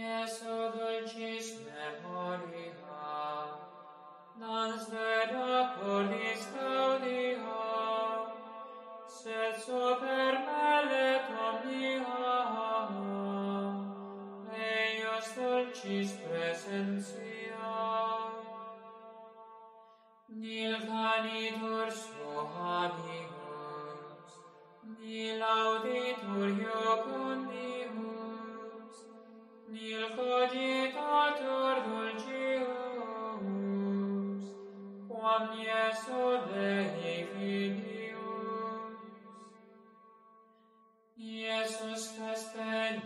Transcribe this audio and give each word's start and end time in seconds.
Jesu 0.00 0.56
dulcis 0.72 1.46
memoria, 1.66 3.08
non 4.40 4.70
sveda 4.84 5.76
cordis 5.76 6.42
gaudia, 6.54 7.64
sed 9.16 9.54
super 9.64 10.32
maletum 10.46 11.38
omnia, 11.48 12.28
eius 14.68 15.28
dulcis 15.36 16.10
presentia. 16.24 17.76
Nil 20.40 20.74
canitur 20.88 21.88
suavimus, 22.02 23.22
nil 24.98 25.40
auditur 25.42 26.48
iocundimus, 26.64 27.69
nil 29.72 30.04
cogitatur 30.16 31.76
dulcius, 31.86 33.44
quam 35.08 35.44
Iesu 35.64 36.22
Dei 36.48 37.18
filius. 37.32 38.98
Iesus 41.16 42.04
est 42.32 42.46
penitentibus, 42.54 43.04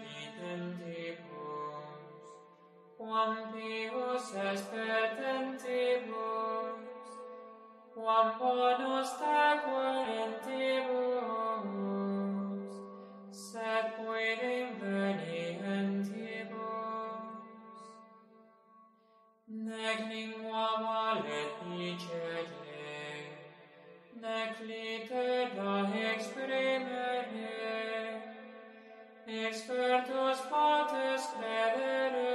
quam 2.96 3.33
pius 3.52 4.24
sed 13.55 13.84
quidem 13.96 14.66
venientibus. 14.78 14.83
nec 19.75 20.00
lingua 20.08 20.67
maledicere, 20.83 22.53
nec 24.22 24.53
litera 24.69 25.75
exprimere, 26.11 27.53
expertus 29.27 30.39
potes 30.50 31.22
credere, 31.34 32.34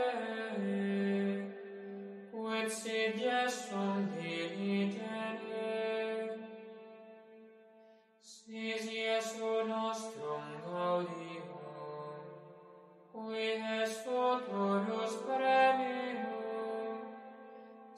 quid 2.31 2.69
si 2.79 2.99
gestum 3.19 3.97
dilitere. 4.15 5.19
Sis 8.21 8.85
Iesu 8.91 9.53
nostrum 9.67 10.45
gaudium, 10.65 11.49
qui 13.13 13.37
est 13.37 13.93
futurus 14.03 15.13
premium, 15.25 16.18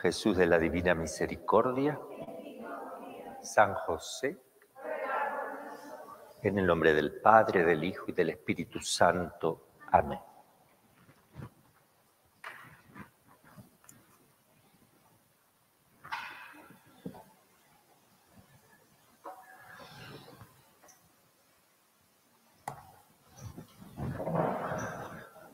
Jesús 0.00 0.34
de 0.38 0.46
la 0.46 0.58
Divina 0.58 0.94
Misericordia, 0.94 2.00
San 3.42 3.74
José, 3.74 4.38
en 6.42 6.58
el 6.58 6.66
nombre 6.66 6.94
del 6.94 7.20
Padre, 7.20 7.64
del 7.64 7.84
Hijo 7.84 8.06
y 8.08 8.12
del 8.12 8.30
Espíritu 8.30 8.80
Santo. 8.80 9.66
Amén. 9.92 10.18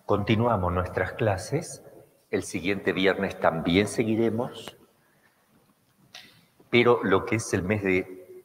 Continuamos 0.04 0.72
nuestras 0.72 1.14
clases. 1.14 1.85
El 2.31 2.42
siguiente 2.42 2.92
viernes 2.92 3.38
también 3.38 3.87
seguiremos. 3.87 4.76
Pero 6.70 7.00
lo 7.04 7.25
que 7.25 7.37
es 7.37 7.54
el 7.54 7.62
mes 7.62 7.82
de 7.82 8.44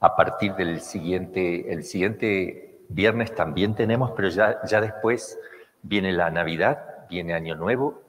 a 0.00 0.16
partir 0.16 0.54
del 0.54 0.80
siguiente, 0.80 1.72
el 1.72 1.84
siguiente 1.84 2.80
viernes 2.88 3.34
también 3.34 3.76
tenemos, 3.76 4.10
pero 4.16 4.28
ya, 4.28 4.60
ya 4.66 4.80
después 4.80 5.38
viene 5.82 6.12
la 6.12 6.28
Navidad, 6.30 7.06
viene 7.08 7.34
Año 7.34 7.54
Nuevo 7.54 8.02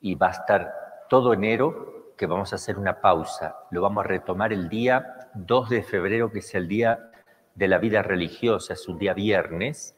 y 0.00 0.16
va 0.16 0.28
a 0.28 0.32
estar 0.32 1.06
todo 1.08 1.32
enero 1.32 2.14
que 2.16 2.26
vamos 2.26 2.52
a 2.52 2.56
hacer 2.56 2.76
una 2.76 3.00
pausa. 3.00 3.56
Lo 3.70 3.82
vamos 3.82 4.04
a 4.04 4.08
retomar 4.08 4.52
el 4.52 4.68
día 4.68 5.30
2 5.34 5.70
de 5.70 5.82
febrero, 5.82 6.32
que 6.32 6.40
es 6.40 6.54
el 6.54 6.66
día 6.66 7.10
de 7.54 7.68
la 7.68 7.78
vida 7.78 8.02
religiosa, 8.02 8.74
es 8.74 8.88
un 8.88 8.98
día 8.98 9.14
viernes, 9.14 9.94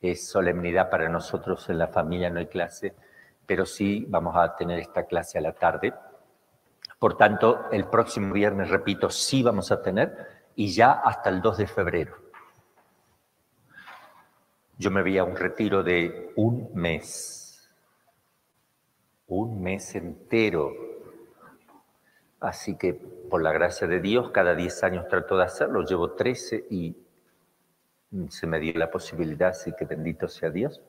es 0.00 0.28
solemnidad 0.28 0.90
para 0.90 1.08
nosotros 1.08 1.68
en 1.68 1.78
la 1.78 1.88
familia, 1.88 2.30
no 2.30 2.38
hay 2.38 2.46
clase, 2.46 2.94
pero 3.46 3.66
sí 3.66 4.04
vamos 4.08 4.36
a 4.36 4.54
tener 4.56 4.78
esta 4.78 5.04
clase 5.06 5.38
a 5.38 5.40
la 5.40 5.52
tarde. 5.52 5.94
Por 6.98 7.16
tanto, 7.16 7.70
el 7.70 7.86
próximo 7.86 8.32
viernes, 8.32 8.70
repito, 8.70 9.10
sí 9.10 9.42
vamos 9.42 9.72
a 9.72 9.82
tener 9.82 10.38
y 10.54 10.72
ya 10.72 10.92
hasta 10.92 11.30
el 11.30 11.40
2 11.40 11.58
de 11.58 11.66
febrero. 11.66 12.16
Yo 14.76 14.90
me 14.90 15.02
vi 15.02 15.18
a 15.18 15.24
un 15.24 15.36
retiro 15.36 15.82
de 15.82 16.32
un 16.36 16.70
mes, 16.74 17.68
un 19.26 19.60
mes 19.60 19.94
entero. 19.96 20.72
Así 22.38 22.76
que, 22.76 22.94
por 22.94 23.42
la 23.42 23.50
gracia 23.52 23.88
de 23.88 24.00
Dios, 24.00 24.30
cada 24.30 24.54
10 24.54 24.84
años 24.84 25.08
trato 25.08 25.36
de 25.36 25.44
hacerlo, 25.44 25.82
llevo 25.82 26.12
13 26.12 26.66
y 26.70 26.96
se 28.28 28.46
me 28.46 28.58
dio 28.58 28.72
la 28.74 28.90
posibilidad, 28.90 29.50
así 29.50 29.72
que 29.78 29.84
bendito 29.84 30.28
sea 30.28 30.50
Dios. 30.50 30.82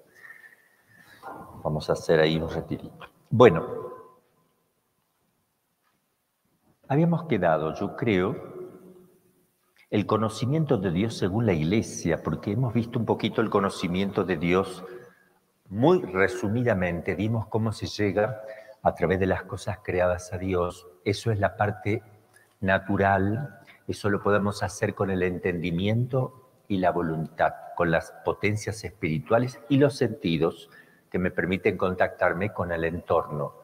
Vamos 1.63 1.89
a 1.89 1.93
hacer 1.93 2.19
ahí 2.19 2.37
un 2.37 2.49
retirito. 2.49 3.07
Bueno, 3.29 3.65
habíamos 6.87 7.25
quedado, 7.25 7.73
yo 7.75 7.95
creo, 7.95 8.35
el 9.89 10.05
conocimiento 10.05 10.77
de 10.77 10.91
Dios 10.91 11.17
según 11.17 11.45
la 11.45 11.53
iglesia, 11.53 12.23
porque 12.23 12.51
hemos 12.51 12.73
visto 12.73 12.99
un 12.99 13.05
poquito 13.05 13.41
el 13.41 13.49
conocimiento 13.49 14.23
de 14.23 14.37
Dios 14.37 14.83
muy 15.67 16.01
resumidamente, 16.01 17.15
vimos 17.15 17.47
cómo 17.47 17.71
se 17.71 17.87
llega 17.87 18.41
a 18.81 18.95
través 18.95 19.19
de 19.19 19.27
las 19.27 19.43
cosas 19.43 19.79
creadas 19.83 20.31
a 20.33 20.37
Dios. 20.37 20.87
Eso 21.03 21.31
es 21.31 21.39
la 21.39 21.57
parte 21.57 22.01
natural, 22.61 23.59
eso 23.87 24.09
lo 24.09 24.21
podemos 24.21 24.63
hacer 24.63 24.95
con 24.95 25.09
el 25.09 25.21
entendimiento 25.21 26.38
y 26.69 26.77
la 26.77 26.91
voluntad, 26.91 27.53
con 27.75 27.91
las 27.91 28.13
potencias 28.23 28.83
espirituales 28.85 29.59
y 29.67 29.77
los 29.77 29.97
sentidos 29.97 30.69
que 31.11 31.19
me 31.19 31.31
permiten 31.31 31.75
contactarme 31.75 32.53
con 32.53 32.71
el 32.71 32.85
entorno. 32.85 33.55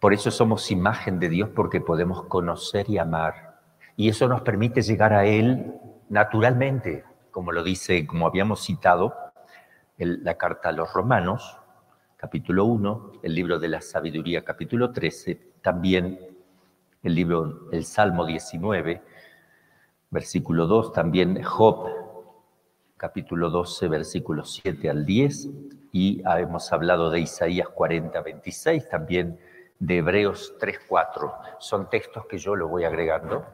Por 0.00 0.14
eso 0.14 0.30
somos 0.30 0.70
imagen 0.70 1.20
de 1.20 1.28
Dios 1.28 1.50
porque 1.54 1.80
podemos 1.80 2.24
conocer 2.24 2.88
y 2.88 2.98
amar. 2.98 3.60
Y 3.94 4.08
eso 4.08 4.26
nos 4.26 4.40
permite 4.40 4.80
llegar 4.80 5.12
a 5.12 5.26
Él 5.26 5.74
naturalmente, 6.08 7.04
como 7.30 7.52
lo 7.52 7.62
dice, 7.62 8.06
como 8.06 8.26
habíamos 8.26 8.64
citado, 8.64 9.14
la 9.98 10.34
carta 10.34 10.70
a 10.70 10.72
los 10.72 10.92
romanos, 10.92 11.58
capítulo 12.16 12.64
1, 12.64 13.12
el 13.22 13.34
libro 13.34 13.58
de 13.58 13.68
la 13.68 13.82
sabiduría, 13.82 14.44
capítulo 14.44 14.92
13, 14.92 15.34
también 15.60 16.18
el 17.02 17.14
libro, 17.14 17.68
el 17.70 17.84
Salmo 17.84 18.24
19, 18.24 19.02
versículo 20.10 20.66
2, 20.66 20.92
también 20.92 21.42
Job, 21.42 21.97
capítulo 22.98 23.48
12, 23.48 23.86
versículos 23.88 24.60
7 24.60 24.90
al 24.90 25.06
10, 25.06 25.48
y 25.92 26.20
hemos 26.26 26.72
hablado 26.72 27.10
de 27.10 27.20
Isaías 27.20 27.68
40, 27.68 28.20
26, 28.20 28.88
también 28.88 29.38
de 29.78 29.98
Hebreos 29.98 30.54
3, 30.58 30.80
4. 30.88 31.32
Son 31.60 31.88
textos 31.88 32.26
que 32.26 32.38
yo 32.38 32.56
lo 32.56 32.66
voy 32.66 32.84
agregando 32.84 33.46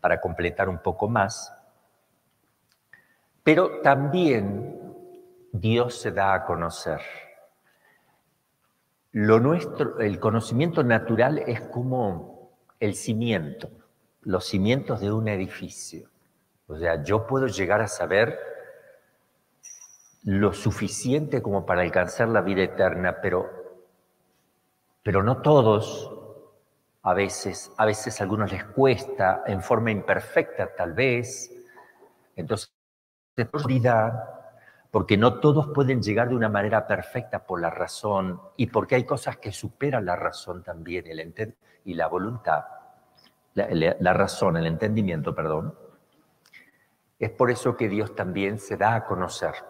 para 0.00 0.20
completar 0.20 0.68
un 0.68 0.78
poco 0.78 1.08
más. 1.08 1.56
Pero 3.42 3.80
también 3.80 4.94
Dios 5.52 5.94
se 5.94 6.12
da 6.12 6.34
a 6.34 6.44
conocer. 6.44 7.00
Lo 9.12 9.40
nuestro, 9.40 9.98
el 10.00 10.20
conocimiento 10.20 10.84
natural 10.84 11.38
es 11.46 11.62
como 11.62 12.52
el 12.78 12.94
cimiento, 12.94 13.70
los 14.20 14.44
cimientos 14.44 15.00
de 15.00 15.10
un 15.10 15.28
edificio. 15.28 16.10
O 16.66 16.76
sea, 16.78 17.02
yo 17.02 17.26
puedo 17.26 17.46
llegar 17.46 17.80
a 17.80 17.88
saber 17.88 18.49
lo 20.24 20.52
suficiente 20.52 21.40
como 21.40 21.64
para 21.64 21.82
alcanzar 21.82 22.28
la 22.28 22.42
vida 22.42 22.62
eterna, 22.62 23.20
pero, 23.22 23.48
pero 25.02 25.22
no 25.22 25.40
todos, 25.40 26.12
a 27.02 27.14
veces, 27.14 27.72
a 27.78 27.86
veces 27.86 28.20
algunos 28.20 28.52
les 28.52 28.64
cuesta, 28.64 29.42
en 29.46 29.62
forma 29.62 29.90
imperfecta 29.90 30.74
tal 30.74 30.92
vez. 30.92 31.50
Entonces, 32.36 32.72
porque 34.90 35.16
no 35.16 35.40
todos 35.40 35.68
pueden 35.68 36.02
llegar 36.02 36.28
de 36.28 36.34
una 36.34 36.48
manera 36.48 36.86
perfecta 36.86 37.44
por 37.46 37.60
la 37.60 37.70
razón 37.70 38.40
y 38.56 38.66
porque 38.66 38.96
hay 38.96 39.04
cosas 39.04 39.38
que 39.38 39.52
superan 39.52 40.04
la 40.04 40.16
razón 40.16 40.62
también 40.62 41.06
el 41.06 41.54
y 41.84 41.94
la 41.94 42.08
voluntad, 42.08 42.64
la 43.54 44.12
razón, 44.12 44.56
el 44.58 44.66
entendimiento, 44.66 45.34
perdón. 45.34 45.74
Es 47.18 47.30
por 47.30 47.50
eso 47.50 47.76
que 47.76 47.88
Dios 47.88 48.14
también 48.14 48.58
se 48.58 48.76
da 48.76 48.94
a 48.94 49.04
conocer. 49.04 49.69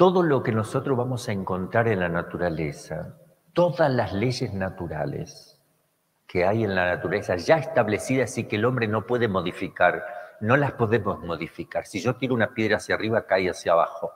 Todo 0.00 0.22
lo 0.22 0.42
que 0.42 0.50
nosotros 0.50 0.96
vamos 0.96 1.28
a 1.28 1.32
encontrar 1.32 1.86
en 1.86 2.00
la 2.00 2.08
naturaleza, 2.08 3.18
todas 3.52 3.92
las 3.92 4.14
leyes 4.14 4.54
naturales 4.54 5.60
que 6.26 6.46
hay 6.46 6.64
en 6.64 6.74
la 6.74 6.86
naturaleza 6.86 7.36
ya 7.36 7.58
establecidas 7.58 8.38
y 8.38 8.44
que 8.44 8.56
el 8.56 8.64
hombre 8.64 8.88
no 8.88 9.04
puede 9.04 9.28
modificar, 9.28 10.02
no 10.40 10.56
las 10.56 10.72
podemos 10.72 11.20
modificar. 11.20 11.84
Si 11.84 12.00
yo 12.00 12.16
tiro 12.16 12.32
una 12.32 12.54
piedra 12.54 12.78
hacia 12.78 12.94
arriba, 12.94 13.26
cae 13.26 13.50
hacia 13.50 13.72
abajo. 13.72 14.10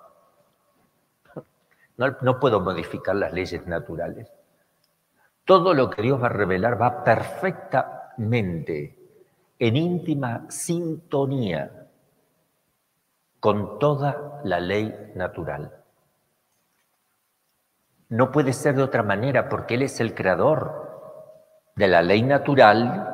No, 1.98 2.16
no, 2.22 2.40
puedo 2.40 2.60
modificar 2.60 3.16
las 3.16 3.34
leyes 3.34 3.66
naturales. 3.66 4.32
Todo 5.44 5.74
lo 5.74 5.90
que 5.90 6.00
Dios 6.00 6.18
va 6.18 6.28
a 6.28 6.30
revelar 6.30 6.80
va 6.80 7.04
perfectamente 7.04 8.98
en 9.58 9.76
íntima 9.76 10.46
sintonía 10.48 11.83
con 13.44 13.78
toda 13.78 14.40
la 14.44 14.58
ley 14.58 15.12
natural. 15.14 15.70
No 18.08 18.32
puede 18.32 18.54
ser 18.54 18.74
de 18.74 18.82
otra 18.82 19.02
manera 19.02 19.50
porque 19.50 19.74
Él 19.74 19.82
es 19.82 20.00
el 20.00 20.14
creador 20.14 21.68
de 21.76 21.86
la 21.86 22.00
ley 22.00 22.22
natural 22.22 23.06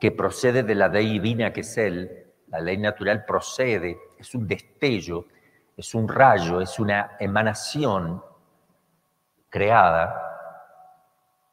que 0.00 0.10
procede 0.10 0.62
de 0.62 0.74
la 0.74 0.88
ley 0.88 1.18
divina 1.18 1.52
que 1.52 1.60
es 1.60 1.76
Él. 1.76 2.32
La 2.46 2.60
ley 2.60 2.78
natural 2.78 3.26
procede, 3.26 3.98
es 4.18 4.34
un 4.34 4.48
destello, 4.48 5.26
es 5.76 5.94
un 5.94 6.08
rayo, 6.08 6.62
es 6.62 6.78
una 6.78 7.18
emanación 7.20 8.24
creada 9.50 10.16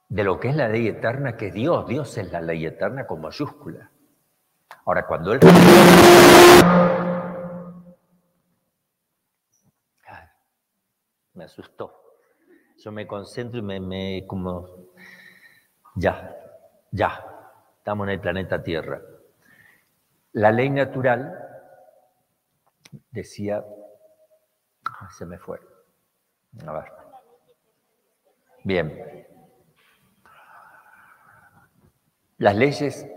de 0.07 0.23
lo 0.23 0.39
que 0.39 0.47
es 0.51 0.55
la 0.55 0.69
ley 0.69 0.87
eterna, 0.87 1.35
que 1.35 1.51
Dios, 1.51 1.85
Dios 1.85 2.17
es 2.17 2.31
la 2.31 2.39
ley 2.39 2.65
eterna 2.65 3.05
con 3.05 3.19
mayúscula. 3.19 3.91
Ahora, 4.85 5.05
cuando 5.05 5.33
Él... 5.33 5.41
Me 11.37 11.45
asustó. 11.45 12.17
Yo 12.77 12.91
me 12.91 13.07
concentro 13.07 13.59
y 13.59 13.79
me, 13.79 14.25
como... 14.27 14.67
Ya, 15.95 16.35
ya, 16.91 17.25
estamos 17.77 18.07
en 18.07 18.13
el 18.13 18.19
planeta 18.19 18.61
Tierra. 18.61 19.01
La 20.33 20.51
ley 20.51 20.69
natural, 20.69 21.33
decía, 23.09 23.63
se 25.17 25.25
me 25.25 25.39
fue. 25.39 25.59
A 26.65 26.73
ver. 26.73 26.91
Bien, 28.63 29.27
Las 32.39 32.55
leyes 32.55 33.07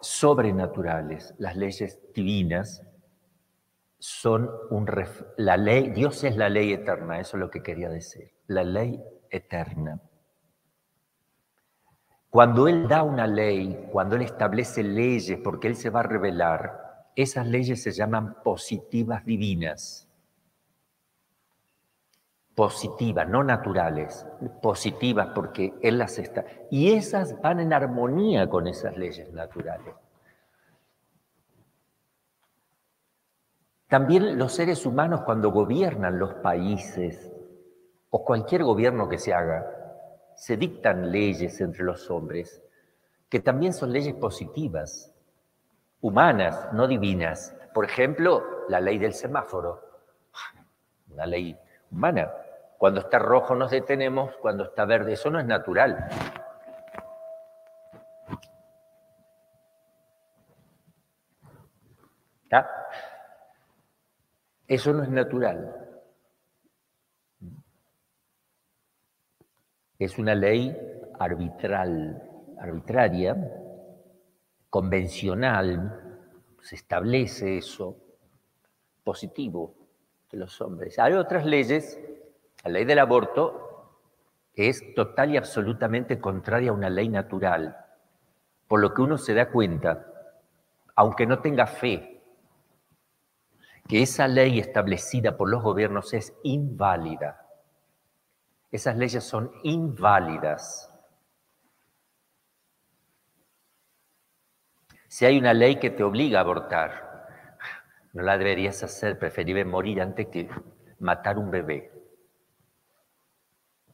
sobrenaturales, 0.00 1.34
las 1.36 1.54
leyes 1.54 2.00
divinas, 2.14 2.82
son 3.98 4.50
un 4.70 4.86
la 5.36 5.56
ley, 5.56 5.90
Dios 5.90 6.22
es 6.24 6.36
la 6.36 6.48
ley 6.48 6.72
eterna, 6.72 7.18
eso 7.18 7.36
es 7.36 7.40
lo 7.40 7.50
que 7.50 7.62
quería 7.62 7.88
decir, 7.88 8.32
la 8.46 8.64
ley 8.64 9.02
eterna. 9.30 10.00
Cuando 12.30 12.68
Él 12.68 12.86
da 12.88 13.02
una 13.02 13.26
ley, 13.26 13.88
cuando 13.90 14.16
Él 14.16 14.22
establece 14.22 14.82
leyes, 14.82 15.38
porque 15.42 15.68
Él 15.68 15.76
se 15.76 15.90
va 15.90 16.00
a 16.00 16.04
revelar, 16.04 17.10
esas 17.16 17.46
leyes 17.46 17.82
se 17.82 17.92
llaman 17.92 18.42
positivas 18.42 19.24
divinas 19.24 20.08
positivas, 22.58 23.28
no 23.28 23.44
naturales, 23.44 24.26
positivas 24.60 25.28
porque 25.32 25.74
Él 25.80 25.96
las 25.96 26.18
está. 26.18 26.44
Y 26.72 26.90
esas 26.90 27.40
van 27.40 27.60
en 27.60 27.72
armonía 27.72 28.50
con 28.50 28.66
esas 28.66 28.96
leyes 28.96 29.32
naturales. 29.32 29.94
También 33.88 34.38
los 34.38 34.52
seres 34.52 34.84
humanos 34.84 35.22
cuando 35.22 35.50
gobiernan 35.50 36.18
los 36.18 36.34
países 36.34 37.32
o 38.10 38.24
cualquier 38.24 38.62
gobierno 38.62 39.08
que 39.08 39.18
se 39.18 39.32
haga, 39.32 39.66
se 40.34 40.56
dictan 40.56 41.10
leyes 41.10 41.60
entre 41.60 41.84
los 41.84 42.10
hombres 42.10 42.62
que 43.28 43.40
también 43.40 43.72
son 43.72 43.92
leyes 43.92 44.14
positivas, 44.14 45.14
humanas, 46.00 46.72
no 46.72 46.86
divinas. 46.86 47.54
Por 47.74 47.84
ejemplo, 47.84 48.66
la 48.68 48.80
ley 48.80 48.98
del 48.98 49.12
semáforo, 49.12 49.82
una 51.10 51.26
ley 51.26 51.58
humana. 51.90 52.30
Cuando 52.78 53.00
está 53.00 53.18
rojo 53.18 53.54
nos 53.54 53.70
detenemos, 53.70 54.36
cuando 54.36 54.64
está 54.64 54.84
verde, 54.84 55.14
eso 55.14 55.30
no 55.30 55.40
es 55.40 55.46
natural. 55.46 56.08
Eso 64.68 64.92
no 64.92 65.02
es 65.02 65.08
natural. 65.08 65.74
Es 69.98 70.16
una 70.18 70.36
ley 70.36 70.76
arbitral, 71.18 72.22
arbitraria, 72.60 73.36
convencional, 74.70 76.20
se 76.62 76.76
establece 76.76 77.58
eso, 77.58 77.96
positivo 79.02 79.74
de 80.30 80.38
los 80.38 80.60
hombres. 80.60 80.98
Hay 81.00 81.14
otras 81.14 81.44
leyes 81.44 81.98
la 82.64 82.72
ley 82.72 82.84
del 82.84 82.98
aborto 82.98 83.94
es 84.54 84.94
total 84.94 85.30
y 85.32 85.36
absolutamente 85.36 86.18
contraria 86.18 86.70
a 86.70 86.74
una 86.74 86.90
ley 86.90 87.08
natural, 87.08 87.76
por 88.66 88.80
lo 88.80 88.92
que 88.92 89.02
uno 89.02 89.16
se 89.16 89.32
da 89.32 89.48
cuenta, 89.48 90.06
aunque 90.96 91.26
no 91.26 91.38
tenga 91.40 91.66
fe, 91.66 92.17
que 93.88 94.02
esa 94.02 94.28
ley 94.28 94.58
establecida 94.58 95.36
por 95.36 95.48
los 95.48 95.62
gobiernos 95.62 96.12
es 96.12 96.34
inválida. 96.42 97.46
Esas 98.70 98.96
leyes 98.98 99.24
son 99.24 99.50
inválidas. 99.62 100.92
Si 105.08 105.24
hay 105.24 105.38
una 105.38 105.54
ley 105.54 105.76
que 105.76 105.88
te 105.88 106.04
obliga 106.04 106.38
a 106.38 106.42
abortar, 106.42 107.26
no 108.12 108.22
la 108.22 108.36
deberías 108.36 108.82
hacer, 108.82 109.18
preferible 109.18 109.64
morir 109.64 110.02
antes 110.02 110.26
que 110.26 110.50
matar 110.98 111.38
un 111.38 111.50
bebé. 111.50 111.90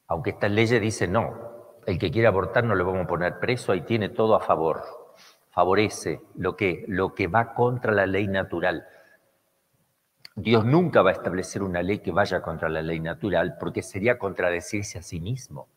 Aunque 0.08 0.30
esta 0.30 0.48
ley 0.48 0.66
dice 0.66 1.06
no, 1.06 1.78
el 1.86 2.00
que 2.00 2.10
quiere 2.10 2.26
abortar 2.26 2.64
no 2.64 2.74
le 2.74 2.82
vamos 2.82 3.04
a 3.04 3.08
poner 3.08 3.38
preso, 3.38 3.70
ahí 3.70 3.82
tiene 3.82 4.08
todo 4.08 4.34
a 4.34 4.40
favor. 4.40 4.82
Favorece 5.50 6.20
lo 6.34 6.56
que, 6.56 6.84
lo 6.88 7.14
que 7.14 7.28
va 7.28 7.54
contra 7.54 7.92
la 7.92 8.06
ley 8.06 8.26
natural. 8.26 8.88
Dios 10.36 10.64
nunca 10.64 11.02
va 11.02 11.10
a 11.10 11.12
establecer 11.12 11.62
una 11.62 11.82
ley 11.82 12.00
que 12.00 12.10
vaya 12.10 12.42
contra 12.42 12.68
la 12.68 12.82
ley 12.82 12.98
natural 12.98 13.56
porque 13.58 13.82
sería 13.82 14.18
contradecirse 14.18 14.98
a 14.98 15.02
sí 15.02 15.20
mismo. 15.20 15.68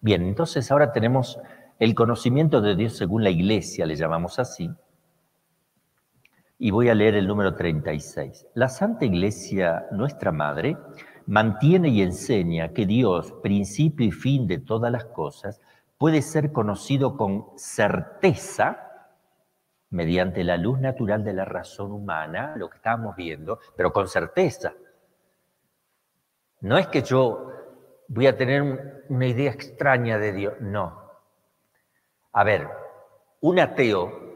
Bien, 0.00 0.22
entonces 0.22 0.70
ahora 0.72 0.90
tenemos 0.90 1.38
el 1.78 1.94
conocimiento 1.94 2.60
de 2.60 2.74
Dios 2.74 2.96
según 2.96 3.22
la 3.22 3.30
iglesia, 3.30 3.86
le 3.86 3.94
llamamos 3.94 4.38
así. 4.40 4.70
Y 6.58 6.72
voy 6.72 6.88
a 6.88 6.94
leer 6.94 7.14
el 7.14 7.28
número 7.28 7.54
36. 7.54 8.48
La 8.54 8.68
Santa 8.68 9.04
Iglesia, 9.04 9.86
nuestra 9.92 10.32
Madre, 10.32 10.76
mantiene 11.26 11.88
y 11.88 12.02
enseña 12.02 12.72
que 12.72 12.86
Dios, 12.86 13.32
principio 13.42 14.06
y 14.06 14.10
fin 14.10 14.46
de 14.46 14.58
todas 14.58 14.90
las 14.90 15.04
cosas, 15.04 15.60
puede 15.96 16.20
ser 16.20 16.50
conocido 16.50 17.16
con 17.16 17.46
certeza 17.56 18.89
mediante 19.90 20.44
la 20.44 20.56
luz 20.56 20.80
natural 20.80 21.24
de 21.24 21.32
la 21.32 21.44
razón 21.44 21.92
humana, 21.92 22.54
lo 22.56 22.70
que 22.70 22.76
estamos 22.76 23.16
viendo, 23.16 23.60
pero 23.76 23.92
con 23.92 24.08
certeza. 24.08 24.72
No 26.60 26.78
es 26.78 26.86
que 26.88 27.02
yo 27.02 27.52
voy 28.08 28.26
a 28.26 28.36
tener 28.36 29.04
una 29.08 29.26
idea 29.26 29.50
extraña 29.50 30.18
de 30.18 30.32
Dios, 30.32 30.54
no. 30.60 31.10
A 32.32 32.44
ver, 32.44 32.68
un 33.40 33.58
ateo 33.58 34.30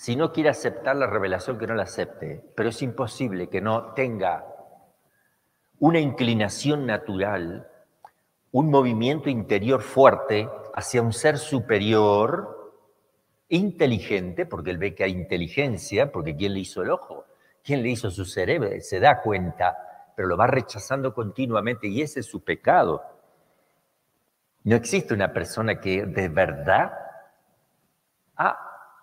si 0.00 0.16
no 0.16 0.32
quiere 0.32 0.48
aceptar 0.48 0.96
la 0.96 1.06
revelación, 1.06 1.58
que 1.58 1.66
no 1.66 1.74
la 1.74 1.82
acepte, 1.82 2.42
pero 2.56 2.70
es 2.70 2.80
imposible 2.80 3.50
que 3.50 3.60
no 3.60 3.92
tenga 3.92 4.46
una 5.78 6.00
inclinación 6.00 6.86
natural, 6.86 7.68
un 8.50 8.70
movimiento 8.70 9.28
interior 9.28 9.82
fuerte 9.82 10.48
hacia 10.74 11.02
un 11.02 11.12
ser 11.12 11.36
superior, 11.36 12.59
inteligente, 13.50 14.46
porque 14.46 14.70
él 14.70 14.78
ve 14.78 14.94
que 14.94 15.04
hay 15.04 15.12
inteligencia, 15.12 16.10
porque 16.10 16.36
¿quién 16.36 16.54
le 16.54 16.60
hizo 16.60 16.82
el 16.82 16.90
ojo? 16.90 17.26
¿Quién 17.62 17.82
le 17.82 17.90
hizo 17.90 18.10
su 18.10 18.24
cerebro? 18.24 18.70
Se 18.80 19.00
da 19.00 19.20
cuenta, 19.20 19.76
pero 20.16 20.28
lo 20.28 20.36
va 20.36 20.46
rechazando 20.46 21.12
continuamente 21.12 21.88
y 21.88 22.00
ese 22.00 22.20
es 22.20 22.26
su 22.26 22.42
pecado. 22.42 23.02
No 24.62 24.76
existe 24.76 25.14
una 25.14 25.32
persona 25.32 25.80
que 25.80 26.06
de 26.06 26.28
verdad, 26.28 26.92
ah, 28.36 28.58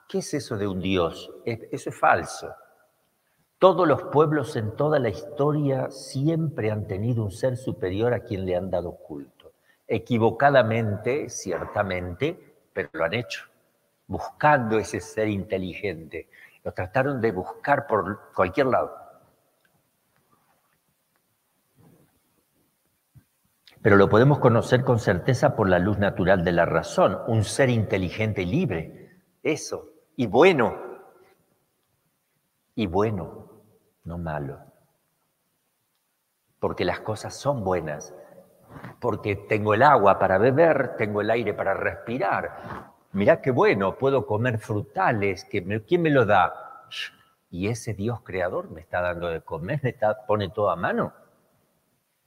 ¿qué 0.07 0.19
es 0.19 0.33
eso 0.33 0.57
de 0.57 0.67
un 0.67 0.79
Dios? 0.79 1.29
Eso 1.45 1.89
es 1.89 1.99
falso. 1.99 2.53
Todos 3.59 3.87
los 3.87 4.03
pueblos 4.03 4.55
en 4.55 4.75
toda 4.75 4.99
la 4.99 5.09
historia 5.09 5.89
siempre 5.89 6.71
han 6.71 6.87
tenido 6.87 7.23
un 7.23 7.31
ser 7.31 7.57
superior 7.57 8.13
a 8.13 8.19
quien 8.19 8.45
le 8.45 8.55
han 8.55 8.69
dado 8.69 8.91
culto. 8.91 9.51
Equivocadamente, 9.87 11.27
ciertamente, 11.29 12.55
pero 12.71 12.89
lo 12.93 13.05
han 13.05 13.15
hecho, 13.15 13.45
buscando 14.07 14.79
ese 14.79 14.99
ser 14.99 15.27
inteligente. 15.27 16.29
Lo 16.63 16.71
trataron 16.71 17.21
de 17.21 17.31
buscar 17.31 17.87
por 17.87 18.31
cualquier 18.33 18.67
lado. 18.67 18.95
Pero 23.81 23.95
lo 23.95 24.09
podemos 24.09 24.39
conocer 24.39 24.83
con 24.83 24.99
certeza 24.99 25.55
por 25.55 25.69
la 25.69 25.79
luz 25.79 25.97
natural 25.97 26.43
de 26.43 26.51
la 26.51 26.65
razón, 26.65 27.19
un 27.27 27.43
ser 27.43 27.69
inteligente 27.69 28.41
y 28.41 28.45
libre. 28.45 29.21
Eso. 29.43 29.91
Y 30.15 30.27
bueno. 30.27 30.75
Y 32.75 32.87
bueno 32.87 33.47
no 34.07 34.17
malo. 34.17 34.59
Porque 36.59 36.85
las 36.85 37.01
cosas 37.01 37.35
son 37.35 37.63
buenas. 37.63 38.15
Porque 38.99 39.35
tengo 39.35 39.73
el 39.73 39.83
agua 39.83 40.17
para 40.17 40.37
beber, 40.37 40.95
tengo 40.97 41.21
el 41.21 41.29
aire 41.29 41.53
para 41.53 41.73
respirar. 41.73 42.93
Mirá 43.13 43.41
qué 43.41 43.51
bueno, 43.51 43.97
puedo 43.97 44.25
comer 44.25 44.59
frutales. 44.59 45.45
¿Quién 45.45 46.01
me 46.01 46.09
lo 46.09 46.25
da? 46.25 46.67
Y 47.49 47.67
ese 47.67 47.93
Dios 47.93 48.21
creador 48.21 48.69
me 48.71 48.81
está 48.81 49.01
dando 49.01 49.27
de 49.27 49.41
comer, 49.41 49.79
me 49.83 49.95
pone 50.27 50.49
todo 50.49 50.69
a 50.69 50.75
mano. 50.75 51.13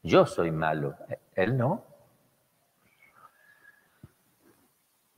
Yo 0.03 0.25
soy 0.25 0.51
malo, 0.51 0.95
él 1.35 1.57
no. 1.57 1.85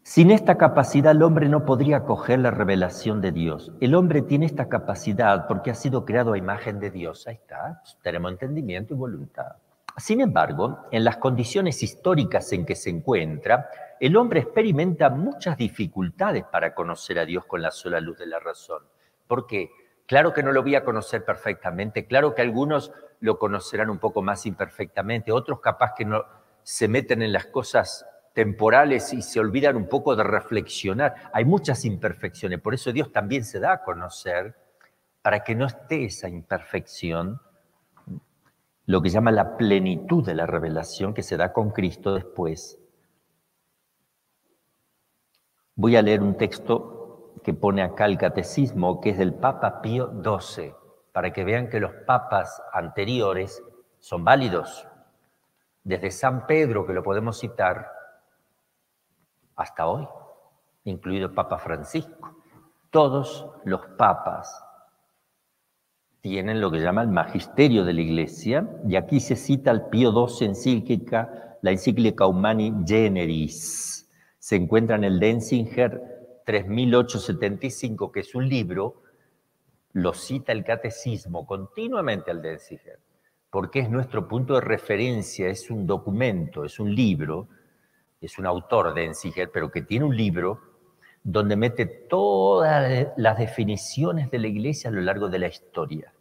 Sin 0.03 0.33
esta 0.33 0.59
capacidad 0.59 1.13
el 1.13 1.23
hombre 1.23 1.49
no 1.49 1.65
podría 1.65 1.99
acoger 1.99 2.41
la 2.41 2.51
revelación 2.51 3.21
de 3.21 3.31
Dios. 3.31 3.73
El 3.81 3.95
hombre 3.95 4.21
tiene 4.21 4.47
esta 4.47 4.69
capacidad 4.69 5.47
porque 5.47 5.71
ha 5.71 5.75
sido 5.75 6.05
creado 6.05 6.33
a 6.33 6.39
imagen 6.39 6.81
de 6.81 6.91
Dios. 6.91 7.27
Ahí 7.29 7.37
está, 7.37 7.81
tenemos 8.03 8.33
entendimiento 8.33 8.93
y 8.93 8.97
voluntad. 8.97 9.57
Sin 9.97 10.21
embargo, 10.21 10.81
en 10.91 11.05
las 11.05 11.19
condiciones 11.19 11.83
históricas 11.83 12.53
en 12.53 12.67
que 12.67 12.75
se 12.75 12.91
encuentra, 12.91 13.69
el 14.03 14.17
hombre 14.17 14.41
experimenta 14.41 15.11
muchas 15.11 15.57
dificultades 15.57 16.43
para 16.51 16.75
conocer 16.75 17.21
a 17.21 17.25
Dios 17.25 17.47
con 17.47 17.63
la 17.63 17.71
sola 17.71 18.01
luz 18.01 18.19
de 18.19 18.27
la 18.27 18.41
razón. 18.41 18.83
¿Por 19.29 19.47
qué? 19.47 19.71
Claro 20.07 20.33
que 20.33 20.43
no 20.43 20.51
lo 20.51 20.65
voy 20.65 20.75
a 20.75 20.83
conocer 20.83 21.25
perfectamente, 21.25 22.09
claro 22.09 22.35
que 22.35 22.43
algunos 22.43 22.91
lo 23.21 23.39
conocerán 23.39 23.91
un 23.91 24.01
poco 24.01 24.21
más 24.21 24.45
imperfectamente, 24.45 25.31
otros 25.31 25.61
capaz 25.61 25.93
que 25.97 26.05
no 26.05 26.25
se 26.65 26.89
meten 26.89 27.23
en 27.23 27.33
las 27.33 27.47
cosas 27.47 28.05
temporales 28.33 29.13
y 29.13 29.23
se 29.23 29.39
olvidan 29.39 29.77
un 29.77 29.89
poco 29.89 30.17
de 30.17 30.25
reflexionar. 30.25 31.15
Hay 31.33 31.45
muchas 31.45 31.85
imperfecciones, 31.85 32.61
por 32.61 32.75
eso 32.75 32.91
Dios 32.91 33.13
también 33.13 33.45
se 33.45 33.61
da 33.61 33.73
a 33.73 33.85
conocer 33.85 34.57
para 35.23 35.45
que 35.45 35.55
no 35.55 35.67
esté 35.67 36.07
esa 36.07 36.29
imperfección, 36.29 37.41
lo 38.87 39.01
que 39.01 39.11
llama 39.11 39.31
la 39.31 39.57
plenitud 39.57 40.27
de 40.27 40.35
la 40.35 40.47
revelación 40.47 41.15
que 41.15 41.23
se 41.23 41.37
da 41.37 41.53
con 41.53 41.71
Cristo 41.71 42.15
después. 42.15 42.82
Voy 45.75 45.97
a 45.97 46.03
leer 46.03 46.23
un 46.23 46.37
texto 46.37 47.33
que 47.43 47.55
pone 47.55 47.83
acá 47.83 48.05
el 48.05 48.19
catecismo, 48.19 49.01
que 49.01 49.11
es 49.11 49.19
del 49.19 49.33
Papa 49.33 49.81
Pío 49.81 50.13
XII, 50.23 50.75
para 51.13 51.33
que 51.33 51.45
vean 51.45 51.71
que 51.71 51.81
los 51.81 51.93
papas 52.07 52.63
anteriores 52.75 53.63
son 53.99 54.23
válidos. 54.23 54.87
Desde 55.83 56.11
San 56.11 56.47
Pedro, 56.47 56.87
que 56.87 56.93
lo 56.93 57.03
podemos 57.03 57.39
citar, 57.39 57.91
hasta 59.57 59.87
hoy, 59.87 60.07
incluido 60.85 61.35
Papa 61.35 61.59
Francisco. 61.59 62.37
Todos 62.91 63.49
los 63.65 63.81
papas 63.97 64.63
tienen 66.21 66.61
lo 66.61 66.71
que 66.71 66.81
llama 66.81 67.01
el 67.01 67.09
magisterio 67.09 67.85
de 67.85 67.95
la 67.95 68.03
Iglesia, 68.03 68.69
y 68.87 68.97
aquí 68.97 69.21
se 69.21 69.37
cita 69.37 69.71
al 69.71 69.89
Pío 69.89 70.13
XII 70.13 70.49
encíclica, 70.49 71.57
la 71.63 71.71
encíclica 71.71 72.27
Humani 72.27 72.85
Generis. 72.87 74.07
Se 74.43 74.57
encuentra 74.57 74.97
en 74.97 75.05
el 75.05 75.21
Denzinger 75.21 76.43
3875, 76.45 78.11
que 78.11 78.21
es 78.21 78.35
un 78.35 78.49
libro, 78.49 79.03
lo 79.93 80.15
cita 80.15 80.51
el 80.51 80.65
catecismo 80.65 81.47
continuamente 81.47 82.33
al 82.33 82.43
Denzinger, 82.43 82.99
porque 83.51 83.79
es 83.79 83.89
nuestro 83.89 84.27
punto 84.27 84.55
de 84.55 84.63
referencia, 84.63 85.47
es 85.47 85.71
un 85.71 85.87
documento, 85.87 86.65
es 86.65 86.81
un 86.81 86.93
libro 86.93 87.47
es 88.23 88.39
un 88.39 88.47
autor 88.47 88.95
de 88.95 89.05
Ensiger, 89.05 89.51
pero 89.51 89.71
que 89.71 89.83
tiene 89.83 90.05
un 90.05 90.17
libro 90.17 90.61
donde 91.25 91.57
mete 91.57 91.87
todas 91.87 93.09
las 93.17 93.39
definiciones 93.39 94.31
de 94.31 94.39
la 94.39 94.47
iglesia 94.47 94.91
a 94.91 94.93
lo 94.93 95.01
largo 95.01 95.29
de 95.29 95.41
la 95.41 95.49
historia. 95.49 96.13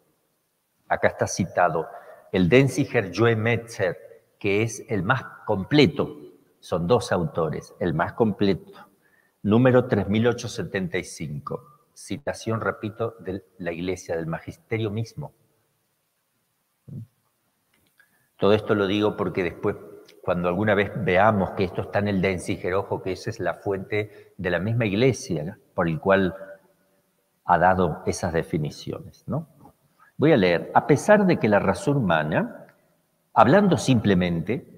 Acá 0.88 1.08
está 1.08 1.26
citado 1.26 1.86
el 2.32 2.48
Denziger 2.48 3.12
Joe 3.14 3.36
Metzer, 3.36 3.96
que 4.38 4.62
es 4.62 4.84
el 4.88 5.02
más 5.02 5.22
completo. 5.46 6.21
Son 6.62 6.86
dos 6.86 7.10
autores, 7.10 7.74
el 7.80 7.92
más 7.92 8.12
completo. 8.12 8.88
Número 9.42 9.88
3875. 9.88 11.88
Citación, 11.92 12.60
repito, 12.60 13.16
de 13.18 13.44
la 13.58 13.72
iglesia, 13.72 14.14
del 14.14 14.28
magisterio 14.28 14.88
mismo. 14.88 15.32
Todo 18.38 18.52
esto 18.52 18.76
lo 18.76 18.86
digo 18.86 19.16
porque 19.16 19.42
después 19.42 19.74
cuando 20.22 20.48
alguna 20.48 20.76
vez 20.76 20.92
veamos 20.94 21.50
que 21.50 21.64
esto 21.64 21.82
está 21.82 21.98
en 21.98 22.06
el 22.06 22.22
Denziger, 22.22 22.74
ojo 22.74 23.02
que 23.02 23.10
esa 23.10 23.30
es 23.30 23.40
la 23.40 23.54
fuente 23.54 24.32
de 24.36 24.50
la 24.50 24.60
misma 24.60 24.86
iglesia 24.86 25.58
por 25.74 25.88
el 25.88 25.98
cual 25.98 26.32
ha 27.44 27.58
dado 27.58 28.04
esas 28.06 28.32
definiciones. 28.32 29.24
¿no? 29.26 29.48
Voy 30.16 30.30
a 30.30 30.36
leer, 30.36 30.70
a 30.74 30.86
pesar 30.86 31.26
de 31.26 31.38
que 31.38 31.48
la 31.48 31.58
razón 31.58 31.96
humana, 31.96 32.68
hablando 33.34 33.76
simplemente, 33.76 34.71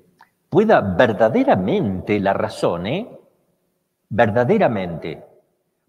pueda 0.55 0.81
verdaderamente 0.81 2.21
la 2.21 2.33
razón, 2.33 2.87
¿eh? 2.87 3.19
verdaderamente, 4.09 5.27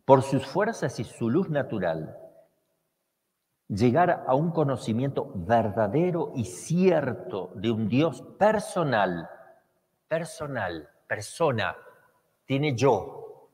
por 0.05 0.24
sus 0.24 0.43
fuerzas 0.43 1.00
y 1.00 1.03
su 1.03 1.29
luz 1.29 1.51
natural, 1.51 2.17
llegar 3.67 4.24
a 4.25 4.34
un 4.34 4.50
conocimiento 4.50 5.31
verdadero 5.36 6.31
y 6.34 6.45
cierto 6.45 7.51
de 7.53 7.69
un 7.69 7.88
Dios 7.88 8.24
personal 8.39 9.29
personal, 10.07 10.89
persona, 11.05 11.75
tiene 12.45 12.75
yo, 12.75 13.51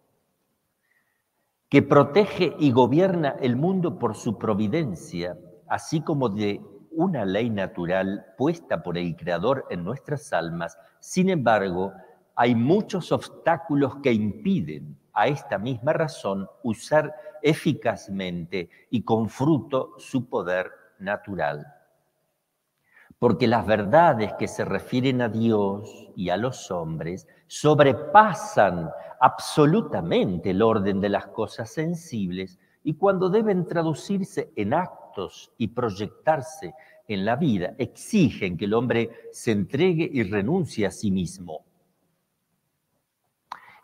que 1.67 1.81
protege 1.81 2.55
y 2.57 2.71
gobierna 2.71 3.35
el 3.41 3.57
mundo 3.57 3.99
por 3.99 4.15
su 4.15 4.37
providencia, 4.37 5.37
así 5.67 5.99
como 5.99 6.29
de 6.29 6.61
una 6.91 7.25
ley 7.25 7.49
natural 7.49 8.25
puesta 8.37 8.83
por 8.83 8.97
el 8.97 9.15
Creador 9.15 9.65
en 9.69 9.83
nuestras 9.83 10.31
almas. 10.33 10.77
Sin 10.99 11.29
embargo, 11.29 11.93
hay 12.35 12.55
muchos 12.55 13.11
obstáculos 13.11 13.97
que 14.03 14.11
impiden 14.11 14.97
a 15.13 15.27
esta 15.27 15.57
misma 15.57 15.93
razón 15.93 16.47
usar 16.63 17.13
eficazmente 17.41 18.69
y 18.89 19.03
con 19.03 19.29
fruto 19.29 19.93
su 19.97 20.29
poder 20.29 20.71
natural 20.99 21.65
porque 23.21 23.47
las 23.47 23.67
verdades 23.67 24.33
que 24.33 24.47
se 24.47 24.65
refieren 24.65 25.21
a 25.21 25.29
Dios 25.29 26.09
y 26.15 26.29
a 26.29 26.37
los 26.37 26.71
hombres 26.71 27.27
sobrepasan 27.45 28.89
absolutamente 29.19 30.49
el 30.49 30.63
orden 30.63 30.99
de 31.01 31.09
las 31.09 31.27
cosas 31.27 31.69
sensibles 31.69 32.57
y 32.83 32.95
cuando 32.95 33.29
deben 33.29 33.67
traducirse 33.67 34.51
en 34.55 34.73
actos 34.73 35.00
y 35.57 35.67
proyectarse 35.69 36.73
en 37.07 37.25
la 37.25 37.35
vida, 37.35 37.75
exigen 37.77 38.57
que 38.57 38.65
el 38.65 38.73
hombre 38.73 39.09
se 39.31 39.51
entregue 39.51 40.09
y 40.11 40.23
renuncie 40.23 40.85
a 40.85 40.91
sí 40.91 41.11
mismo. 41.11 41.65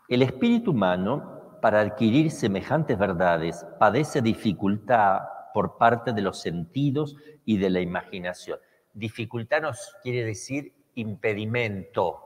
El 0.08 0.22
espíritu 0.22 0.70
humano, 0.70 1.58
para 1.60 1.80
adquirir 1.80 2.30
semejantes 2.30 2.98
verdades, 2.98 3.66
padece 3.78 4.22
dificultad 4.22 5.20
por 5.52 5.76
parte 5.76 6.12
de 6.12 6.22
los 6.22 6.40
sentidos 6.40 7.16
y 7.44 7.58
de 7.58 7.68
la 7.68 7.80
imaginación. 7.80 8.58
Dificultad 8.94 9.62
nos 9.62 9.94
quiere 10.02 10.24
decir 10.24 10.72
impedimento. 10.94 12.22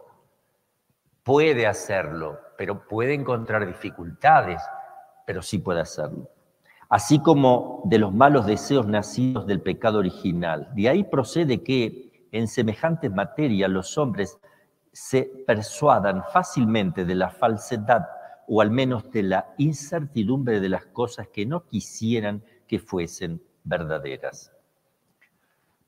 Puede 1.22 1.66
hacerlo, 1.66 2.38
pero 2.56 2.86
puede 2.86 3.14
encontrar 3.14 3.66
dificultades, 3.66 4.62
pero 5.26 5.42
sí 5.42 5.58
puede 5.58 5.80
hacerlo. 5.80 6.31
Así 6.92 7.20
como 7.20 7.80
de 7.86 7.96
los 7.96 8.12
malos 8.12 8.44
deseos 8.44 8.86
nacidos 8.86 9.46
del 9.46 9.62
pecado 9.62 9.98
original. 9.98 10.68
De 10.74 10.90
ahí 10.90 11.04
procede 11.04 11.62
que 11.62 12.28
en 12.32 12.46
semejantes 12.46 13.10
materias 13.10 13.70
los 13.70 13.96
hombres 13.96 14.38
se 14.92 15.22
persuadan 15.46 16.22
fácilmente 16.34 17.06
de 17.06 17.14
la 17.14 17.30
falsedad 17.30 18.06
o 18.46 18.60
al 18.60 18.70
menos 18.70 19.10
de 19.10 19.22
la 19.22 19.54
incertidumbre 19.56 20.60
de 20.60 20.68
las 20.68 20.84
cosas 20.84 21.28
que 21.28 21.46
no 21.46 21.64
quisieran 21.64 22.44
que 22.68 22.78
fuesen 22.78 23.42
verdaderas. 23.64 24.52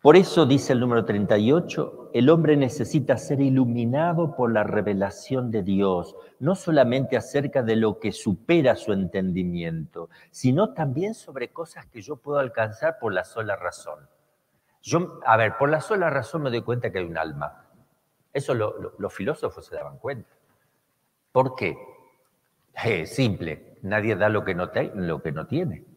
Por 0.04 0.16
eso 0.16 0.44
dice 0.44 0.74
el 0.74 0.80
número 0.80 1.06
38, 1.06 2.10
el 2.12 2.28
hombre 2.28 2.58
necesita 2.58 3.16
ser 3.16 3.40
iluminado 3.40 4.36
por 4.36 4.52
la 4.52 4.62
revelación 4.62 5.50
de 5.50 5.62
Dios, 5.62 6.14
no 6.40 6.56
solamente 6.56 7.16
acerca 7.16 7.62
de 7.62 7.76
lo 7.76 7.98
que 7.98 8.12
supera 8.12 8.76
su 8.76 8.92
entendimiento, 8.92 10.10
sino 10.30 10.74
también 10.74 11.14
sobre 11.14 11.54
cosas 11.54 11.86
que 11.86 12.02
yo 12.02 12.16
puedo 12.16 12.38
alcanzar 12.38 12.98
por 12.98 13.14
la 13.14 13.24
sola 13.24 13.56
razón. 13.56 14.06
Yo, 14.82 15.20
a 15.24 15.38
ver, 15.38 15.56
por 15.56 15.70
la 15.70 15.80
sola 15.80 16.10
razón 16.10 16.42
me 16.42 16.50
doy 16.50 16.60
cuenta 16.60 16.92
que 16.92 16.98
hay 16.98 17.06
un 17.06 17.16
alma. 17.16 17.64
Eso 18.30 18.52
los 18.52 19.14
filósofos 19.14 19.64
se 19.64 19.74
daban 19.74 19.96
cuenta. 19.96 20.28
¿Por 21.32 21.54
qué? 21.54 21.78
Simple, 23.06 23.78
nadie 23.80 24.16
da 24.16 24.28
lo 24.28 24.40
lo 24.40 25.22
que 25.22 25.32
no 25.32 25.46
tiene. 25.46 25.93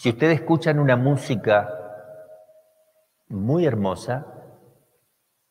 Si 0.00 0.08
ustedes 0.08 0.40
escuchan 0.40 0.78
una 0.78 0.96
música 0.96 1.68
muy 3.28 3.66
hermosa 3.66 4.26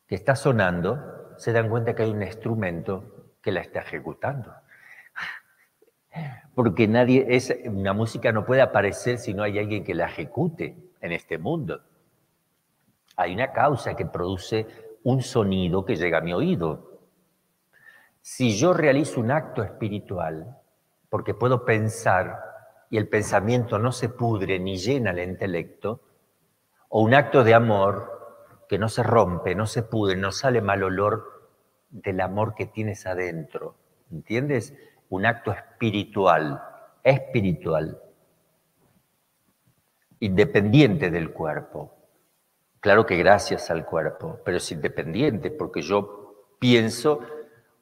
que 0.08 0.16
está 0.16 0.36
sonando, 0.36 1.36
se 1.38 1.54
dan 1.54 1.70
cuenta 1.70 1.94
que 1.94 2.02
hay 2.02 2.10
un 2.10 2.24
instrumento 2.24 3.36
que 3.44 3.52
la 3.52 3.62
está 3.62 3.82
ejecutando. 3.82 4.52
Porque 6.56 6.88
nadie 6.88 7.28
es 7.30 7.56
una 7.64 7.94
música 7.94 8.32
no 8.32 8.44
puede 8.44 8.64
aparecer 8.64 9.20
si 9.20 9.36
no 9.36 9.44
hay 9.44 9.60
alguien 9.60 9.84
que 9.84 9.94
la 9.94 10.08
ejecute 10.08 10.76
en 11.00 11.12
este 11.12 11.38
mundo. 11.38 11.84
Hay 13.18 13.36
una 13.36 13.52
causa 13.52 13.96
que 13.96 14.08
produce 14.08 14.66
un 15.04 15.22
sonido 15.22 15.86
que 15.86 15.96
llega 15.96 16.18
a 16.18 16.22
mi 16.22 16.34
oído. 16.34 17.02
Si 18.20 18.58
yo 18.58 18.74
realizo 18.74 19.20
un 19.20 19.30
acto 19.30 19.62
espiritual, 19.62 20.58
porque 21.08 21.36
puedo 21.36 21.64
pensar 21.66 22.50
y 22.90 22.98
el 22.98 23.08
pensamiento 23.08 23.78
no 23.78 23.92
se 23.92 24.10
pudre 24.10 24.60
ni 24.60 24.78
llena 24.78 25.12
el 25.12 25.20
intelecto, 25.20 26.02
o 26.90 27.02
un 27.02 27.14
acto 27.14 27.44
de 27.44 27.54
amor 27.54 28.66
que 28.68 28.80
no 28.80 28.90
se 28.90 29.04
rompe, 29.04 29.56
no 29.56 29.68
se 29.68 29.84
pudre, 29.84 30.16
no 30.16 30.32
sale 30.32 30.62
mal 30.62 30.84
olor 30.84 31.52
del 31.90 32.22
amor 32.22 32.56
que 32.56 32.66
tienes 32.66 33.06
adentro. 33.06 33.76
¿Entiendes? 34.12 34.74
Un 35.10 35.26
acto 35.26 35.52
espiritual, 35.52 36.62
espiritual, 37.04 38.02
independiente 40.20 41.12
del 41.12 41.32
cuerpo. 41.32 41.96
Claro 42.80 43.06
que 43.06 43.18
gracias 43.18 43.70
al 43.70 43.86
cuerpo, 43.86 44.40
pero 44.44 44.58
es 44.58 44.72
independiente 44.72 45.52
porque 45.52 45.82
yo 45.82 46.56
pienso, 46.60 47.22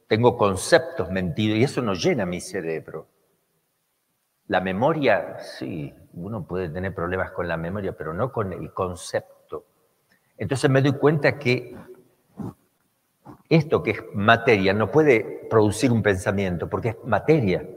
tengo 0.08 0.38
conceptos 0.38 1.10
mentidos 1.12 1.58
y 1.60 1.64
eso 1.64 1.82
no 1.82 1.94
llena 1.94 2.26
mi 2.26 2.42
cerebro. 2.42 3.08
La 4.48 4.62
memoria, 4.62 5.40
sí, 5.40 5.94
uno 6.14 6.46
puede 6.48 6.70
tener 6.70 6.94
problemas 6.94 7.32
con 7.32 7.48
la 7.48 7.58
memoria, 7.58 7.94
pero 7.98 8.14
no 8.14 8.32
con 8.32 8.54
el 8.54 8.74
concepto. 8.74 9.66
Entonces 10.38 10.70
me 10.70 10.82
doy 10.82 10.94
cuenta 10.94 11.38
que 11.38 11.76
esto 13.50 13.84
que 13.84 13.92
es 13.92 14.04
materia 14.14 14.74
no 14.74 14.92
puede 14.92 15.48
producir 15.50 15.92
un 15.92 16.02
pensamiento, 16.02 16.70
porque 16.70 16.90
es 16.90 16.98
materia. 17.04 17.68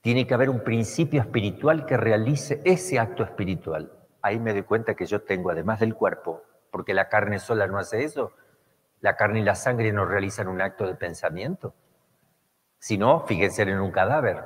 Tiene 0.00 0.26
que 0.26 0.34
haber 0.34 0.50
un 0.50 0.64
principio 0.64 1.20
espiritual 1.20 1.86
que 1.86 1.96
realice 1.96 2.60
ese 2.64 2.98
acto 2.98 3.22
espiritual. 3.22 3.92
Ahí 4.20 4.38
me 4.38 4.52
doy 4.52 4.62
cuenta 4.62 4.94
que 4.94 5.06
yo 5.06 5.22
tengo, 5.22 5.50
además 5.50 5.80
del 5.80 5.94
cuerpo, 5.94 6.42
porque 6.70 6.94
la 6.94 7.08
carne 7.08 7.38
sola 7.38 7.66
no 7.66 7.78
hace 7.78 8.04
eso, 8.04 8.32
la 9.00 9.16
carne 9.16 9.40
y 9.40 9.44
la 9.44 9.54
sangre 9.54 9.92
no 9.92 10.04
realizan 10.04 10.48
un 10.48 10.60
acto 10.60 10.86
de 10.86 10.94
pensamiento. 10.94 11.74
Si 12.82 12.98
no, 12.98 13.24
fíjense 13.28 13.62
en 13.62 13.78
un 13.78 13.92
cadáver. 13.92 14.42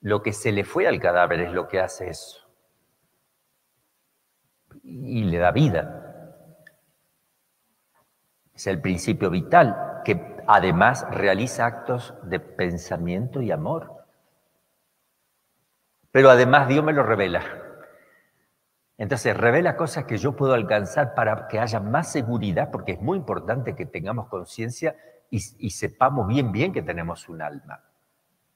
Lo 0.00 0.24
que 0.24 0.32
se 0.32 0.50
le 0.50 0.64
fue 0.64 0.88
al 0.88 0.98
cadáver 0.98 1.38
es 1.38 1.52
lo 1.52 1.68
que 1.68 1.78
hace 1.78 2.08
eso. 2.08 2.44
Y 4.82 5.22
le 5.22 5.38
da 5.38 5.52
vida. 5.52 6.34
Es 8.52 8.66
el 8.66 8.80
principio 8.80 9.30
vital 9.30 10.02
que 10.04 10.42
además 10.48 11.06
realiza 11.08 11.64
actos 11.66 12.12
de 12.24 12.40
pensamiento 12.40 13.40
y 13.40 13.52
amor. 13.52 14.04
Pero 16.10 16.28
además 16.28 16.66
Dios 16.66 16.84
me 16.84 16.92
lo 16.92 17.04
revela. 17.04 17.44
Entonces 18.98 19.36
revela 19.36 19.76
cosas 19.76 20.06
que 20.06 20.18
yo 20.18 20.34
puedo 20.34 20.54
alcanzar 20.54 21.14
para 21.14 21.46
que 21.46 21.60
haya 21.60 21.78
más 21.78 22.10
seguridad, 22.10 22.72
porque 22.72 22.92
es 22.92 23.00
muy 23.00 23.16
importante 23.16 23.76
que 23.76 23.86
tengamos 23.86 24.26
conciencia 24.26 24.96
y, 25.30 25.70
sepamos 25.70 26.26
bien, 26.28 26.52
bien 26.52 26.72
que 26.72 26.82
tenemos 26.82 27.28
un 27.28 27.42
alma. 27.42 27.84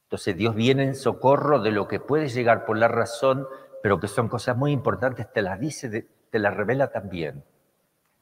Entonces 0.04 0.36
Dios 0.36 0.54
viene 0.54 0.84
en 0.84 0.94
socorro 0.94 1.60
de 1.60 1.70
lo 1.70 1.88
que 1.88 2.00
puede 2.00 2.28
llegar 2.28 2.64
por 2.64 2.76
la 2.78 2.88
razón, 2.88 3.46
pero 3.82 4.00
que 4.00 4.08
son 4.08 4.28
cosas 4.28 4.56
muy 4.56 4.72
importantes, 4.72 5.32
te 5.32 5.42
las 5.42 5.58
dice, 5.60 6.08
te 6.30 6.38
las 6.38 6.54
revela 6.54 6.90
también. 6.90 7.44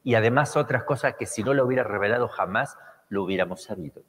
Y 0.04 0.14
además 0.14 0.56
otras 0.56 0.84
cosas 0.84 1.14
que 1.18 1.26
si 1.26 1.42
no 1.42 1.54
lo 1.54 1.64
hubiera 1.64 1.84
revelado 1.84 2.28
jamás 2.28 2.76
lo 3.08 3.24
hubiéramos 3.24 3.62
sabido. 3.62 4.02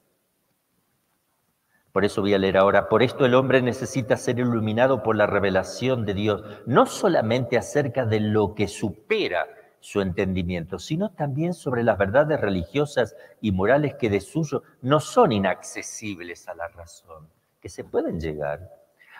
Por 1.91 2.05
eso 2.05 2.21
voy 2.21 2.33
a 2.33 2.37
leer 2.37 2.57
ahora, 2.57 2.87
por 2.87 3.01
esto 3.01 3.25
el 3.25 3.33
hombre 3.33 3.61
necesita 3.61 4.15
ser 4.15 4.39
iluminado 4.39 5.01
por 5.01 5.15
la 5.15 5.25
revelación 5.25 6.05
de 6.05 6.13
Dios, 6.13 6.43
no 6.67 6.85
solamente 6.85 7.57
acerca 7.57 8.05
de 8.05 8.19
lo 8.19 8.53
que 8.53 8.67
supera 8.67 9.47
su 9.79 10.01
entendimiento, 10.01 10.79
sino 10.79 11.11
también 11.11 11.53
sobre 11.53 11.83
las 11.83 11.97
verdades 11.97 12.39
religiosas 12.39 13.15
y 13.41 13.51
morales 13.51 13.95
que 13.95 14.09
de 14.09 14.19
suyo 14.19 14.63
no 14.81 14.99
son 14.99 15.31
inaccesibles 15.31 16.47
a 16.47 16.55
la 16.55 16.67
razón, 16.67 17.27
que 17.61 17.69
se 17.69 17.83
pueden 17.83 18.19
llegar, 18.19 18.69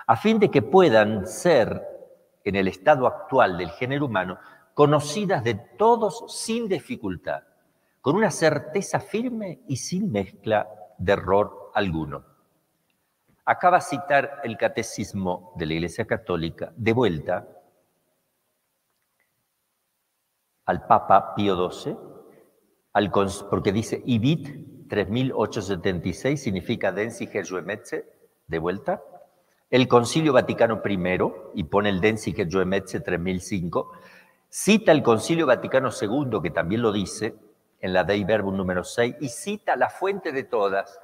a 0.08 0.16
fin 0.16 0.40
de 0.40 0.50
que 0.50 0.62
puedan 0.62 1.28
ser, 1.28 1.86
en 2.44 2.56
el 2.56 2.68
estado 2.68 3.06
actual 3.06 3.58
del 3.58 3.70
género 3.72 4.06
humano, 4.06 4.40
conocidas 4.74 5.44
de 5.44 5.56
todos 5.56 6.24
sin 6.28 6.68
dificultad, 6.68 7.44
con 8.02 8.16
una 8.16 8.32
certeza 8.32 9.00
firme 9.00 9.60
y 9.68 9.76
sin 9.76 10.12
mezcla 10.12 10.68
de 10.98 11.14
error 11.14 11.72
alguno. 11.74 12.24
Acaba 13.46 13.78
de 13.78 13.84
citar 13.84 14.42
el 14.44 14.58
catecismo 14.58 15.54
de 15.58 15.66
la 15.66 15.74
Iglesia 15.74 16.06
Católica 16.06 16.72
de 16.76 16.94
vuelta 16.94 17.48
al 20.70 20.86
Papa 20.86 21.34
Pío 21.34 21.72
XII, 21.72 21.98
porque 23.50 23.72
dice 23.72 24.04
IBIT 24.06 24.88
3876, 24.88 26.40
significa 26.40 26.92
Densi 26.92 27.26
Gejuemetze, 27.26 28.06
de 28.46 28.60
vuelta. 28.60 29.02
El 29.72 29.88
Concilio 29.88 30.32
Vaticano 30.32 30.80
I, 30.86 31.00
y 31.56 31.64
pone 31.64 31.90
el 31.90 32.00
Densi 32.00 32.34
Gejuemetze 32.34 33.00
3005, 33.00 33.92
cita 34.48 34.92
el 34.92 35.02
Concilio 35.02 35.48
Vaticano 35.48 35.90
II, 35.90 36.40
que 36.44 36.52
también 36.52 36.84
lo 36.84 36.92
dice, 36.92 37.34
en 37.82 37.92
la 37.92 38.04
Dei 38.04 38.24
Verbum 38.24 38.56
número 38.56 38.84
6, 38.84 39.16
y 39.22 39.30
cita 39.30 39.76
la 39.76 39.90
fuente 39.90 40.32
de 40.32 40.44
todas, 40.44 41.00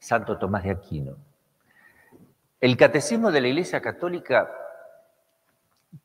Santo 0.00 0.36
Tomás 0.36 0.64
de 0.64 0.72
Aquino. 0.72 1.16
El 2.60 2.76
Catecismo 2.76 3.30
de 3.30 3.40
la 3.40 3.46
Iglesia 3.46 3.80
Católica 3.80 4.50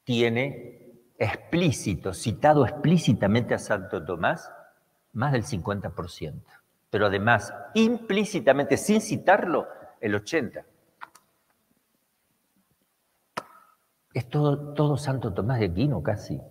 tiene 0.04 0.81
explícito, 1.22 2.14
citado 2.16 2.66
explícitamente 2.66 3.54
a 3.54 3.60
Santo 3.60 4.04
Tomás, 4.04 4.52
más 5.14 5.32
del 5.32 5.44
50%. 5.44 6.42
Pero 6.90 7.06
además, 7.06 7.54
implícitamente, 7.76 8.76
sin 8.76 9.02
citarlo, 9.02 9.68
el 10.00 10.16
80%. 10.16 10.66
Es 14.14 14.28
todo, 14.30 14.74
todo 14.74 14.98
Santo 14.98 15.32
Tomás 15.34 15.60
de 15.60 15.68
Aquino 15.68 16.04
casi. 16.04 16.42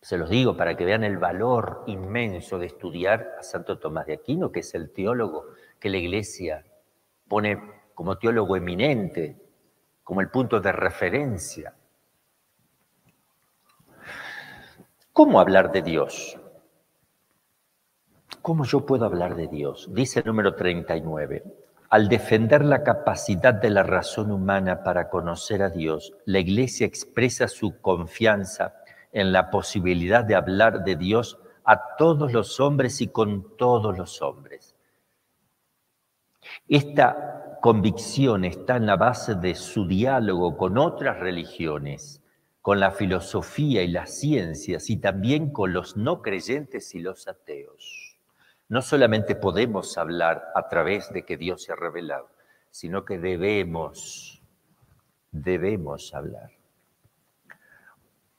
Se 0.00 0.16
los 0.16 0.30
digo 0.30 0.56
para 0.56 0.76
que 0.76 0.86
vean 0.86 1.04
el 1.04 1.18
valor 1.18 1.84
inmenso 1.86 2.58
de 2.58 2.66
estudiar 2.66 3.34
a 3.38 3.42
Santo 3.42 3.78
Tomás 3.78 4.06
de 4.06 4.14
Aquino, 4.14 4.52
que 4.52 4.60
es 4.60 4.74
el 4.74 4.90
teólogo 4.92 5.48
que 5.78 5.90
la 5.90 5.98
Iglesia 5.98 6.64
pone 7.28 7.60
como 7.94 8.16
teólogo 8.16 8.56
eminente, 8.56 9.36
como 10.02 10.20
el 10.20 10.30
punto 10.30 10.60
de 10.60 10.72
referencia. 10.72 11.74
¿Cómo 15.12 15.40
hablar 15.40 15.72
de 15.72 15.82
Dios? 15.82 16.38
¿Cómo 18.40 18.64
yo 18.64 18.86
puedo 18.86 19.04
hablar 19.04 19.36
de 19.36 19.46
Dios? 19.46 19.90
Dice 19.92 20.20
el 20.20 20.26
número 20.26 20.54
39. 20.54 21.44
Al 21.90 22.08
defender 22.08 22.64
la 22.64 22.82
capacidad 22.82 23.52
de 23.52 23.68
la 23.68 23.82
razón 23.82 24.30
humana 24.30 24.82
para 24.82 25.10
conocer 25.10 25.62
a 25.62 25.68
Dios, 25.68 26.14
la 26.24 26.38
Iglesia 26.38 26.86
expresa 26.86 27.46
su 27.46 27.78
confianza 27.82 28.74
en 29.12 29.32
la 29.32 29.50
posibilidad 29.50 30.24
de 30.24 30.34
hablar 30.34 30.82
de 30.82 30.96
Dios 30.96 31.38
a 31.62 31.94
todos 31.98 32.32
los 32.32 32.58
hombres 32.58 33.02
y 33.02 33.08
con 33.08 33.54
todos 33.58 33.98
los 33.98 34.22
hombres. 34.22 34.74
Esta 36.66 37.58
convicción 37.60 38.46
está 38.46 38.76
en 38.76 38.86
la 38.86 38.96
base 38.96 39.34
de 39.34 39.56
su 39.56 39.86
diálogo 39.86 40.56
con 40.56 40.78
otras 40.78 41.18
religiones 41.20 42.21
con 42.62 42.80
la 42.80 42.92
filosofía 42.92 43.82
y 43.82 43.88
las 43.88 44.18
ciencias 44.18 44.88
y 44.88 44.96
también 44.96 45.50
con 45.50 45.72
los 45.72 45.96
no 45.96 46.22
creyentes 46.22 46.94
y 46.94 47.00
los 47.00 47.28
ateos. 47.28 48.16
No 48.68 48.80
solamente 48.80 49.34
podemos 49.34 49.98
hablar 49.98 50.44
a 50.54 50.68
través 50.68 51.12
de 51.12 51.24
que 51.24 51.36
Dios 51.36 51.64
se 51.64 51.72
ha 51.72 51.76
revelado, 51.76 52.30
sino 52.70 53.04
que 53.04 53.18
debemos 53.18 54.42
debemos 55.32 56.14
hablar. 56.14 56.50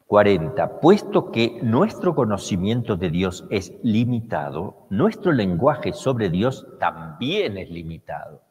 40. 0.07 0.79
Puesto 0.79 1.31
que 1.31 1.59
nuestro 1.63 2.13
conocimiento 2.13 2.95
de 2.95 3.09
Dios 3.09 3.45
es 3.49 3.73
limitado, 3.81 4.85
nuestro 4.91 5.31
lenguaje 5.31 5.91
sobre 5.91 6.29
Dios 6.29 6.67
también 6.79 7.57
es 7.57 7.69
limitado. 7.69 8.43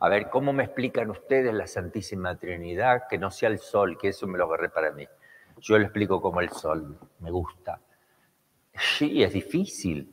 A 0.00 0.08
ver, 0.08 0.30
¿cómo 0.30 0.52
me 0.52 0.64
explican 0.64 1.10
ustedes 1.10 1.52
la 1.52 1.66
Santísima 1.66 2.36
Trinidad? 2.36 3.08
Que 3.08 3.18
no 3.18 3.30
sea 3.30 3.48
el 3.48 3.58
sol, 3.58 3.98
que 3.98 4.08
eso 4.08 4.26
me 4.28 4.38
lo 4.38 4.44
agarré 4.44 4.68
para 4.68 4.92
mí. 4.92 5.06
Yo 5.60 5.76
lo 5.76 5.84
explico 5.84 6.20
como 6.20 6.40
el 6.40 6.50
sol, 6.50 6.96
me 7.18 7.30
gusta. 7.32 7.80
Sí, 8.74 9.24
es 9.24 9.32
difícil, 9.32 10.12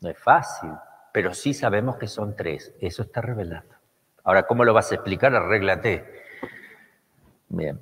no 0.00 0.08
es 0.08 0.18
fácil, 0.18 0.70
pero 1.12 1.34
sí 1.34 1.52
sabemos 1.52 1.96
que 1.96 2.06
son 2.06 2.36
tres, 2.36 2.72
eso 2.80 3.02
está 3.02 3.20
revelado. 3.20 3.68
Ahora, 4.22 4.44
¿cómo 4.44 4.64
lo 4.64 4.72
vas 4.72 4.92
a 4.92 4.96
explicar? 4.96 5.34
Arréglate. 5.34 6.04
Bien. 7.48 7.80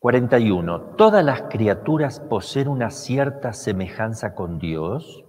41. 0.00 0.80
Todas 0.96 1.24
las 1.24 1.42
criaturas 1.42 2.20
poseen 2.20 2.68
una 2.68 2.90
cierta 2.90 3.54
semejanza 3.54 4.34
con 4.34 4.58
Dios. 4.58 5.24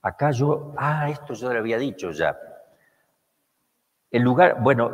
Acá 0.00 0.30
yo, 0.30 0.72
ah, 0.78 1.10
esto 1.10 1.34
yo 1.34 1.52
lo 1.52 1.58
había 1.58 1.76
dicho 1.76 2.12
ya. 2.12 2.38
El 4.10 4.22
lugar, 4.22 4.60
bueno, 4.60 4.90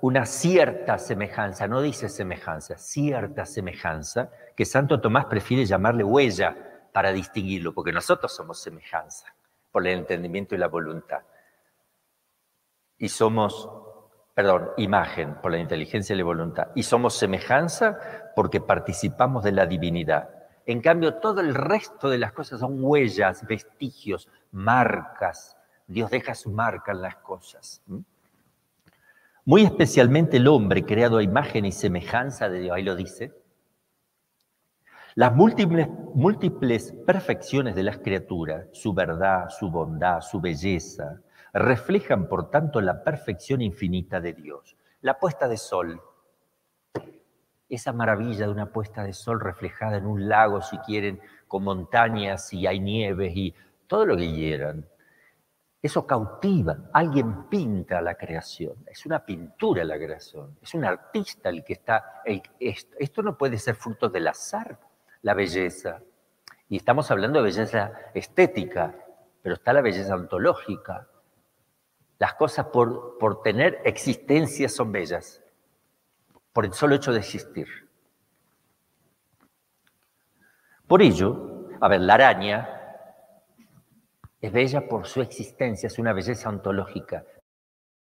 una 0.00 0.26
cierta 0.26 0.98
semejanza, 0.98 1.66
no 1.66 1.80
dice 1.80 2.08
semejanza, 2.08 2.76
cierta 2.76 3.46
semejanza, 3.46 4.30
que 4.54 4.64
Santo 4.64 5.00
Tomás 5.00 5.26
prefiere 5.26 5.64
llamarle 5.64 6.04
huella 6.04 6.56
para 6.92 7.12
distinguirlo, 7.12 7.72
porque 7.72 7.92
nosotros 7.92 8.34
somos 8.34 8.60
semejanza 8.60 9.34
por 9.72 9.86
el 9.86 9.98
entendimiento 9.98 10.54
y 10.54 10.58
la 10.58 10.68
voluntad. 10.68 11.22
Y 12.98 13.08
somos, 13.08 13.70
perdón, 14.34 14.70
imagen 14.76 15.36
por 15.40 15.52
la 15.52 15.58
inteligencia 15.58 16.14
y 16.14 16.18
la 16.18 16.24
voluntad. 16.24 16.68
Y 16.74 16.82
somos 16.82 17.14
semejanza 17.14 17.98
porque 18.36 18.60
participamos 18.60 19.44
de 19.44 19.52
la 19.52 19.66
divinidad. 19.66 20.28
En 20.66 20.82
cambio, 20.82 21.14
todo 21.14 21.40
el 21.40 21.54
resto 21.54 22.10
de 22.10 22.18
las 22.18 22.32
cosas 22.32 22.60
son 22.60 22.76
huellas, 22.78 23.46
vestigios, 23.46 24.28
marcas. 24.50 25.56
Dios 25.86 26.10
deja 26.10 26.34
su 26.34 26.50
marca 26.50 26.92
en 26.92 27.02
las 27.02 27.16
cosas. 27.16 27.82
Muy 29.48 29.62
especialmente 29.62 30.36
el 30.36 30.46
hombre 30.46 30.84
creado 30.84 31.16
a 31.16 31.22
imagen 31.22 31.64
y 31.64 31.72
semejanza 31.72 32.50
de 32.50 32.60
Dios, 32.60 32.76
ahí 32.76 32.82
lo 32.82 32.94
dice. 32.94 33.32
Las 35.14 35.34
múltiples, 35.34 36.92
perfecciones 37.06 37.74
de 37.74 37.82
las 37.82 37.96
criaturas, 37.96 38.66
su 38.72 38.92
verdad, 38.92 39.48
su 39.48 39.70
bondad, 39.70 40.20
su 40.20 40.38
belleza, 40.38 41.22
reflejan 41.54 42.28
por 42.28 42.50
tanto 42.50 42.82
la 42.82 43.02
perfección 43.02 43.62
infinita 43.62 44.20
de 44.20 44.34
Dios. 44.34 44.76
La 45.00 45.18
puesta 45.18 45.48
de 45.48 45.56
sol, 45.56 45.98
esa 47.70 47.94
maravilla 47.94 48.44
de 48.44 48.52
una 48.52 48.70
puesta 48.70 49.02
de 49.02 49.14
sol 49.14 49.40
reflejada 49.40 49.96
en 49.96 50.04
un 50.04 50.28
lago, 50.28 50.60
si 50.60 50.76
quieren, 50.80 51.22
con 51.46 51.64
montañas 51.64 52.52
y 52.52 52.66
hay 52.66 52.80
nieves 52.80 53.32
y 53.34 53.54
todo 53.86 54.04
lo 54.04 54.14
que 54.14 54.30
quieran. 54.30 54.86
Eso 55.80 56.06
cautiva. 56.06 56.76
Alguien 56.92 57.48
pinta 57.48 58.00
la 58.00 58.16
creación. 58.16 58.74
Es 58.86 59.06
una 59.06 59.24
pintura 59.24 59.84
la 59.84 59.96
creación. 59.96 60.58
Es 60.60 60.74
un 60.74 60.84
artista 60.84 61.48
el 61.48 61.64
que 61.64 61.74
está. 61.74 62.22
esto 62.58 63.22
no 63.22 63.38
puede 63.38 63.58
ser 63.58 63.76
fruto 63.76 64.08
del 64.08 64.26
azar, 64.26 64.78
la 65.22 65.34
belleza. 65.34 66.00
Y 66.68 66.76
estamos 66.76 67.10
hablando 67.10 67.38
de 67.38 67.44
belleza 67.44 67.92
estética, 68.12 68.94
pero 69.40 69.54
está 69.54 69.72
la 69.72 69.80
belleza 69.80 70.14
ontológica. 70.16 71.08
Las 72.18 72.34
cosas 72.34 72.66
por, 72.66 73.16
por 73.18 73.42
tener 73.42 73.80
existencia 73.84 74.68
son 74.68 74.90
bellas, 74.90 75.40
por 76.52 76.64
el 76.64 76.72
solo 76.72 76.96
hecho 76.96 77.12
de 77.12 77.20
existir. 77.20 77.68
Por 80.88 81.02
ello, 81.02 81.68
a 81.80 81.86
ver, 81.86 82.00
la 82.00 82.14
araña 82.14 82.77
es 84.40 84.52
bella 84.52 84.88
por 84.88 85.06
su 85.06 85.20
existencia, 85.20 85.88
es 85.88 85.98
una 85.98 86.12
belleza 86.12 86.48
ontológica. 86.48 87.24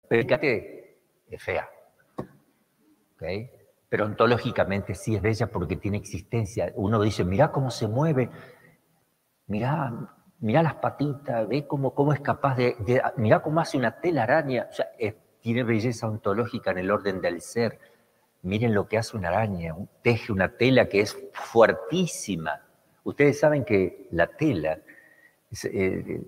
Fíjate, 0.09 0.99
es 1.27 1.43
fea. 1.43 1.69
Pero 3.89 4.05
ontológicamente 4.05 4.95
sí 4.95 5.15
es 5.15 5.21
bella 5.21 5.47
porque 5.47 5.75
tiene 5.75 5.97
existencia. 5.97 6.71
Uno 6.75 7.01
dice, 7.01 7.23
mira 7.23 7.51
cómo 7.51 7.71
se 7.71 7.87
mueve, 7.87 8.29
mira, 9.47 9.91
mira 10.39 10.63
las 10.63 10.75
patitas, 10.75 11.47
ve 11.47 11.65
cómo, 11.67 11.93
cómo 11.93 12.13
es 12.13 12.21
capaz 12.21 12.55
de, 12.55 12.75
mira 13.17 13.41
cómo 13.41 13.59
hace 13.59 13.77
una 13.77 13.99
tela 13.99 14.23
araña. 14.23 14.67
O 14.69 14.73
sea, 14.73 14.87
tiene 15.41 15.63
belleza 15.63 16.07
ontológica 16.07 16.71
en 16.71 16.77
el 16.77 16.91
orden 16.91 17.21
del 17.21 17.41
ser. 17.41 17.79
Miren 18.41 18.73
lo 18.73 18.87
que 18.87 18.97
hace 18.97 19.17
una 19.17 19.29
araña, 19.29 19.75
teje 20.01 20.31
una 20.31 20.55
tela 20.55 20.87
que 20.87 21.01
es 21.01 21.17
fuertísima. 21.33 22.61
Ustedes 23.03 23.39
saben 23.39 23.65
que 23.65 24.07
la 24.11 24.27
tela 24.27 24.79
eh, 25.51 26.21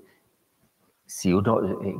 si 1.06 1.34
uno 1.34 1.84
eh, 1.84 1.96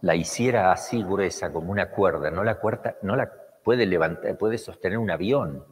la, 0.00 0.14
hiciera 0.14 0.72
así 0.72 1.02
gruesa 1.02 1.52
como 1.52 1.70
una 1.70 1.90
cuerda, 1.90 2.30
no 2.30 2.42
la, 2.42 2.58
cuerda, 2.58 2.96
no 3.02 3.16
la 3.16 3.30
puede 3.62 3.86
levantar, 3.86 4.36
puede 4.38 4.58
sostener 4.58 4.98
un 4.98 5.10
avión. 5.10 5.64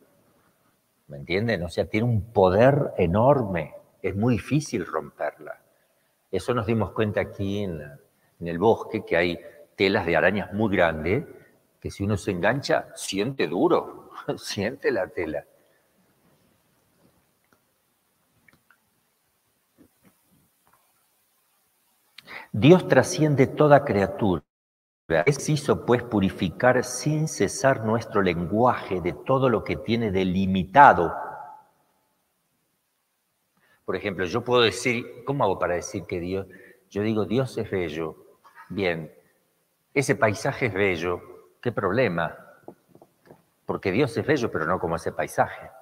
¿Me 1.09 1.19
entienden? 1.19 1.63
O 1.63 1.69
sea, 1.69 1.87
tiene 1.87 2.07
un 2.07 2.33
poder 2.33 2.93
enorme. 2.97 3.75
Es 4.03 4.17
muy 4.17 4.35
difícil 4.35 4.87
romperla. 4.87 5.61
Eso 6.31 6.55
nos 6.55 6.67
dimos 6.67 6.93
cuenta 6.93 7.21
aquí 7.21 7.63
en, 7.63 7.81
en 8.41 8.49
el 8.49 8.59
bosque, 8.59 9.05
que 9.05 9.17
hay 9.17 9.39
telas 9.77 10.07
de 10.07 10.17
arañas 10.17 10.53
muy 10.53 10.75
grandes, 10.75 11.25
que 11.81 11.91
si 11.91 12.05
uno 12.05 12.17
se 12.17 12.31
engancha, 12.31 12.89
siente 12.95 13.47
duro, 13.47 14.11
siente 14.37 14.91
la 14.91 15.07
tela. 15.09 15.45
Dios 22.57 22.87
trasciende 22.87 23.49
toda 23.49 23.85
criatura. 23.85 24.45
Es 25.09 25.49
hizo 25.49 25.85
pues 25.85 26.05
purificar 26.05 26.85
sin 26.85 27.27
cesar 27.27 27.85
nuestro 27.85 28.23
lenguaje 28.23 29.01
de 29.01 29.13
todo 29.13 29.49
lo 29.49 29.65
que 29.65 29.75
tiene 29.75 30.13
delimitado. 30.13 31.13
Por 33.85 33.97
ejemplo, 33.97 34.25
yo 34.25 34.45
puedo 34.45 34.63
decir, 34.63 35.25
¿cómo 35.25 35.43
hago 35.43 35.59
para 35.59 35.75
decir 35.75 36.05
que 36.07 36.21
Dios? 36.21 36.47
Yo 36.91 37.03
digo, 37.03 37.25
Dios 37.25 37.59
es 37.59 37.69
bello. 37.69 38.15
Bien, 38.69 39.13
ese 39.93 40.15
paisaje 40.15 40.67
es 40.67 40.75
bello. 40.75 41.21
¿Qué 41.61 41.73
problema? 41.73 42.39
Porque 43.67 43.91
Dios 43.91 44.17
es 44.17 44.25
bello, 44.25 44.53
pero 44.53 44.65
no 44.65 44.79
como 44.79 44.95
ese 44.95 45.11
paisaje. 45.11 45.73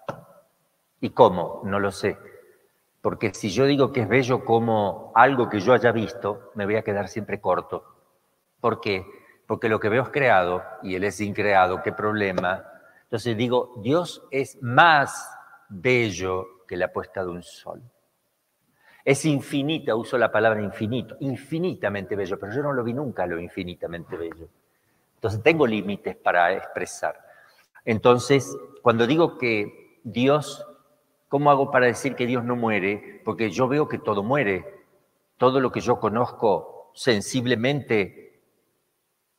¿Y 1.02 1.11
cómo? 1.11 1.61
No 1.66 1.78
lo 1.78 1.92
sé. 1.92 2.16
Porque 3.02 3.34
si 3.34 3.50
yo 3.50 3.66
digo 3.66 3.92
que 3.92 4.02
es 4.02 4.08
bello 4.08 4.44
como 4.44 5.10
algo 5.16 5.48
que 5.48 5.60
yo 5.60 5.74
haya 5.74 5.90
visto, 5.90 6.52
me 6.54 6.64
voy 6.64 6.76
a 6.76 6.82
quedar 6.82 7.08
siempre 7.08 7.40
corto. 7.40 7.84
¿Por 8.60 8.80
qué? 8.80 9.04
Porque 9.46 9.68
lo 9.68 9.80
que 9.80 9.88
veo 9.88 10.04
es 10.04 10.08
creado 10.10 10.62
y 10.84 10.94
Él 10.94 11.02
es 11.02 11.20
increado, 11.20 11.82
¿qué 11.82 11.92
problema? 11.92 12.64
Entonces 13.02 13.36
digo, 13.36 13.74
Dios 13.82 14.22
es 14.30 14.56
más 14.62 15.36
bello 15.68 16.64
que 16.66 16.76
la 16.76 16.92
puesta 16.92 17.24
de 17.24 17.30
un 17.30 17.42
sol. 17.42 17.82
Es 19.04 19.24
infinita, 19.24 19.96
uso 19.96 20.16
la 20.16 20.30
palabra 20.30 20.62
infinito, 20.62 21.16
infinitamente 21.18 22.14
bello, 22.14 22.38
pero 22.38 22.52
yo 22.52 22.62
no 22.62 22.72
lo 22.72 22.84
vi 22.84 22.94
nunca 22.94 23.26
lo 23.26 23.40
infinitamente 23.40 24.16
bello. 24.16 24.48
Entonces 25.16 25.42
tengo 25.42 25.66
límites 25.66 26.14
para 26.14 26.52
expresar. 26.52 27.18
Entonces, 27.84 28.56
cuando 28.80 29.08
digo 29.08 29.38
que 29.38 29.98
Dios 30.04 30.64
¿Cómo 31.32 31.50
hago 31.50 31.70
para 31.70 31.86
decir 31.86 32.14
que 32.14 32.26
Dios 32.26 32.44
no 32.44 32.56
muere? 32.56 33.22
Porque 33.24 33.50
yo 33.50 33.66
veo 33.66 33.88
que 33.88 33.96
todo 33.96 34.22
muere. 34.22 34.66
Todo 35.38 35.60
lo 35.60 35.72
que 35.72 35.80
yo 35.80 35.98
conozco 35.98 36.90
sensiblemente 36.92 38.42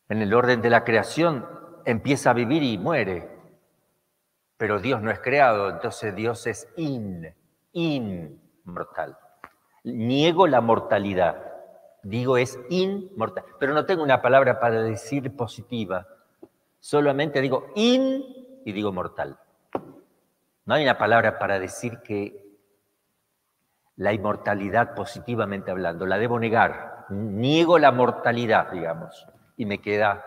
en 0.09 0.23
el 0.23 0.33
orden 0.33 0.59
de 0.59 0.71
la 0.71 0.85
creación 0.85 1.47
empieza 1.85 2.31
a 2.31 2.33
vivir 2.33 2.63
y 2.63 2.79
muere. 2.79 3.29
Pero 4.57 4.79
Dios 4.79 5.03
no 5.03 5.11
es 5.11 5.19
creado, 5.19 5.69
entonces 5.69 6.15
Dios 6.15 6.47
es 6.47 6.67
in, 6.77 7.31
inmortal. 7.73 9.15
Niego 9.83 10.47
la 10.47 10.61
mortalidad. 10.61 11.45
Digo 12.01 12.37
es 12.37 12.59
inmortal. 12.71 13.45
Pero 13.59 13.75
no 13.75 13.85
tengo 13.85 14.01
una 14.01 14.19
palabra 14.19 14.59
para 14.59 14.81
decir 14.81 15.35
positiva. 15.35 16.07
Solamente 16.79 17.39
digo 17.39 17.67
in 17.75 18.23
y 18.65 18.71
digo 18.71 18.91
mortal. 18.91 19.37
No 20.65 20.75
hay 20.75 20.83
una 20.83 20.97
palabra 20.97 21.39
para 21.39 21.59
decir 21.59 21.99
que 21.99 22.43
la 23.97 24.13
inmortalidad 24.13 24.95
positivamente 24.95 25.71
hablando, 25.71 26.05
la 26.05 26.17
debo 26.17 26.39
negar. 26.39 27.05
Niego 27.09 27.77
la 27.77 27.91
mortalidad, 27.91 28.71
digamos, 28.71 29.27
y 29.57 29.65
me 29.65 29.79
queda 29.79 30.25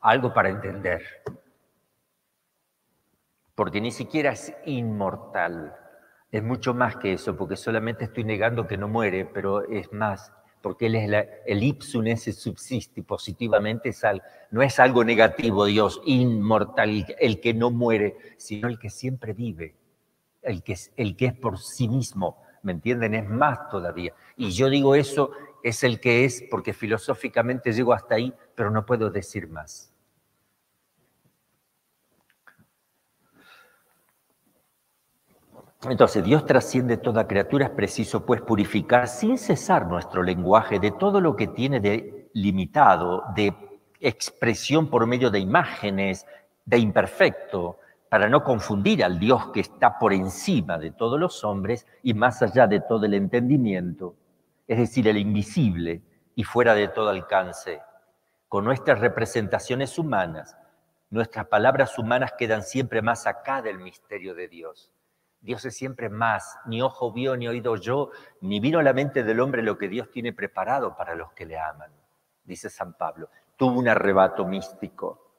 algo 0.00 0.34
para 0.34 0.48
entender. 0.48 1.02
Porque 3.54 3.80
ni 3.80 3.90
siquiera 3.90 4.32
es 4.32 4.54
inmortal, 4.64 5.76
es 6.30 6.42
mucho 6.42 6.74
más 6.74 6.96
que 6.96 7.12
eso, 7.12 7.36
porque 7.36 7.56
solamente 7.56 8.04
estoy 8.04 8.24
negando 8.24 8.66
que 8.66 8.76
no 8.76 8.88
muere, 8.88 9.24
pero 9.24 9.62
es 9.62 9.92
más, 9.92 10.32
porque 10.60 10.86
Él 10.86 10.94
es 10.96 11.26
el 11.46 11.62
ipsum 11.62 12.06
ese 12.06 12.32
subsiste 12.32 13.02
positivamente, 13.02 13.90
es 13.90 14.02
no 14.50 14.62
es 14.62 14.78
algo 14.78 15.04
negativo, 15.04 15.64
Dios, 15.64 16.00
inmortal, 16.04 17.06
el 17.18 17.40
que 17.40 17.54
no 17.54 17.70
muere, 17.70 18.16
sino 18.36 18.68
el 18.68 18.78
que 18.78 18.90
siempre 18.90 19.32
vive, 19.32 19.74
el 20.42 20.62
que, 20.62 20.76
el 20.96 21.16
que 21.16 21.26
es 21.26 21.34
por 21.34 21.58
sí 21.58 21.88
mismo, 21.88 22.42
¿me 22.62 22.72
entienden? 22.72 23.14
Es 23.14 23.28
más 23.28 23.68
todavía. 23.70 24.12
Y 24.36 24.50
yo 24.50 24.68
digo 24.68 24.94
eso, 24.94 25.30
es 25.62 25.84
el 25.84 26.00
que 26.00 26.24
es, 26.24 26.42
porque 26.50 26.72
filosóficamente 26.72 27.72
llego 27.72 27.92
hasta 27.92 28.16
ahí, 28.16 28.32
pero 28.54 28.70
no 28.70 28.84
puedo 28.84 29.10
decir 29.10 29.48
más. 29.48 29.92
Entonces, 35.88 36.22
Dios 36.22 36.44
trasciende 36.44 36.98
toda 36.98 37.26
criatura, 37.26 37.66
es 37.66 37.70
preciso 37.70 38.26
pues 38.26 38.42
purificar 38.42 39.08
sin 39.08 39.38
cesar 39.38 39.86
nuestro 39.86 40.22
lenguaje 40.22 40.78
de 40.78 40.90
todo 40.90 41.22
lo 41.22 41.34
que 41.36 41.46
tiene 41.46 41.80
de 41.80 42.28
limitado, 42.34 43.24
de 43.34 43.54
expresión 43.98 44.90
por 44.90 45.06
medio 45.06 45.30
de 45.30 45.38
imágenes, 45.38 46.26
de 46.66 46.78
imperfecto, 46.78 47.78
para 48.10 48.28
no 48.28 48.44
confundir 48.44 49.02
al 49.02 49.18
Dios 49.18 49.48
que 49.52 49.60
está 49.60 49.98
por 49.98 50.12
encima 50.12 50.76
de 50.76 50.90
todos 50.90 51.18
los 51.18 51.44
hombres 51.44 51.86
y 52.02 52.12
más 52.12 52.42
allá 52.42 52.66
de 52.66 52.80
todo 52.80 53.06
el 53.06 53.14
entendimiento, 53.14 54.16
es 54.68 54.78
decir, 54.78 55.08
el 55.08 55.16
invisible 55.16 56.02
y 56.34 56.44
fuera 56.44 56.74
de 56.74 56.88
todo 56.88 57.08
alcance. 57.08 57.80
Con 58.48 58.64
nuestras 58.64 58.98
representaciones 58.98 59.98
humanas, 59.98 60.56
nuestras 61.08 61.46
palabras 61.46 61.98
humanas 61.98 62.34
quedan 62.36 62.64
siempre 62.64 63.00
más 63.00 63.26
acá 63.26 63.62
del 63.62 63.78
misterio 63.78 64.34
de 64.34 64.48
Dios. 64.48 64.90
Dios 65.40 65.64
es 65.64 65.74
siempre 65.74 66.10
más, 66.10 66.58
ni 66.66 66.82
ojo 66.82 67.12
vio, 67.12 67.34
ni 67.34 67.48
oído 67.48 67.76
yo, 67.76 68.10
ni 68.42 68.60
vino 68.60 68.78
a 68.78 68.82
la 68.82 68.92
mente 68.92 69.22
del 69.22 69.40
hombre 69.40 69.62
lo 69.62 69.78
que 69.78 69.88
Dios 69.88 70.10
tiene 70.10 70.34
preparado 70.34 70.94
para 70.96 71.14
los 71.14 71.32
que 71.32 71.46
le 71.46 71.58
aman, 71.58 71.90
dice 72.44 72.68
San 72.68 72.92
Pablo. 72.92 73.30
Tuvo 73.56 73.78
un 73.78 73.88
arrebato 73.88 74.44
místico. 74.44 75.30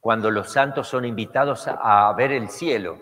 Cuando 0.00 0.30
los 0.30 0.52
santos 0.52 0.88
son 0.88 1.06
invitados 1.06 1.66
a, 1.66 2.12
ver 2.12 2.30
el 2.32 2.50
cielo, 2.50 2.98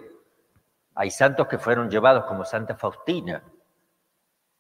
hay 0.95 1.11
santos 1.11 1.49
que 1.49 1.59
fueron 1.59 1.91
llevados 1.91 2.25
como 2.27 2.45
Santa 2.45 2.77
Faustina. 2.77 3.43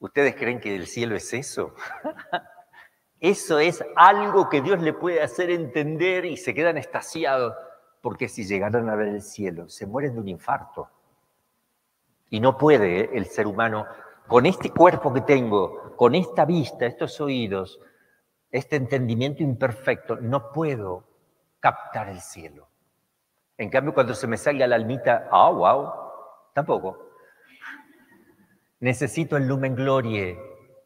¿Ustedes 0.00 0.34
creen 0.34 0.60
que 0.60 0.74
el 0.74 0.88
cielo 0.88 1.14
es 1.14 1.32
eso? 1.32 1.74
eso 3.20 3.60
es 3.60 3.84
algo 3.94 4.48
que 4.48 4.60
Dios 4.60 4.82
le 4.82 4.92
puede 4.92 5.22
hacer 5.22 5.50
entender 5.50 6.24
y 6.24 6.36
se 6.36 6.52
quedan 6.52 6.78
estasiados, 6.78 7.54
porque 8.02 8.28
si 8.28 8.44
llegaran 8.44 8.90
a 8.90 8.96
ver 8.96 9.08
el 9.08 9.22
cielo, 9.22 9.68
se 9.68 9.86
mueren 9.86 10.14
de 10.14 10.20
un 10.20 10.28
infarto. 10.28 10.90
Y 12.30 12.40
no 12.40 12.56
puede 12.56 13.00
¿eh? 13.00 13.10
el 13.14 13.26
ser 13.26 13.46
humano, 13.46 13.86
con 14.26 14.46
este 14.46 14.70
cuerpo 14.70 15.12
que 15.12 15.20
tengo, 15.20 15.94
con 15.96 16.14
esta 16.14 16.44
vista, 16.44 16.86
estos 16.86 17.20
oídos, 17.20 17.78
este 18.50 18.76
entendimiento 18.76 19.42
imperfecto, 19.42 20.16
no 20.16 20.52
puedo 20.52 21.04
captar 21.60 22.08
el 22.08 22.20
cielo. 22.20 22.68
En 23.56 23.70
cambio, 23.70 23.94
cuando 23.94 24.14
se 24.14 24.26
me 24.26 24.36
salga 24.36 24.66
la 24.66 24.76
almita, 24.76 25.28
ah, 25.30 25.50
wow, 25.50 25.92
tampoco. 26.52 27.10
Necesito 28.80 29.36
el 29.36 29.46
lumen 29.46 29.74
glorie, 29.74 30.38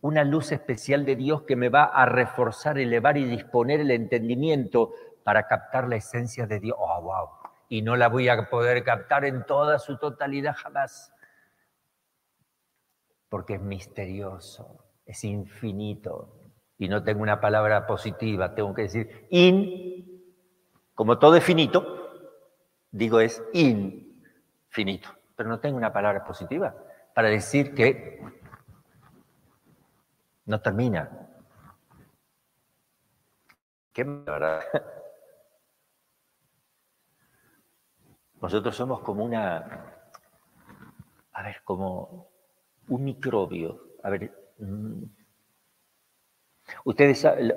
una 0.02 0.24
luz 0.24 0.52
especial 0.52 1.04
de 1.04 1.16
Dios 1.16 1.42
que 1.42 1.56
me 1.56 1.68
va 1.68 1.84
a 1.84 2.06
reforzar, 2.06 2.78
elevar 2.78 3.16
y 3.16 3.24
disponer 3.24 3.80
el 3.80 3.90
entendimiento 3.90 4.92
para 5.24 5.46
captar 5.46 5.88
la 5.88 5.96
esencia 5.96 6.46
de 6.46 6.60
Dios. 6.60 6.76
Oh, 6.78 7.02
wow. 7.02 7.28
Y 7.68 7.82
no 7.82 7.96
la 7.96 8.08
voy 8.08 8.28
a 8.28 8.48
poder 8.48 8.84
captar 8.84 9.24
en 9.24 9.44
toda 9.44 9.78
su 9.78 9.98
totalidad 9.98 10.54
jamás 10.56 11.12
porque 13.28 13.54
es 13.54 13.60
misterioso, 13.60 14.84
es 15.04 15.24
infinito. 15.24 16.34
Y 16.78 16.88
no 16.88 17.02
tengo 17.02 17.22
una 17.22 17.40
palabra 17.40 17.86
positiva, 17.86 18.54
tengo 18.54 18.72
que 18.72 18.82
decir 18.82 19.26
in, 19.30 20.22
como 20.94 21.18
todo 21.18 21.36
es 21.36 21.44
finito, 21.44 21.84
digo 22.90 23.20
es 23.20 23.42
infinito, 23.52 25.08
pero 25.36 25.48
no 25.48 25.60
tengo 25.60 25.76
una 25.76 25.92
palabra 25.92 26.24
positiva 26.24 26.74
para 27.14 27.28
decir 27.28 27.74
que 27.74 28.20
no 30.46 30.60
termina. 30.60 31.28
¿Qué 33.92 34.04
verdad? 34.04 34.62
Nosotros 38.40 38.76
somos 38.76 39.00
como 39.00 39.24
una, 39.24 40.00
a 41.32 41.42
ver, 41.42 41.60
como 41.64 42.28
un 42.88 43.04
microbio. 43.04 43.80
A 44.02 44.10
ver, 44.10 44.32
mm. 44.58 45.02
ustedes 46.84 47.20
saben, 47.20 47.54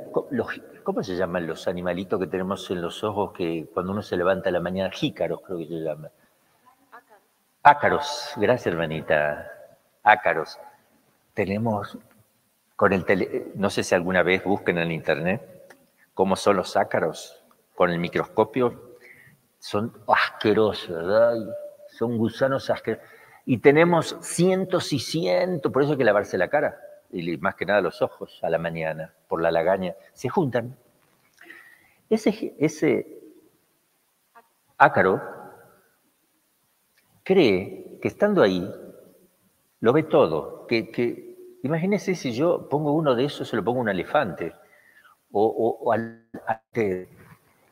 ¿cómo 0.84 1.04
se 1.04 1.15
llaman 1.15 1.48
los 1.48 1.67
animalitos 1.67 2.20
que 2.20 2.28
tenemos 2.28 2.70
en 2.72 2.82
los 2.82 3.04
ojos 3.04 3.34
que 3.34 3.70
cuando 3.74 3.91
uno 3.91 4.02
se 4.02 4.17
levanta 4.17 4.50
a 4.50 4.52
la 4.52 4.60
mañana, 4.60 4.91
jícaros 4.91 5.41
creo 5.41 5.58
que 5.60 5.67
se 5.67 5.80
llaman? 5.80 6.12
Ácaros, 7.63 8.34
gracias 8.38 8.74
hermanita. 8.74 9.52
Ácaros. 10.04 10.60
Tenemos 11.34 11.98
con 12.76 12.91
el 12.94 13.06
tele, 13.06 13.52
no 13.56 13.70
sé 13.70 13.84
si 13.84 13.94
alguna 13.94 14.24
vez 14.24 14.44
busquen 14.44 14.80
en 14.80 14.91
internet 14.91 15.76
cómo 16.13 16.36
son 16.36 16.58
los 16.58 16.76
ácaros 16.76 17.44
con 17.76 17.91
el 17.91 18.00
microscopio. 18.00 18.98
Son 19.60 19.94
asquerosos, 20.08 20.89
¿verdad? 20.89 21.36
Son 21.89 22.17
gusanos 22.17 22.70
asquerosos 22.72 23.11
y 23.45 23.58
tenemos 23.58 24.17
cientos 24.21 24.93
y 24.93 24.99
cientos, 24.99 25.71
por 25.71 25.84
eso 25.84 25.93
hay 25.93 25.97
que 25.97 26.04
lavarse 26.04 26.38
la 26.38 26.49
cara, 26.49 26.80
y 27.12 27.38
más 27.38 27.56
que 27.56 27.65
nada 27.65 27.82
los 27.82 28.01
ojos 28.01 28.39
a 28.41 28.49
la 28.49 28.58
mañana, 28.58 29.13
por 29.27 29.41
la 29.41 29.51
lagaña, 29.51 29.95
se 30.13 30.30
juntan. 30.30 30.75
Ese, 32.10 32.54
ese 32.60 33.19
ácaro 34.77 35.21
cree 37.23 37.99
que 38.01 38.08
estando 38.08 38.41
ahí 38.41 38.69
lo 39.80 39.93
ve 39.93 40.04
todo, 40.04 40.67
que, 40.67 40.91
que 40.91 41.60
imagínense 41.63 42.15
si 42.15 42.34
yo 42.34 42.69
pongo 42.69 42.93
uno 42.93 43.15
de 43.15 43.25
esos, 43.25 43.47
se 43.47 43.56
lo 43.56 43.63
pongo 43.63 43.80
a 43.80 43.84
un 43.84 43.89
elefante, 43.89 44.54
o, 45.32 45.91
al, 45.91 46.25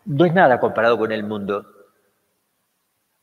no 0.05 0.25
es 0.25 0.33
nada 0.33 0.59
comparado 0.59 0.97
con 0.97 1.11
el 1.11 1.23
mundo. 1.23 1.65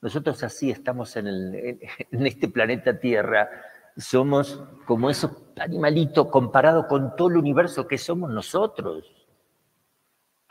Nosotros 0.06 0.40
así 0.44 0.70
estamos 0.70 1.16
en, 1.16 1.82
este 2.12 2.46
planeta 2.46 2.96
Tierra, 2.96 3.50
somos 3.96 4.62
como 4.84 5.10
esos 5.10 5.32
animalitos 5.58 6.28
comparados 6.28 6.86
con 6.86 7.16
todo 7.16 7.30
el 7.30 7.38
universo 7.38 7.88
que 7.88 7.98
somos 7.98 8.30
nosotros. 8.30 9.12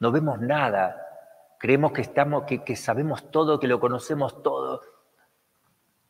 No 0.02 0.12
vemos 0.12 0.42
nada, 0.42 1.02
creemos 1.58 1.94
que, 1.94 2.02
estamos, 2.02 2.44
que, 2.44 2.76
sabemos 2.76 3.32
todo, 3.32 3.58
que 3.58 3.70
lo 3.70 3.80
conocemos 3.80 4.44
todo. 4.44 4.82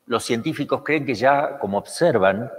Los 0.07 0.23
científicos 0.23 0.81
creen 0.83 1.05
que 1.05 1.13
ya, 1.13 1.59
como 1.59 1.77
observan, 1.77 2.51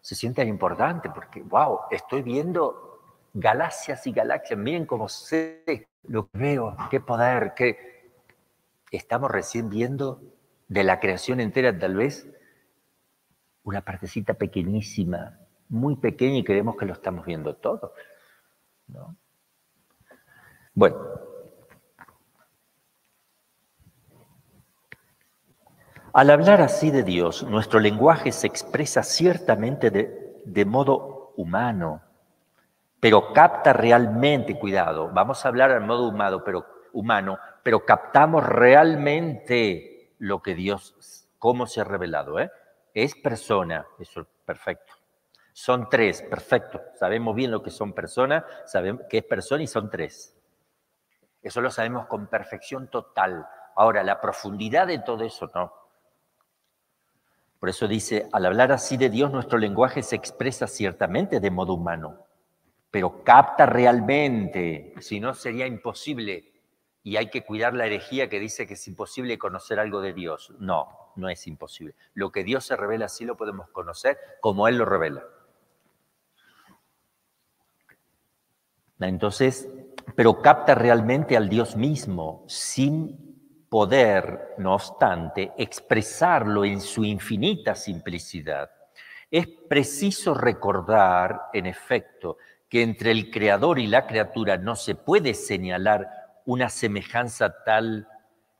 se 0.00 0.16
sienten 0.16 0.48
importantes 0.48 1.12
porque, 1.14 1.42
wow, 1.42 1.82
estoy 1.92 2.22
viendo 2.22 3.20
galaxias 3.34 4.04
y 4.08 4.10
galaxias, 4.10 4.58
miren 4.58 4.84
cómo 4.84 5.08
sé 5.08 5.86
lo 6.08 6.26
que 6.26 6.38
veo, 6.38 6.76
qué 6.90 6.98
poder, 6.98 7.54
qué, 7.54 7.93
estamos 8.96 9.30
recién 9.30 9.70
viendo 9.70 10.22
de 10.68 10.84
la 10.84 11.00
creación 11.00 11.40
entera 11.40 11.78
tal 11.78 11.96
vez 11.96 12.28
una 13.64 13.80
partecita 13.80 14.34
pequeñísima, 14.34 15.38
muy 15.68 15.96
pequeña 15.96 16.38
y 16.38 16.44
creemos 16.44 16.76
que 16.76 16.86
lo 16.86 16.92
estamos 16.92 17.24
viendo 17.24 17.56
todo. 17.56 17.94
Bueno. 20.74 20.96
Al 26.12 26.30
hablar 26.30 26.60
así 26.60 26.90
de 26.90 27.02
Dios, 27.02 27.42
nuestro 27.42 27.80
lenguaje 27.80 28.30
se 28.30 28.46
expresa 28.46 29.02
ciertamente 29.02 29.90
de, 29.90 30.42
de 30.44 30.64
modo 30.64 31.32
humano, 31.36 32.02
pero 33.00 33.32
capta 33.32 33.72
realmente, 33.72 34.58
cuidado, 34.58 35.10
vamos 35.12 35.44
a 35.44 35.48
hablar 35.48 35.72
al 35.72 35.80
modo 35.80 36.08
humano, 36.08 36.44
pero 36.44 36.73
humano, 36.94 37.38
pero 37.62 37.84
captamos 37.84 38.44
realmente 38.44 40.14
lo 40.18 40.42
que 40.42 40.54
Dios, 40.54 41.28
cómo 41.38 41.66
se 41.66 41.80
ha 41.80 41.84
revelado. 41.84 42.40
¿eh? 42.40 42.50
Es 42.94 43.14
persona, 43.14 43.86
eso 43.98 44.22
es 44.22 44.26
perfecto. 44.44 44.94
Son 45.52 45.88
tres, 45.88 46.22
perfecto. 46.22 46.80
Sabemos 46.98 47.36
bien 47.36 47.50
lo 47.50 47.62
que 47.62 47.70
son 47.70 47.92
personas, 47.92 48.44
sabemos 48.64 49.02
que 49.08 49.18
es 49.18 49.24
persona 49.24 49.62
y 49.62 49.66
son 49.66 49.90
tres. 49.90 50.36
Eso 51.42 51.60
lo 51.60 51.70
sabemos 51.70 52.06
con 52.06 52.26
perfección 52.26 52.88
total. 52.88 53.46
Ahora, 53.76 54.02
la 54.02 54.20
profundidad 54.20 54.86
de 54.86 54.98
todo 55.00 55.24
eso 55.24 55.50
no. 55.54 55.72
Por 57.60 57.68
eso 57.68 57.86
dice, 57.88 58.28
al 58.32 58.46
hablar 58.46 58.72
así 58.72 58.96
de 58.96 59.10
Dios, 59.10 59.30
nuestro 59.30 59.58
lenguaje 59.58 60.02
se 60.02 60.16
expresa 60.16 60.66
ciertamente 60.66 61.40
de 61.40 61.50
modo 61.50 61.74
humano, 61.74 62.26
pero 62.90 63.24
capta 63.24 63.64
realmente, 63.64 64.94
si 65.00 65.18
no 65.18 65.34
sería 65.34 65.66
imposible 65.66 66.53
y 67.06 67.18
hay 67.18 67.28
que 67.28 67.44
cuidar 67.44 67.74
la 67.74 67.84
herejía 67.84 68.30
que 68.30 68.40
dice 68.40 68.66
que 68.66 68.74
es 68.74 68.88
imposible 68.88 69.38
conocer 69.38 69.78
algo 69.78 70.00
de 70.00 70.14
Dios. 70.14 70.54
No, 70.58 71.12
no 71.16 71.28
es 71.28 71.46
imposible. 71.46 71.94
Lo 72.14 72.32
que 72.32 72.44
Dios 72.44 72.64
se 72.64 72.76
revela 72.76 73.08
sí 73.08 73.26
lo 73.26 73.36
podemos 73.36 73.68
conocer 73.68 74.18
como 74.40 74.66
Él 74.68 74.78
lo 74.78 74.86
revela. 74.86 75.22
Entonces, 79.00 79.68
pero 80.16 80.40
capta 80.40 80.74
realmente 80.74 81.36
al 81.36 81.50
Dios 81.50 81.76
mismo 81.76 82.42
sin 82.48 83.66
poder, 83.68 84.54
no 84.56 84.74
obstante, 84.74 85.52
expresarlo 85.58 86.64
en 86.64 86.80
su 86.80 87.04
infinita 87.04 87.74
simplicidad. 87.74 88.70
Es 89.30 89.46
preciso 89.68 90.32
recordar, 90.32 91.48
en 91.52 91.66
efecto, 91.66 92.38
que 92.66 92.82
entre 92.82 93.10
el 93.10 93.30
creador 93.30 93.78
y 93.78 93.88
la 93.88 94.06
criatura 94.06 94.56
no 94.56 94.74
se 94.74 94.94
puede 94.94 95.34
señalar 95.34 96.23
una 96.44 96.68
semejanza 96.68 97.64
tal 97.64 98.08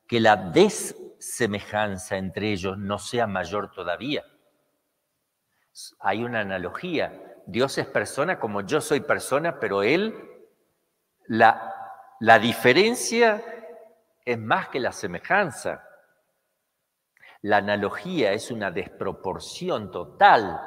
que 0.06 0.20
la 0.20 0.36
desemejanza 0.36 2.16
entre 2.16 2.52
ellos 2.52 2.78
no 2.78 2.98
sea 2.98 3.26
mayor 3.26 3.72
todavía. 3.72 4.24
Hay 6.00 6.24
una 6.24 6.40
analogía. 6.40 7.20
Dios 7.46 7.78
es 7.78 7.86
persona 7.86 8.38
como 8.38 8.62
yo 8.62 8.80
soy 8.80 9.00
persona, 9.00 9.58
pero 9.58 9.82
Él, 9.82 10.14
la, 11.26 11.74
la 12.20 12.38
diferencia 12.38 13.42
es 14.24 14.38
más 14.38 14.68
que 14.68 14.80
la 14.80 14.92
semejanza. 14.92 15.84
La 17.42 17.58
analogía 17.58 18.32
es 18.32 18.50
una 18.50 18.70
desproporción 18.70 19.90
total. 19.90 20.60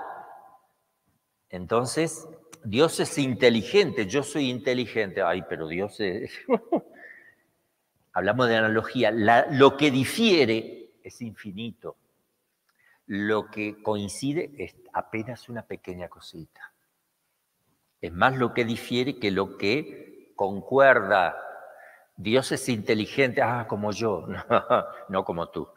Entonces, 1.50 2.28
Dios 2.64 3.00
es 3.00 3.18
inteligente, 3.18 4.06
yo 4.06 4.22
soy 4.22 4.50
inteligente. 4.50 5.22
Ay, 5.22 5.44
pero 5.48 5.68
Dios 5.68 6.00
es... 6.00 6.32
Hablamos 8.18 8.48
de 8.48 8.58
analogía. 8.58 9.12
lo 9.12 9.78
que 9.78 9.92
difiere 9.92 10.90
es 11.04 11.22
infinito. 11.22 11.98
Lo 13.06 13.46
que 13.52 13.84
coincide 13.84 14.56
es 14.58 14.76
apenas 14.92 15.50
una 15.50 15.62
pequeña 15.62 16.10
cosita. 16.10 16.74
Es 18.02 18.12
más 18.12 18.36
lo 18.36 18.56
que 18.56 18.66
difiere 18.66 19.20
que 19.20 19.30
lo 19.30 19.56
que 19.56 20.34
concuerda. 20.36 21.38
Dios 22.16 22.52
es 22.52 22.68
inteligente, 22.70 23.44
ah, 23.44 23.68
como 23.70 23.92
yo, 23.92 24.26
no, 24.50 24.86
no 25.10 25.24
como 25.24 25.50
tú. 25.50 25.68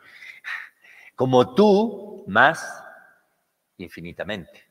Como 1.14 1.55
tú, 1.55 2.24
más 2.26 2.83
infinitamente. 3.76 4.64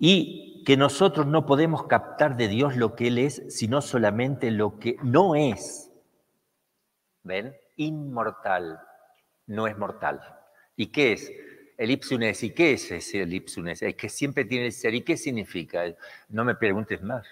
Y 0.00 0.64
que 0.64 0.76
nosotros 0.76 1.24
no 1.26 1.46
podemos 1.46 1.86
captar 1.86 2.36
de 2.36 2.48
Dios 2.48 2.74
lo 2.74 2.96
que 2.96 3.06
Él 3.06 3.18
es, 3.18 3.44
sino 3.48 3.80
solamente 3.80 4.50
lo 4.50 4.80
que 4.80 4.96
no 5.04 5.36
es. 5.36 5.83
¿Ven? 7.24 7.56
Inmortal, 7.76 8.80
no 9.46 9.66
es 9.66 9.76
mortal. 9.76 10.20
¿Y 10.76 10.86
qué 10.88 11.12
es? 11.12 11.32
El 11.76 11.90
ipsunes. 11.90 12.42
¿Y 12.42 12.50
qué 12.50 12.74
es 12.74 12.90
ese 12.90 13.22
el 13.22 13.34
ipsunes? 13.34 13.82
Es 13.82 13.96
que 13.96 14.08
siempre 14.08 14.44
tiene 14.44 14.66
el 14.66 14.72
ser. 14.72 14.94
¿Y 14.94 15.02
qué 15.02 15.16
significa? 15.16 15.82
No 16.28 16.44
me 16.44 16.54
preguntes 16.54 17.02
más. 17.02 17.26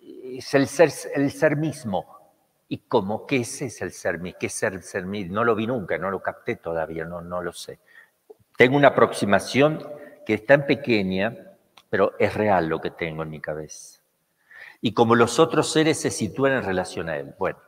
Es 0.00 0.54
el 0.54 0.68
ser, 0.68 0.90
el 1.14 1.30
ser 1.32 1.56
mismo. 1.56 2.14
¿Y 2.68 2.78
cómo? 2.78 3.26
¿Qué 3.26 3.38
es, 3.38 3.60
el 3.82 3.92
ser 3.92 4.18
mismo? 4.18 4.38
¿Qué 4.38 4.46
es 4.46 4.62
el 4.62 4.82
ser 4.82 5.06
mismo? 5.06 5.34
No 5.34 5.44
lo 5.44 5.54
vi 5.54 5.66
nunca, 5.66 5.98
no 5.98 6.10
lo 6.10 6.22
capté 6.22 6.56
todavía, 6.56 7.04
no, 7.04 7.20
no 7.20 7.42
lo 7.42 7.52
sé. 7.52 7.78
Tengo 8.56 8.76
una 8.76 8.88
aproximación 8.88 9.84
que 10.24 10.34
es 10.34 10.46
tan 10.46 10.66
pequeña, 10.66 11.36
pero 11.90 12.14
es 12.18 12.34
real 12.34 12.68
lo 12.68 12.80
que 12.80 12.90
tengo 12.90 13.22
en 13.22 13.30
mi 13.30 13.40
cabeza. 13.40 14.00
Y 14.80 14.92
como 14.92 15.14
los 15.14 15.38
otros 15.38 15.72
seres 15.72 16.00
se 16.00 16.10
sitúan 16.10 16.52
en 16.52 16.64
relación 16.64 17.08
a 17.08 17.16
él. 17.16 17.34
Bueno, 17.38 17.58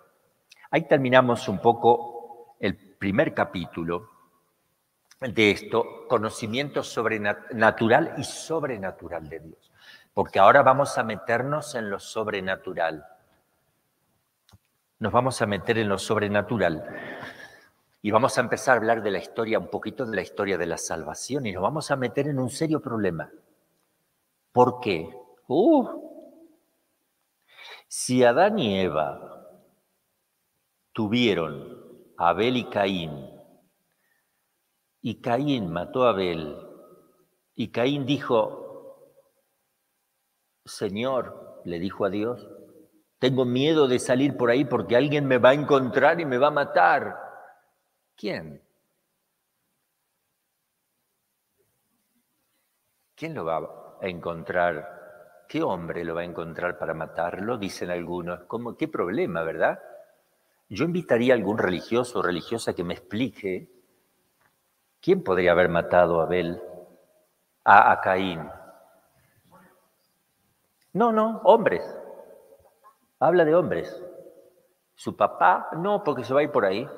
ahí 0.70 0.82
terminamos 0.88 1.48
un 1.48 1.60
poco 1.60 2.56
el 2.60 2.76
primer 2.76 3.34
capítulo 3.34 4.10
de 5.20 5.50
esto, 5.50 6.06
conocimiento 6.08 6.82
sobrenatural 6.82 8.14
y 8.18 8.24
sobrenatural 8.24 9.28
de 9.28 9.40
Dios. 9.40 9.72
Porque 10.12 10.38
ahora 10.38 10.62
vamos 10.62 10.98
a 10.98 11.04
meternos 11.04 11.74
en 11.74 11.90
lo 11.90 11.98
sobrenatural. 11.98 13.06
Nos 14.98 15.12
vamos 15.12 15.40
a 15.42 15.46
meter 15.46 15.78
en 15.78 15.88
lo 15.88 15.98
sobrenatural. 15.98 16.84
Y 18.02 18.10
vamos 18.10 18.38
a 18.38 18.40
empezar 18.40 18.74
a 18.74 18.76
hablar 18.78 19.02
de 19.02 19.10
la 19.10 19.18
historia, 19.18 19.58
un 19.58 19.68
poquito 19.68 20.06
de 20.06 20.16
la 20.16 20.22
historia 20.22 20.56
de 20.56 20.66
la 20.66 20.78
salvación, 20.78 21.44
y 21.46 21.52
nos 21.52 21.62
vamos 21.62 21.90
a 21.90 21.96
meter 21.96 22.28
en 22.28 22.38
un 22.38 22.50
serio 22.50 22.80
problema. 22.80 23.30
¿Por 24.52 24.80
qué? 24.80 25.10
Uh, 25.48 25.86
si 27.88 28.24
Adán 28.24 28.58
y 28.58 28.80
Eva 28.80 29.35
tuvieron 30.96 32.14
Abel 32.16 32.56
y 32.56 32.70
Caín, 32.70 33.30
y 35.02 35.20
Caín 35.20 35.70
mató 35.70 36.04
a 36.04 36.08
Abel, 36.08 36.56
y 37.54 37.70
Caín 37.70 38.06
dijo, 38.06 39.12
Señor, 40.64 41.60
le 41.66 41.78
dijo 41.80 42.06
a 42.06 42.08
Dios, 42.08 42.48
tengo 43.18 43.44
miedo 43.44 43.88
de 43.88 43.98
salir 43.98 44.38
por 44.38 44.48
ahí 44.48 44.64
porque 44.64 44.96
alguien 44.96 45.26
me 45.26 45.36
va 45.36 45.50
a 45.50 45.54
encontrar 45.54 46.18
y 46.18 46.24
me 46.24 46.38
va 46.38 46.46
a 46.46 46.52
matar. 46.62 47.14
¿Quién? 48.16 48.62
¿Quién 53.14 53.34
lo 53.34 53.44
va 53.44 53.98
a 54.00 54.08
encontrar? 54.08 55.44
¿Qué 55.46 55.62
hombre 55.62 56.04
lo 56.04 56.14
va 56.14 56.22
a 56.22 56.24
encontrar 56.24 56.78
para 56.78 56.94
matarlo? 56.94 57.58
Dicen 57.58 57.90
algunos. 57.90 58.44
¿Cómo? 58.44 58.78
¿Qué 58.78 58.88
problema, 58.88 59.42
verdad? 59.42 59.78
Yo 60.68 60.84
invitaría 60.84 61.32
a 61.32 61.36
algún 61.36 61.58
religioso 61.58 62.18
o 62.18 62.22
religiosa 62.22 62.74
que 62.74 62.82
me 62.82 62.94
explique 62.94 63.70
quién 65.00 65.22
podría 65.22 65.52
haber 65.52 65.68
matado 65.68 66.20
a 66.20 66.24
Abel, 66.24 66.60
a, 67.64 68.00
Caín. 68.00 68.48
No, 70.92 71.12
no, 71.12 71.40
hombres. 71.44 71.82
Habla 73.20 73.44
de 73.44 73.54
hombres. 73.54 74.02
Su 74.94 75.16
papá, 75.16 75.68
no, 75.76 76.02
porque 76.02 76.24
se 76.24 76.34
va 76.34 76.40
a 76.40 76.42
ir 76.42 76.50
por 76.50 76.64
ahí. 76.64 76.88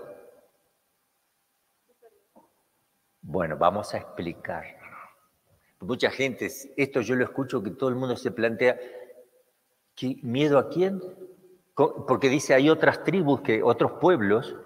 Bueno, 3.21 3.59
vamos 3.59 3.93
a 3.93 3.99
explicar. 3.99 4.65
Mucha 5.81 6.11
gente, 6.11 6.51
esto 6.77 7.01
yo 7.03 7.15
lo 7.15 7.25
escucho 7.25 7.63
que 7.63 7.71
todo 7.71 7.91
el 7.91 7.97
mundo 7.97 8.17
se 8.17 8.31
plantea, 8.31 8.79
¿qué, 9.95 10.19
¿miedo 10.23 10.59
a 10.59 10.69
quién? 10.71 11.01
Porque 12.07 12.29
dice, 12.29 12.55
hay 12.55 12.69
otras 12.71 13.05
tribus, 13.05 13.41
que, 13.41 13.63
otros 13.63 13.93
pueblos. 14.01 14.57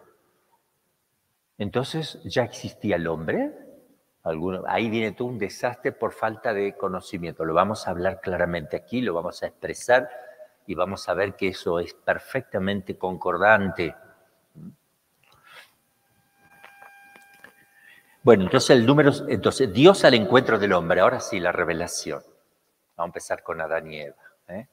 Entonces, 1.58 2.20
¿ya 2.24 2.42
existía 2.44 2.96
el 2.96 3.06
hombre? 3.06 3.58
ahí 4.68 4.88
viene 4.88 5.10
todo 5.10 5.26
un 5.26 5.38
desastre 5.38 5.90
por 5.90 6.12
falta 6.12 6.54
de 6.54 6.76
conocimiento. 6.76 7.44
Lo 7.44 7.54
vamos 7.54 7.86
a 7.86 7.90
hablar 7.90 8.20
claramente 8.20 8.76
aquí, 8.76 9.00
lo 9.00 9.14
vamos 9.14 9.42
a 9.42 9.48
expresar 9.48 10.08
y 10.64 10.76
vamos 10.76 11.08
a 11.08 11.14
ver 11.14 11.34
que 11.34 11.48
eso 11.48 11.80
es 11.80 11.92
perfectamente 11.92 12.96
concordante 12.96 13.96
Bueno, 18.24 18.44
entonces 18.44 18.70
el 18.70 18.86
número, 18.86 19.10
entonces 19.28 19.72
Dios 19.72 20.04
al 20.04 20.14
encuentro 20.14 20.56
del 20.56 20.72
hombre, 20.74 21.00
ahora 21.00 21.18
sí 21.18 21.40
la 21.40 21.50
revelación. 21.50 22.22
Vamos 22.96 22.98
a 22.98 23.04
empezar 23.06 23.42
con 23.42 23.60
Adán 23.60 23.90
y 23.90 24.00
Eva. 24.00 24.16
¿eh? 24.46 24.68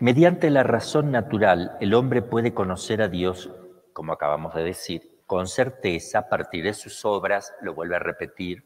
Mediante 0.00 0.48
la 0.50 0.62
razón 0.62 1.10
natural, 1.10 1.76
el 1.80 1.92
hombre 1.92 2.22
puede 2.22 2.54
conocer 2.54 3.02
a 3.02 3.08
Dios, 3.08 3.50
como 3.92 4.12
acabamos 4.12 4.54
de 4.54 4.62
decir, 4.62 5.22
con 5.26 5.48
certeza 5.48 6.20
a 6.20 6.28
partir 6.28 6.62
de 6.62 6.74
sus 6.74 7.04
obras, 7.04 7.52
lo 7.62 7.74
vuelve 7.74 7.96
a 7.96 7.98
repetir. 7.98 8.64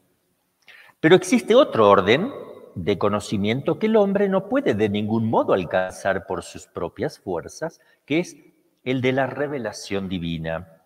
Pero 0.99 1.15
existe 1.15 1.55
otro 1.55 1.89
orden 1.89 2.31
de 2.75 2.99
conocimiento 2.99 3.79
que 3.79 3.87
el 3.87 3.95
hombre 3.95 4.29
no 4.29 4.47
puede 4.47 4.75
de 4.75 4.89
ningún 4.89 5.27
modo 5.27 5.53
alcanzar 5.53 6.27
por 6.27 6.43
sus 6.43 6.67
propias 6.67 7.19
fuerzas, 7.19 7.81
que 8.05 8.19
es 8.19 8.37
el 8.83 9.01
de 9.01 9.13
la 9.13 9.25
revelación 9.25 10.07
divina. 10.07 10.81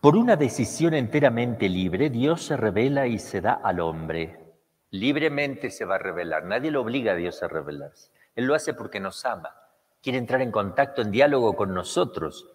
Por 0.00 0.16
una 0.16 0.36
decisión 0.36 0.94
enteramente 0.94 1.68
libre, 1.68 2.08
Dios 2.08 2.42
se 2.42 2.56
revela 2.56 3.08
y 3.08 3.18
se 3.18 3.40
da 3.40 3.54
al 3.54 3.80
hombre. 3.80 4.47
Libremente 4.90 5.70
se 5.70 5.84
va 5.84 5.96
a 5.96 5.98
revelar. 5.98 6.44
Nadie 6.44 6.70
lo 6.70 6.80
obliga 6.82 7.12
a 7.12 7.16
Dios 7.16 7.42
a 7.42 7.48
revelarse. 7.48 8.10
Él 8.34 8.46
lo 8.46 8.54
hace 8.54 8.74
porque 8.74 9.00
nos 9.00 9.24
ama. 9.24 9.54
Quiere 10.02 10.18
entrar 10.18 10.40
en 10.40 10.50
contacto, 10.50 11.02
en 11.02 11.10
diálogo 11.10 11.56
con 11.56 11.74
nosotros. 11.74 12.50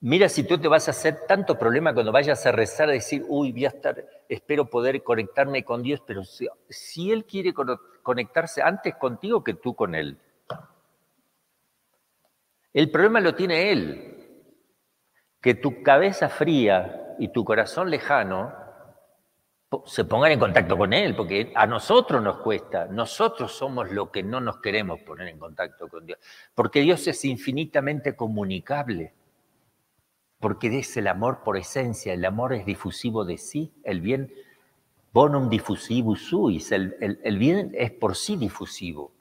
Mira 0.00 0.28
si 0.30 0.44
tú 0.44 0.58
te 0.58 0.66
vas 0.66 0.88
a 0.88 0.92
hacer 0.92 1.26
tanto 1.28 1.58
problema 1.58 1.92
cuando 1.92 2.10
vayas 2.10 2.46
a 2.46 2.52
rezar, 2.52 2.88
a 2.88 2.92
decir, 2.92 3.24
uy, 3.28 3.52
voy 3.52 3.66
a 3.66 3.68
estar, 3.68 4.02
espero 4.28 4.70
poder 4.70 5.02
conectarme 5.02 5.62
con 5.62 5.82
Dios, 5.82 6.02
pero 6.06 6.24
si, 6.24 6.48
si 6.70 7.12
Él 7.12 7.26
quiere 7.26 7.52
conectarse 8.02 8.62
antes 8.62 8.94
contigo 8.94 9.44
que 9.44 9.54
tú 9.54 9.74
con 9.74 9.94
Él. 9.94 10.16
El 12.72 12.90
problema 12.90 13.20
lo 13.20 13.34
tiene 13.34 13.72
Él 13.72 14.10
que 15.40 15.54
tu 15.54 15.82
cabeza 15.82 16.28
fría 16.28 17.16
y 17.18 17.28
tu 17.28 17.44
corazón 17.44 17.90
lejano 17.90 18.54
se 19.86 20.04
pongan 20.04 20.32
en 20.32 20.40
contacto 20.40 20.76
con 20.76 20.92
Él, 20.92 21.14
porque 21.14 21.52
a 21.54 21.66
nosotros 21.66 22.22
nos 22.22 22.38
cuesta, 22.38 22.86
nosotros 22.86 23.52
somos 23.52 23.90
los 23.90 24.10
que 24.10 24.22
no 24.22 24.40
nos 24.40 24.58
queremos 24.60 25.00
poner 25.00 25.28
en 25.28 25.38
contacto 25.38 25.88
con 25.88 26.06
Dios, 26.06 26.18
porque 26.54 26.80
Dios 26.80 27.06
es 27.06 27.24
infinitamente 27.24 28.16
comunicable. 28.16 29.14
porque 30.40 30.78
es 30.78 30.96
el 30.96 31.06
amor 31.06 31.42
por 31.44 31.56
esencia, 31.58 32.14
el 32.14 32.24
amor 32.24 32.54
es 32.54 32.64
difusivo 32.64 33.24
de 33.24 33.36
sí, 33.36 33.72
el 33.84 34.00
bien 34.00 34.32
bonum 35.12 35.50
diffusivus 35.50 36.28
suis, 36.28 36.72
el, 36.72 36.96
el 37.22 37.38
bien 37.38 37.72
es 37.74 37.90
por 37.90 38.16
sí 38.16 38.36
difusivo. 38.36 39.12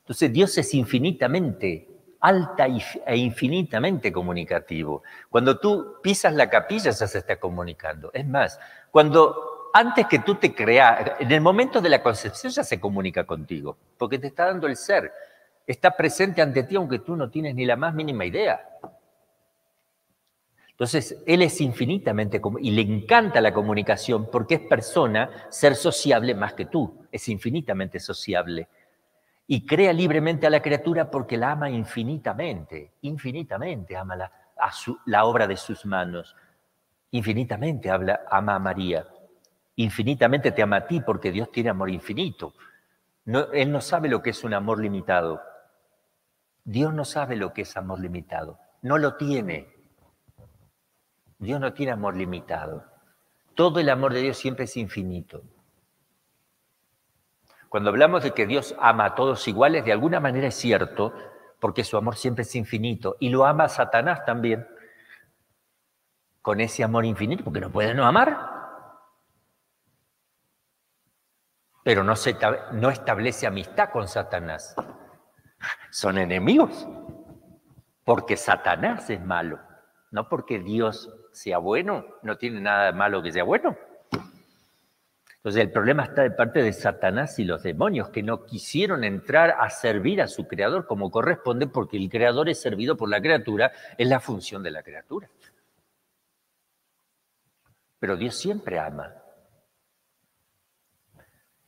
Entonces 0.00 0.32
Dios 0.32 0.56
es 0.58 0.72
infinitamente 0.74 1.88
alta 2.20 2.66
e 3.06 3.16
infinitamente 3.16 4.12
comunicativo. 4.12 5.02
Cuando 5.28 5.58
tú 5.58 5.96
pisas 6.02 6.32
la 6.34 6.48
capilla 6.48 6.90
ya 6.90 7.06
se 7.06 7.18
está 7.18 7.40
comunicando. 7.40 8.10
Es 8.14 8.26
más, 8.26 8.60
cuando 8.90 9.53
antes 9.74 10.06
que 10.06 10.20
tú 10.20 10.36
te 10.36 10.54
creas, 10.54 11.12
en 11.18 11.32
el 11.32 11.40
momento 11.40 11.80
de 11.80 11.88
la 11.88 12.00
concepción 12.00 12.52
ya 12.52 12.62
se 12.62 12.78
comunica 12.78 13.24
contigo, 13.24 13.76
porque 13.98 14.20
te 14.20 14.28
está 14.28 14.46
dando 14.46 14.68
el 14.68 14.76
ser. 14.76 15.12
Está 15.66 15.90
presente 15.90 16.40
ante 16.40 16.62
ti 16.62 16.76
aunque 16.76 17.00
tú 17.00 17.16
no 17.16 17.28
tienes 17.28 17.56
ni 17.56 17.66
la 17.66 17.74
más 17.74 17.92
mínima 17.92 18.24
idea. 18.24 18.68
Entonces, 20.70 21.20
Él 21.26 21.42
es 21.42 21.60
infinitamente, 21.60 22.40
y 22.60 22.70
le 22.70 22.82
encanta 22.82 23.40
la 23.40 23.52
comunicación 23.52 24.30
porque 24.30 24.54
es 24.54 24.60
persona, 24.60 25.28
ser 25.48 25.74
sociable 25.74 26.34
más 26.34 26.54
que 26.54 26.66
tú, 26.66 27.06
es 27.10 27.28
infinitamente 27.28 27.98
sociable 27.98 28.68
y 29.46 29.66
crea 29.66 29.92
libremente 29.92 30.46
a 30.46 30.50
la 30.50 30.62
criatura 30.62 31.10
porque 31.10 31.36
la 31.36 31.52
ama 31.52 31.68
infinitamente, 31.68 32.92
infinitamente 33.02 33.96
ama 33.96 34.16
la, 34.16 35.24
obra 35.24 35.46
de 35.46 35.56
sus 35.56 35.84
manos, 35.84 36.34
infinitamente 37.10 37.90
ama 37.90 38.54
a 38.54 38.58
María, 38.58 39.06
infinitamente 39.76 40.52
te 40.52 40.62
ama 40.62 40.76
a 40.76 40.86
ti 40.86 41.00
porque 41.00 41.32
Dios 41.32 41.50
tiene 41.50 41.70
amor 41.70 41.90
infinito. 41.90 42.54
él 43.24 43.72
no 43.72 43.80
sabe 43.80 44.08
lo 44.08 44.22
que 44.22 44.30
es 44.30 44.44
un 44.44 44.54
amor 44.54 44.80
limitado. 44.80 45.40
Dios 46.64 46.94
no 46.94 47.04
sabe 47.04 47.36
lo 47.36 47.52
que 47.52 47.62
es 47.62 47.76
amor 47.76 48.00
limitado, 48.00 48.58
no 48.82 48.96
lo 48.98 49.16
tiene. 49.16 49.68
Dios 51.38 51.60
no 51.60 51.74
tiene 51.74 51.92
amor 51.92 52.16
limitado. 52.16 52.84
Todo 53.54 53.80
el 53.80 53.90
amor 53.90 54.14
de 54.14 54.22
Dios 54.22 54.38
siempre 54.38 54.64
es 54.64 54.76
infinito. 54.76 55.42
Cuando 57.68 57.90
hablamos 57.90 58.22
de 58.22 58.30
que 58.30 58.46
Dios 58.46 58.74
ama 58.78 59.04
a 59.04 59.14
todos 59.14 59.46
iguales, 59.48 59.84
de 59.84 59.92
alguna 59.92 60.20
manera 60.20 60.46
es 60.46 60.54
cierto, 60.54 61.12
porque 61.60 61.84
su 61.84 61.96
amor 61.96 62.16
siempre 62.16 62.42
es 62.42 62.54
infinito. 62.54 63.16
Y 63.20 63.30
lo 63.30 63.44
ama 63.44 63.64
a 63.64 63.68
Satanás 63.68 64.24
también, 64.24 64.66
con 66.40 66.60
ese 66.60 66.84
amor 66.84 67.04
infinito, 67.04 67.42
porque 67.44 67.60
no 67.60 67.70
puede 67.70 67.92
no 67.92 68.06
amar. 68.06 68.53
Pero 71.84 72.02
no, 72.02 72.14
establece 72.90 73.46
amistad 73.46 73.90
con 73.90 74.08
Satanás. 74.08 74.74
Son 75.90 76.16
enemigos, 76.16 76.88
porque 78.04 78.36
Satanás 78.36 79.08
es 79.10 79.20
malo, 79.20 79.60
no 80.10 80.28
porque 80.28 80.58
Dios 80.58 81.14
sea 81.32 81.58
bueno, 81.58 82.06
no 82.22 82.38
tiene 82.38 82.60
nada 82.60 82.86
de 82.86 82.92
malo 82.92 83.22
que 83.22 83.32
sea 83.32 83.44
bueno. 83.44 83.76
Entonces 85.36 85.60
el 85.60 85.70
problema 85.70 86.04
está 86.04 86.22
de 86.22 86.30
parte 86.30 86.62
de 86.62 86.72
Satanás 86.72 87.38
y 87.38 87.44
los 87.44 87.62
demonios, 87.62 88.08
que 88.08 88.22
no 88.22 88.46
quisieron 88.46 89.04
entrar 89.04 89.54
a 89.60 89.68
servir 89.68 90.22
a 90.22 90.26
su 90.26 90.48
creador 90.48 90.86
como 90.86 91.10
corresponde, 91.10 91.66
porque 91.66 91.98
el 91.98 92.08
creador 92.08 92.48
es 92.48 92.62
servido 92.62 92.96
por 92.96 93.10
la 93.10 93.20
criatura, 93.20 93.72
es 93.98 94.08
la 94.08 94.20
función 94.20 94.62
de 94.62 94.70
la 94.70 94.82
criatura. 94.82 95.28
Pero 97.98 98.16
Dios 98.16 98.34
siempre 98.34 98.78
ama. 98.78 99.23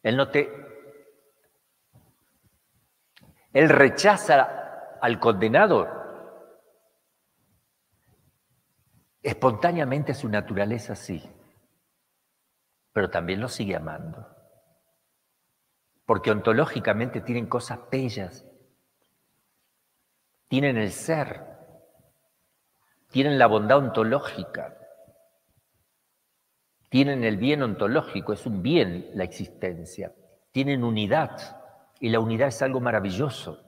Él 0.06 0.16
no 0.16 0.30
te... 0.30 0.48
Él 3.52 3.68
rechaza 3.68 4.98
al 5.00 5.18
condenado. 5.18 5.88
Espontáneamente 9.22 10.14
su 10.14 10.28
naturaleza 10.28 10.94
sí 10.94 11.22
pero 12.96 13.10
también 13.10 13.42
los 13.42 13.52
sigue 13.52 13.76
amando. 13.76 14.26
Porque 16.06 16.30
ontológicamente 16.30 17.20
tienen 17.20 17.46
cosas 17.46 17.78
bellas, 17.90 18.46
tienen 20.48 20.78
el 20.78 20.90
ser, 20.90 21.44
tienen 23.10 23.38
la 23.38 23.48
bondad 23.48 23.76
ontológica, 23.76 24.78
tienen 26.88 27.24
el 27.24 27.36
bien 27.36 27.62
ontológico, 27.62 28.32
es 28.32 28.46
un 28.46 28.62
bien 28.62 29.10
la 29.14 29.24
existencia, 29.24 30.12
tienen 30.52 30.84
unidad 30.84 31.60
y 32.00 32.08
la 32.08 32.20
unidad 32.20 32.48
es 32.48 32.62
algo 32.62 32.80
maravilloso. 32.80 33.62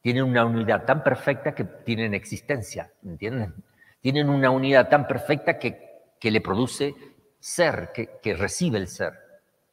Tienen 0.00 0.24
una 0.24 0.44
unidad 0.44 0.84
tan 0.84 1.04
perfecta 1.04 1.54
que 1.54 1.64
tienen 1.64 2.12
existencia, 2.12 2.92
¿entienden? 3.04 3.54
Tienen 4.00 4.28
una 4.28 4.50
unidad 4.50 4.88
tan 4.88 5.06
perfecta 5.06 5.60
que, 5.60 5.92
que 6.18 6.30
le 6.32 6.40
produce 6.40 6.94
ser 7.42 7.90
que, 7.92 8.34
recibe 8.34 8.78
el 8.78 8.86
ser 8.86 9.14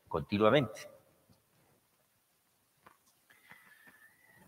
continuamente. 0.07 0.89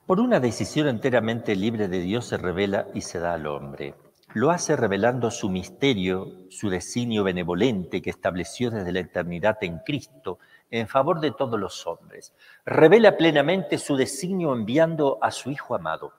Por 0.08 0.20
una 0.20 0.40
decisión 0.40 0.88
enteramente 0.88 1.56
libre 1.56 1.88
de 1.88 2.00
Dios 2.00 2.26
se 2.26 2.38
revela 2.38 2.88
y 2.96 3.02
se 3.02 3.20
da 3.20 3.36
al 3.36 3.46
hombre. 3.46 3.94
Lo 4.34 4.50
hace 4.50 4.76
revelando 4.76 5.30
su 5.30 5.50
misterio, 5.50 6.46
su 6.50 6.70
designio 6.70 7.24
benevolente 7.24 8.02
que 8.02 8.10
estableció 8.10 8.72
desde 8.72 8.92
la 8.92 9.02
eternidad 9.02 9.58
en 9.62 9.80
Cristo 9.80 10.40
en 10.70 10.88
favor 10.88 11.20
de 11.20 11.32
todos 11.32 11.60
los 11.60 11.86
hombres. 11.86 12.34
Revela 12.66 13.18
plenamente 13.18 13.78
su 13.78 13.98
designio 13.98 14.54
enviando 14.54 15.20
a 15.22 15.32
su 15.32 15.52
Hijo 15.52 15.76
amado, 15.76 16.14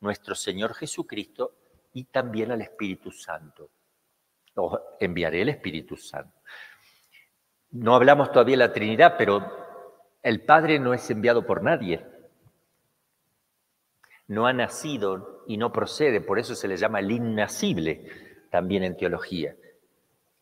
nuestro 0.00 0.34
Señor 0.34 0.74
Jesucristo, 0.74 1.52
y 1.92 2.04
también 2.04 2.50
al 2.50 2.62
Espíritu 2.62 3.12
Santo 3.12 3.70
os 4.56 4.78
enviaré 5.00 5.42
el 5.42 5.48
Espíritu 5.48 5.96
Santo. 5.96 6.40
No 7.70 7.94
hablamos 7.94 8.30
todavía 8.30 8.54
de 8.54 8.68
la 8.68 8.72
Trinidad, 8.72 9.14
pero 9.18 9.44
el 10.22 10.42
Padre 10.42 10.78
no 10.78 10.94
es 10.94 11.10
enviado 11.10 11.44
por 11.44 11.62
nadie. 11.62 12.04
No 14.28 14.46
ha 14.46 14.52
nacido 14.52 15.44
y 15.46 15.56
no 15.56 15.72
procede, 15.72 16.20
por 16.20 16.38
eso 16.38 16.54
se 16.54 16.68
le 16.68 16.76
llama 16.76 17.00
el 17.00 17.10
innacible 17.10 18.08
también 18.50 18.84
en 18.84 18.96
teología. 18.96 19.54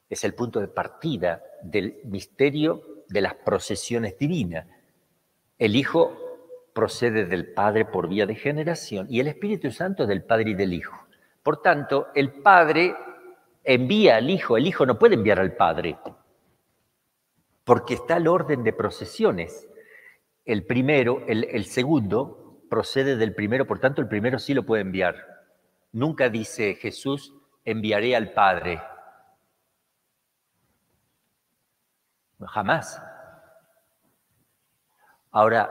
Es 0.09 0.25
el 0.25 0.35
punto 0.35 0.61
de 0.61 0.69
partida 0.69 1.43
del 1.63 2.01
misterio 2.05 3.05
de 3.09 3.21
las 3.21 3.35
procesiones 3.35 4.19
divinas. 4.19 4.67
El 5.59 5.77
Hijo 5.77 6.19
procede 6.73 7.27
del 7.27 7.53
Padre 7.53 7.85
por 7.85 8.09
vía 8.09 8.27
de 8.27 8.35
generación 8.35 9.07
y 9.11 9.21
el 9.21 9.29
Espíritu 9.29 9.71
Santo 9.71 10.07
del 10.07 10.23
Padre 10.23 10.51
y 10.51 10.55
del 10.55 10.73
Hijo. 10.73 10.97
Por 11.43 11.61
tanto, 11.61 12.09
el 12.15 12.33
Padre 12.33 12.95
envía 13.65 14.17
al 14.17 14.31
Hijo, 14.31 14.57
el 14.57 14.67
Hijo 14.67 14.87
no 14.87 14.99
puede 14.99 15.15
enviar 15.15 15.41
al 15.41 15.57
Padre, 15.57 15.99
porque 17.65 17.95
está 17.95 18.17
el 18.17 18.29
orden 18.29 18.65
de 18.65 18.73
procesiones. 18.73 19.69
El 20.45 20.65
primero, 20.65 21.23
el, 21.27 21.65
segundo, 21.65 22.42
procede 22.73 23.17
del 23.17 23.35
primero, 23.35 23.67
por 23.67 23.81
tanto 23.81 24.01
el 24.01 24.09
primero 24.09 24.39
sí 24.39 24.55
lo 24.55 24.65
puede 24.65 24.81
enviar. 24.81 25.15
Nunca 25.93 26.31
dice 26.31 26.75
Jesús, 26.77 27.35
enviaré 27.67 28.17
al 28.17 28.33
Padre. 28.33 28.83
Jamás. 32.41 32.99
Ahora, 35.33 35.71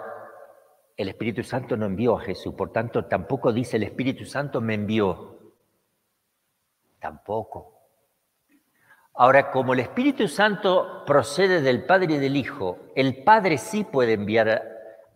el 0.96 1.10
Espíritu 1.10 1.42
Santo 1.42 1.76
no 1.76 1.88
envió 1.88 2.20
a 2.20 2.22
Jesús, 2.22 2.54
por 2.54 2.72
tanto 2.72 3.06
tampoco 3.06 3.52
dice 3.52 3.78
el 3.78 3.84
Espíritu 3.84 4.24
Santo 4.26 4.62
me 4.62 4.76
envió. 4.76 5.40
Tampoco. 7.00 7.80
Ahora, 9.16 9.50
como 9.50 9.74
el 9.74 9.80
Espíritu 9.80 10.28
Santo 10.28 11.04
procede 11.08 11.62
del 11.62 11.84
Padre 11.84 12.14
y 12.14 12.20
del 12.20 12.36
Hijo, 12.36 12.78
el 12.96 13.24
Padre 13.24 13.58
sí 13.58 13.86
puede 13.86 14.14
enviar 14.14 14.62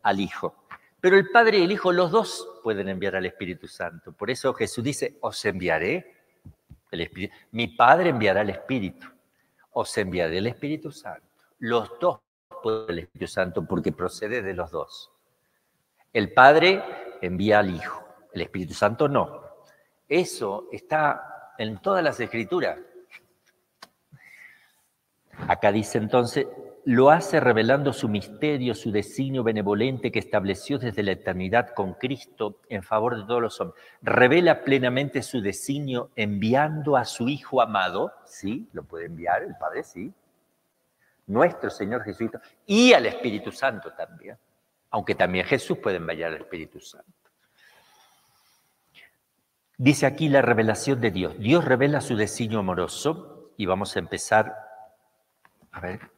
al 0.02 0.20
Hijo, 0.20 0.65
pero 1.06 1.18
el 1.18 1.30
Padre 1.30 1.60
y 1.60 1.64
el 1.66 1.72
Hijo, 1.72 1.92
los 1.92 2.10
dos 2.10 2.62
pueden 2.64 2.90
enviar 2.90 3.16
al 3.16 3.28
Espíritu 3.28 3.68
Santo. 3.68 4.12
Por 4.12 4.32
eso 4.32 4.56
Jesús 4.56 4.84
dice, 4.84 5.20
os 5.22 5.46
enviaré 5.46 6.16
el 6.90 7.02
Espíritu. 7.02 7.36
Mi 7.52 7.68
Padre 7.68 8.10
enviará 8.10 8.42
el 8.42 8.50
Espíritu, 8.50 9.06
os 9.74 9.96
enviaré 10.00 10.40
el 10.40 10.48
Espíritu 10.48 10.92
Santo. 10.92 11.28
Los 11.60 12.00
dos 12.00 12.22
pueden 12.64 12.90
el 12.90 13.00
Espíritu 13.04 13.32
Santo 13.32 13.68
porque 13.68 13.92
procede 13.92 14.42
de 14.42 14.56
los 14.56 14.72
dos. 14.72 15.12
El 16.12 16.34
Padre 16.34 16.84
envía 17.22 17.60
al 17.60 17.70
Hijo, 17.70 18.04
el 18.34 18.42
Espíritu 18.42 18.74
Santo 18.74 19.08
no. 19.08 19.44
Eso 20.10 20.70
está 20.72 21.54
en 21.60 21.84
todas 21.84 22.04
las 22.04 22.20
escrituras. 22.20 22.80
Acá 25.48 25.72
dice 25.72 26.00
entonces, 26.00 26.48
lo 26.86 27.10
hace 27.10 27.40
revelando 27.40 27.92
su 27.94 28.08
misterio, 28.08 28.76
su 28.76 28.92
designio 28.92 29.44
benevolente 29.44 30.12
que 30.12 30.20
estableció 30.20 30.78
desde 30.78 31.02
la 31.02 31.14
eternidad 31.14 31.74
con 31.74 31.96
Cristo 31.96 32.62
en 32.70 32.84
favor 32.84 33.18
de 33.18 33.26
todos 33.26 33.42
los 33.42 33.60
hombres. 33.60 33.84
Revela 34.04 34.64
plenamente 34.64 35.24
su 35.24 35.42
designio 35.42 36.12
enviando 36.16 36.96
a 36.96 37.04
su 37.04 37.28
Hijo 37.28 37.60
amado, 37.60 38.14
sí, 38.26 38.70
lo 38.72 38.84
puede 38.84 39.06
enviar 39.06 39.42
el 39.42 39.56
Padre, 39.58 39.84
sí, 39.84 40.14
nuestro 41.26 41.72
Señor 41.72 42.04
Jesucristo, 42.04 42.40
y 42.68 42.94
al 42.94 43.08
Espíritu 43.08 43.52
Santo 43.52 43.92
también, 43.94 44.38
aunque 44.92 45.16
también 45.16 45.48
Jesús 45.48 45.80
puede 45.80 45.98
enviar 45.98 46.34
al 46.34 46.42
Espíritu 46.42 46.80
Santo. 46.80 47.12
Dice 49.76 50.06
aquí 50.06 50.30
la 50.30 50.44
revelación 50.44 51.02
de 51.02 51.10
Dios. 51.10 51.38
Dios 51.40 51.66
revela 51.66 52.00
su 52.00 52.16
designio 52.16 52.60
amoroso 52.60 53.52
y 53.58 53.66
vamos 53.66 53.96
a 53.96 54.00
empezar. 54.00 54.56
A 55.72 55.82
ver. 55.82 56.15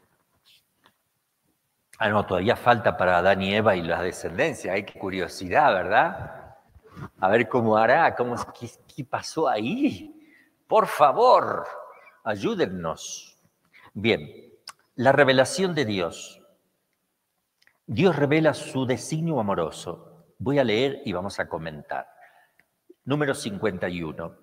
Ah, 2.00 2.10
no, 2.10 2.26
todavía 2.26 2.56
falta 2.56 2.96
para 2.96 3.18
Adán 3.18 3.42
y 3.42 3.56
Eva 3.56 3.76
y 3.76 3.82
la 3.82 4.02
descendencia. 4.02 4.74
Hay 4.74 4.86
curiosidad, 4.86 5.74
¿verdad? 5.74 6.56
A 7.20 7.30
ver 7.30 7.50
cómo 7.50 7.76
hará, 7.76 8.16
cómo, 8.16 8.36
qué, 8.60 8.70
qué 8.96 9.04
pasó 9.04 9.48
ahí. 9.48 10.14
Por 10.68 10.86
favor, 10.86 11.66
ayúdennos. 12.24 13.40
Bien, 13.94 14.22
la 14.96 15.12
revelación 15.12 15.74
de 15.74 15.86
Dios. 15.86 16.42
Dios 17.88 18.16
revela 18.16 18.54
su 18.54 18.86
designio 18.86 19.40
amoroso. 19.40 20.26
Voy 20.38 20.60
a 20.60 20.64
leer 20.64 21.02
y 21.06 21.14
vamos 21.14 21.40
a 21.40 21.50
comentar. 21.50 22.08
Número 23.06 23.34
51. 23.34 24.38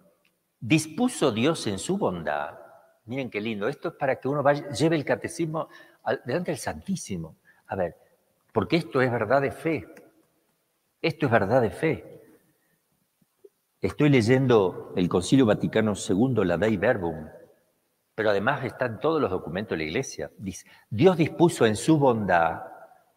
Dispuso 0.59 1.31
Dios 1.31 1.67
en 1.69 1.79
su 1.79 1.99
bondad. 1.99 2.59
Miren 3.05 3.31
qué 3.31 3.41
lindo. 3.41 3.69
Esto 3.69 3.89
es 3.89 3.95
para 3.95 4.19
que 4.19 4.27
uno 4.27 4.43
vaya, 4.43 4.69
lleve 4.71 4.97
el 4.97 5.05
catecismo 5.05 5.69
delante 6.25 6.51
del 6.51 6.59
Santísimo. 6.59 7.37
A 7.67 7.77
ver, 7.77 7.97
porque 8.53 8.77
esto 8.77 9.01
es 9.01 9.11
verdad 9.11 9.43
de 9.43 9.51
fe. 9.51 9.87
Esto 11.03 11.27
es 11.27 11.33
verdad 11.33 11.63
de 11.63 11.71
fe. 11.71 12.15
Estoy 13.81 14.09
leyendo 14.09 14.95
el 14.97 15.09
Concilio 15.09 15.45
Vaticano 15.45 15.93
II, 15.95 16.45
la 16.45 16.57
Dei 16.57 16.79
Verbum, 16.79 17.29
pero 18.15 18.31
además 18.31 18.65
están 18.65 18.99
todos 18.99 19.21
los 19.21 19.31
documentos 19.31 19.71
de 19.71 19.85
la 19.85 19.89
Iglesia. 19.91 20.31
Dice, 20.39 20.67
Dios 20.89 21.19
dispuso 21.19 21.67
en 21.67 21.77
su 21.77 21.99
bondad, 21.99 22.63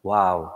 wow, 0.03 0.51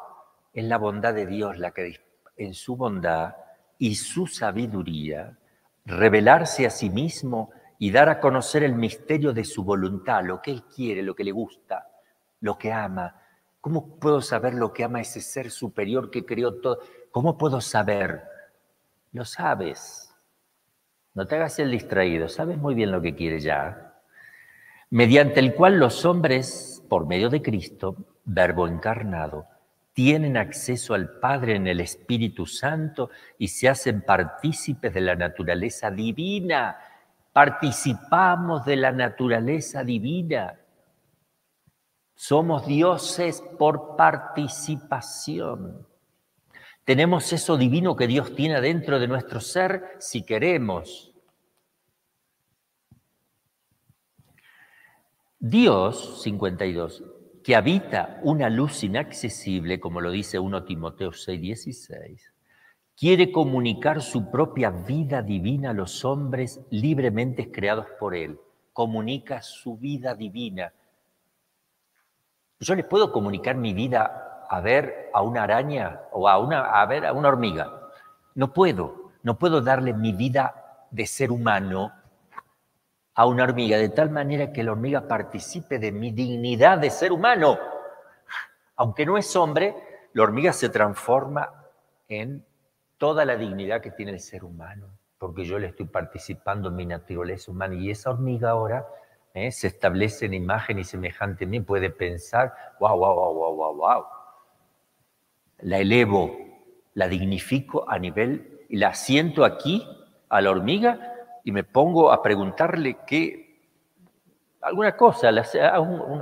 es 0.51 0.65
la 0.65 0.77
bondad 0.77 1.13
de 1.13 1.25
Dios 1.25 1.57
la 1.57 1.71
que 1.71 1.95
en 2.35 2.53
su 2.53 2.75
bondad 2.75 3.35
y 3.77 3.95
su 3.95 4.27
sabiduría, 4.27 5.37
revelarse 5.85 6.65
a 6.65 6.69
sí 6.69 6.89
mismo 6.89 7.51
y 7.79 7.91
dar 7.91 8.09
a 8.09 8.19
conocer 8.19 8.63
el 8.63 8.75
misterio 8.75 9.31
de 9.31 9.45
su 9.45 9.63
voluntad, 9.63 10.23
lo 10.23 10.41
que 10.41 10.51
Él 10.51 10.63
quiere, 10.63 11.01
lo 11.01 11.15
que 11.15 11.23
le 11.23 11.31
gusta, 11.31 11.87
lo 12.41 12.57
que 12.57 12.71
ama. 12.71 13.20
¿Cómo 13.61 13.99
puedo 13.99 14.21
saber 14.21 14.55
lo 14.55 14.73
que 14.73 14.83
ama 14.83 15.01
ese 15.01 15.21
ser 15.21 15.51
superior 15.51 16.09
que 16.09 16.25
creó 16.25 16.55
todo? 16.55 16.79
¿Cómo 17.11 17.37
puedo 17.37 17.61
saber? 17.61 18.23
Lo 19.11 19.23
sabes. 19.23 20.13
No 21.13 21.27
te 21.27 21.35
hagas 21.35 21.59
el 21.59 21.69
distraído, 21.69 22.27
sabes 22.27 22.57
muy 22.57 22.73
bien 22.73 22.91
lo 22.91 23.01
que 23.01 23.15
quiere 23.15 23.39
ya. 23.39 23.93
Mediante 24.89 25.39
el 25.39 25.53
cual 25.53 25.77
los 25.77 26.05
hombres, 26.05 26.83
por 26.89 27.05
medio 27.05 27.29
de 27.29 27.41
Cristo, 27.41 27.95
verbo 28.25 28.67
encarnado, 28.67 29.45
tienen 29.93 30.37
acceso 30.37 30.93
al 30.93 31.19
Padre 31.19 31.55
en 31.55 31.67
el 31.67 31.81
Espíritu 31.81 32.45
Santo 32.45 33.09
y 33.37 33.49
se 33.49 33.69
hacen 33.69 34.01
partícipes 34.01 34.93
de 34.93 35.01
la 35.01 35.15
naturaleza 35.15 35.91
divina. 35.91 36.77
Participamos 37.31 38.65
de 38.65 38.77
la 38.77 38.91
naturaleza 38.91 39.83
divina. 39.83 40.60
Somos 42.21 42.67
dioses 42.67 43.41
por 43.57 43.95
participación. 43.95 45.87
Tenemos 46.85 47.33
eso 47.33 47.57
divino 47.57 47.95
que 47.95 48.05
Dios 48.05 48.35
tiene 48.35 48.61
dentro 48.61 48.99
de 48.99 49.07
nuestro 49.07 49.39
ser 49.39 49.95
si 49.97 50.21
queremos. 50.21 51.15
Dios, 55.39 56.21
52, 56.21 57.03
que 57.43 57.55
habita 57.55 58.19
una 58.21 58.51
luz 58.51 58.83
inaccesible, 58.83 59.79
como 59.79 59.99
lo 59.99 60.11
dice 60.11 60.37
1 60.37 60.63
Timoteo 60.63 61.13
6:16, 61.13 62.31
quiere 62.95 63.31
comunicar 63.31 64.03
su 64.03 64.29
propia 64.29 64.69
vida 64.69 65.23
divina 65.23 65.71
a 65.71 65.73
los 65.73 66.05
hombres 66.05 66.61
libremente 66.69 67.51
creados 67.51 67.87
por 67.99 68.13
Él. 68.13 68.37
Comunica 68.73 69.41
su 69.41 69.75
vida 69.75 70.13
divina. 70.13 70.71
Yo 72.61 72.75
les 72.75 72.85
puedo 72.85 73.11
comunicar 73.11 73.55
mi 73.55 73.73
vida 73.73 74.45
a 74.47 74.61
ver 74.61 75.09
a 75.13 75.23
una 75.23 75.43
araña 75.43 76.01
o 76.11 76.29
a, 76.29 76.37
una, 76.37 76.79
a 76.79 76.85
ver 76.85 77.07
a 77.07 77.13
una 77.13 77.29
hormiga. 77.29 77.89
No 78.35 78.53
puedo, 78.53 79.11
no 79.23 79.39
puedo 79.39 79.61
darle 79.61 79.93
mi 79.93 80.13
vida 80.13 80.85
de 80.91 81.07
ser 81.07 81.31
humano 81.31 81.91
a 83.15 83.25
una 83.25 83.43
hormiga 83.43 83.77
de 83.77 83.89
tal 83.89 84.11
manera 84.11 84.53
que 84.53 84.63
la 84.63 84.73
hormiga 84.73 85.07
participe 85.07 85.79
de 85.79 85.91
mi 85.91 86.11
dignidad 86.11 86.77
de 86.77 86.91
ser 86.91 87.11
humano. 87.11 87.57
Aunque 88.75 89.07
no 89.07 89.17
es 89.17 89.35
hombre, 89.35 89.75
la 90.13 90.21
hormiga 90.21 90.53
se 90.53 90.69
transforma 90.69 91.65
en 92.07 92.45
toda 92.99 93.25
la 93.25 93.37
dignidad 93.37 93.81
que 93.81 93.89
tiene 93.89 94.11
el 94.11 94.19
ser 94.19 94.43
humano, 94.43 94.85
porque 95.17 95.45
yo 95.45 95.57
le 95.57 95.67
estoy 95.67 95.87
participando 95.87 96.69
en 96.69 96.75
mi 96.75 96.85
naturaleza 96.85 97.49
humana 97.49 97.73
y 97.73 97.89
esa 97.89 98.11
hormiga 98.11 98.51
ahora 98.51 98.85
eh, 99.33 99.51
se 99.51 99.67
establece 99.67 100.25
en 100.25 100.33
imagen 100.33 100.79
y 100.79 100.83
semejante 100.83 101.45
a 101.45 101.47
mí, 101.47 101.59
puede 101.61 101.89
pensar, 101.89 102.53
wow, 102.79 102.97
wow, 102.97 103.15
wow, 103.15 103.33
wow, 103.33 103.55
wow, 103.55 103.75
wow. 103.75 104.05
La 105.59 105.79
elevo, 105.79 106.35
la 106.95 107.07
dignifico 107.07 107.89
a 107.89 107.97
nivel, 107.97 108.65
y 108.67 108.77
la 108.77 108.93
siento 108.93 109.43
aquí 109.43 109.85
a 110.29 110.41
la 110.41 110.49
hormiga 110.49 111.13
y 111.43 111.51
me 111.51 111.63
pongo 111.63 112.11
a 112.11 112.21
preguntarle 112.21 112.97
qué, 113.05 113.59
alguna 114.61 114.95
cosa, 114.95 115.29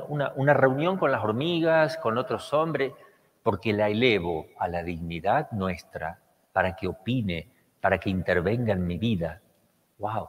una, 0.07 0.34
una 0.36 0.53
reunión 0.53 0.97
con 0.97 1.12
las 1.12 1.24
hormigas, 1.24 1.97
con 1.97 2.18
otros 2.18 2.51
hombres, 2.53 2.93
porque 3.43 3.74
la 3.74 3.89
elevo 3.89 4.47
a 4.57 4.68
la 4.68 4.84
dignidad 4.84 5.51
nuestra 5.51 6.20
para 6.51 6.76
que 6.76 6.88
opine, 6.88 7.49
para 7.82 7.99
que 7.99 8.10
intervenga 8.10 8.74
en 8.74 8.86
mi 8.86 8.97
vida. 8.97 9.41
¡Wow! 9.97 10.28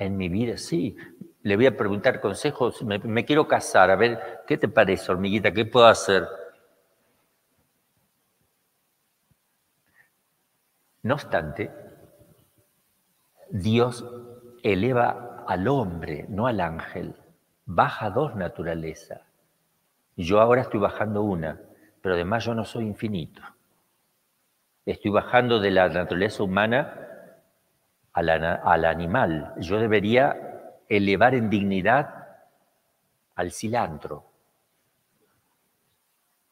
En 0.00 0.16
mi 0.16 0.30
vida, 0.30 0.56
sí. 0.56 0.96
Le 1.42 1.56
voy 1.56 1.66
a 1.66 1.76
preguntar 1.76 2.20
consejos, 2.20 2.82
me, 2.82 2.98
me 2.98 3.26
quiero 3.26 3.46
casar, 3.46 3.90
a 3.90 3.96
ver, 3.96 4.42
¿qué 4.46 4.56
te 4.56 4.66
parece, 4.66 5.12
hormiguita? 5.12 5.52
¿Qué 5.52 5.66
puedo 5.66 5.86
hacer? 5.86 6.26
No 11.02 11.14
obstante, 11.14 11.70
Dios 13.50 14.06
eleva 14.62 15.44
al 15.46 15.68
hombre, 15.68 16.24
no 16.30 16.46
al 16.46 16.60
ángel. 16.60 17.14
Baja 17.66 18.08
dos 18.10 18.34
naturalezas. 18.36 19.20
Yo 20.16 20.40
ahora 20.40 20.62
estoy 20.62 20.80
bajando 20.80 21.22
una, 21.22 21.60
pero 22.00 22.14
además 22.14 22.44
yo 22.46 22.54
no 22.54 22.64
soy 22.64 22.86
infinito. 22.86 23.42
Estoy 24.86 25.10
bajando 25.10 25.60
de 25.60 25.70
la 25.70 25.88
naturaleza 25.88 26.42
humana 26.42 27.09
al, 28.12 28.84
animal. 28.84 29.54
Yo 29.58 29.78
debería 29.78 30.82
elevar 30.88 31.34
en 31.34 31.50
dignidad 31.50 32.28
al 33.34 33.52
cilantro 33.52 34.24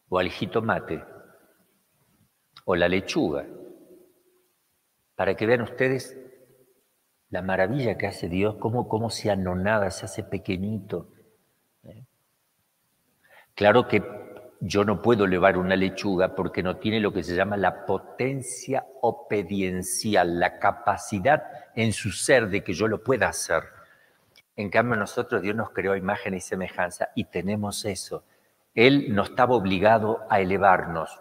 o 0.08 0.18
al 0.18 0.30
jitomate 0.30 1.04
o 2.64 2.76
la 2.76 2.88
lechuga, 2.88 3.46
para 5.14 5.34
que 5.34 5.46
vean 5.46 5.62
ustedes 5.62 6.16
la 7.30 7.42
maravilla 7.42 7.98
que 7.98 8.06
hace 8.06 8.28
Dios, 8.28 8.56
cómo, 8.56 8.88
cómo 8.88 9.10
se 9.10 9.30
anonada, 9.30 9.90
se 9.90 10.04
hace 10.04 10.22
pequeñito. 10.22 11.12
¿eh? 11.82 12.06
Claro 13.54 13.88
que 13.88 14.17
yo 14.60 14.84
no 14.84 15.00
puedo 15.00 15.24
elevar 15.24 15.56
una 15.56 15.76
lechuga 15.76 16.34
porque 16.34 16.62
no 16.62 16.76
tiene 16.78 17.00
lo 17.00 17.12
que 17.12 17.22
se 17.22 17.34
llama 17.34 17.56
la 17.56 17.86
potencia 17.86 18.86
obediencial, 19.02 20.40
la 20.40 20.58
capacidad 20.58 21.44
en 21.76 21.92
su 21.92 22.10
ser 22.10 22.48
de 22.48 22.64
que 22.64 22.74
yo 22.74 22.88
lo 22.88 23.02
pueda 23.02 23.28
hacer. 23.28 23.62
En 24.56 24.70
cambio, 24.70 24.96
nosotros 24.96 25.42
Dios 25.42 25.54
nos 25.54 25.70
creó 25.70 25.94
imagen 25.94 26.34
y 26.34 26.40
semejanza 26.40 27.10
y 27.14 27.24
tenemos 27.24 27.84
eso. 27.84 28.24
Él 28.74 29.14
no 29.14 29.22
estaba 29.22 29.54
obligado 29.54 30.26
a 30.28 30.40
elevarnos. 30.40 31.20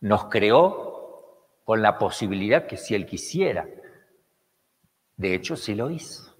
Nos 0.00 0.26
creó 0.26 1.42
con 1.64 1.82
la 1.82 1.98
posibilidad 1.98 2.66
que 2.66 2.76
si 2.76 2.94
Él 2.94 3.06
quisiera, 3.06 3.66
de 5.16 5.34
hecho, 5.34 5.56
sí 5.56 5.74
lo 5.74 5.90
hizo. 5.90 6.35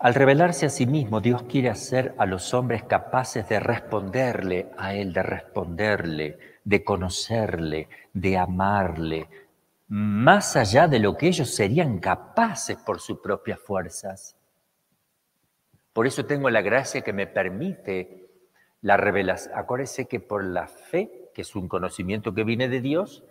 Al 0.00 0.14
revelarse 0.14 0.66
a 0.66 0.70
sí 0.70 0.86
mismo, 0.86 1.20
Dios 1.20 1.42
quiere 1.44 1.70
hacer 1.70 2.14
a 2.18 2.26
los 2.26 2.54
hombres 2.54 2.84
capaces 2.84 3.48
de 3.48 3.58
responderle 3.58 4.70
a 4.76 4.94
Él, 4.94 5.12
de 5.12 5.22
responderle, 5.22 6.38
de 6.62 6.84
conocerle, 6.84 7.88
de 8.12 8.38
amarle, 8.38 9.28
más 9.88 10.54
allá 10.54 10.86
de 10.86 11.00
lo 11.00 11.16
que 11.16 11.26
ellos 11.26 11.52
serían 11.52 11.98
capaces 11.98 12.76
por 12.76 13.00
sus 13.00 13.18
propias 13.18 13.58
fuerzas. 13.58 14.36
Por 15.92 16.06
eso 16.06 16.26
tengo 16.26 16.48
la 16.48 16.62
gracia 16.62 17.00
que 17.00 17.12
me 17.12 17.26
permite 17.26 18.28
la 18.82 18.96
revelación. 18.96 19.52
Acuérdese 19.56 20.06
que 20.06 20.20
por 20.20 20.44
la 20.44 20.68
fe 20.68 21.30
que 21.38 21.42
es 21.42 21.54
un 21.54 21.68
conocimiento 21.68 22.34
que 22.34 22.42
viene 22.42 22.68
de 22.68 22.80
Dios, 22.80 23.22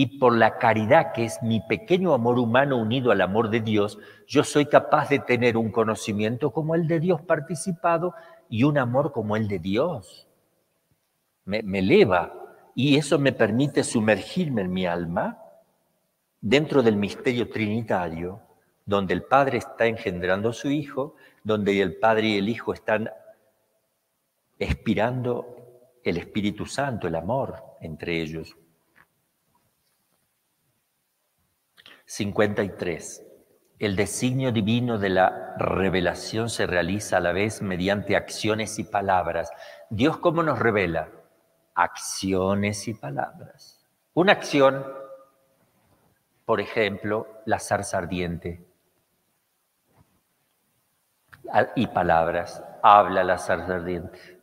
y 0.00 0.20
por 0.20 0.32
la 0.32 0.58
caridad, 0.58 1.10
que 1.10 1.24
es 1.24 1.42
mi 1.42 1.58
pequeño 1.58 2.14
amor 2.14 2.38
humano 2.38 2.76
unido 2.76 3.10
al 3.10 3.20
amor 3.20 3.50
de 3.50 3.58
Dios, 3.58 3.98
yo 4.28 4.44
soy 4.44 4.66
capaz 4.66 5.08
de 5.08 5.18
tener 5.18 5.56
un 5.56 5.72
conocimiento 5.72 6.52
como 6.52 6.76
el 6.76 6.86
de 6.86 7.00
Dios 7.00 7.20
participado 7.22 8.14
y 8.48 8.62
un 8.62 8.78
amor 8.78 9.10
como 9.10 9.34
el 9.34 9.48
de 9.48 9.58
Dios. 9.58 10.28
me, 11.44 11.64
me 11.64 11.80
eleva 11.80 12.32
y 12.76 12.96
eso 12.96 13.18
me 13.18 13.32
permite 13.32 13.82
sumergirme 13.82 14.62
en 14.62 14.72
mi 14.72 14.86
alma 14.86 15.36
dentro 16.40 16.80
del 16.84 16.94
misterio 16.94 17.50
trinitario, 17.50 18.40
donde 18.86 19.14
el 19.14 19.24
Padre 19.24 19.58
está 19.58 19.86
engendrando 19.86 20.50
a 20.50 20.52
su 20.52 20.70
Hijo, 20.70 21.16
donde 21.42 21.82
el 21.82 21.96
Padre 21.96 22.28
y 22.28 22.38
el 22.38 22.48
Hijo 22.48 22.72
están 22.72 23.10
expirando 24.60 25.56
el 26.04 26.18
Espíritu 26.18 26.66
Santo, 26.66 27.08
el 27.08 27.16
amor 27.16 27.56
entre 27.80 28.22
ellos. 28.22 28.56
53. 32.08 33.22
El 33.78 33.94
designio 33.94 34.50
divino 34.50 34.96
de 34.96 35.10
la 35.10 35.54
revelación 35.58 36.48
se 36.48 36.66
realiza 36.66 37.18
a 37.18 37.20
la 37.20 37.32
vez 37.32 37.60
mediante 37.60 38.16
acciones 38.16 38.78
y 38.78 38.84
palabras. 38.84 39.50
Dios 39.90 40.16
cómo 40.16 40.42
nos 40.42 40.58
revela? 40.58 41.10
Acciones 41.74 42.88
y 42.88 42.94
palabras. 42.94 43.86
Una 44.14 44.32
acción, 44.32 44.86
por 46.46 46.62
ejemplo, 46.62 47.28
la 47.44 47.58
zarza 47.58 47.98
ardiente. 47.98 48.64
Y 51.76 51.88
palabras, 51.88 52.64
habla 52.82 53.22
la 53.22 53.36
zarza 53.36 53.74
ardiente. 53.74 54.40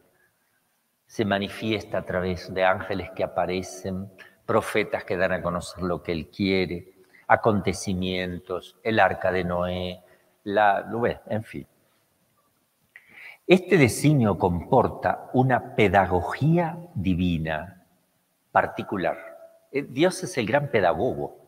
Se 1.07 1.25
manifiesta 1.25 1.97
a 1.97 2.05
través 2.05 2.53
de 2.53 2.63
ángeles 2.63 3.09
que 3.15 3.23
aparecen, 3.23 4.11
profetas 4.45 5.03
que 5.03 5.17
dan 5.17 5.31
a 5.31 5.41
conocer 5.41 5.81
lo 5.81 6.03
que 6.03 6.11
Él 6.11 6.29
quiere 6.29 6.94
acontecimientos, 7.27 8.77
el 8.83 8.99
arca 8.99 9.31
de 9.31 9.43
Noé, 9.43 10.01
la 10.43 10.83
nube, 10.83 11.21
en 11.27 11.43
fin. 11.43 11.67
Este 13.47 13.77
designio 13.77 14.37
comporta 14.37 15.29
una 15.33 15.75
pedagogía 15.75 16.77
divina 16.95 17.85
particular. 18.51 19.17
Eh, 19.71 19.83
Dios 19.83 20.23
es 20.23 20.37
el 20.37 20.47
gran 20.47 20.69
pedagogo. 20.71 21.45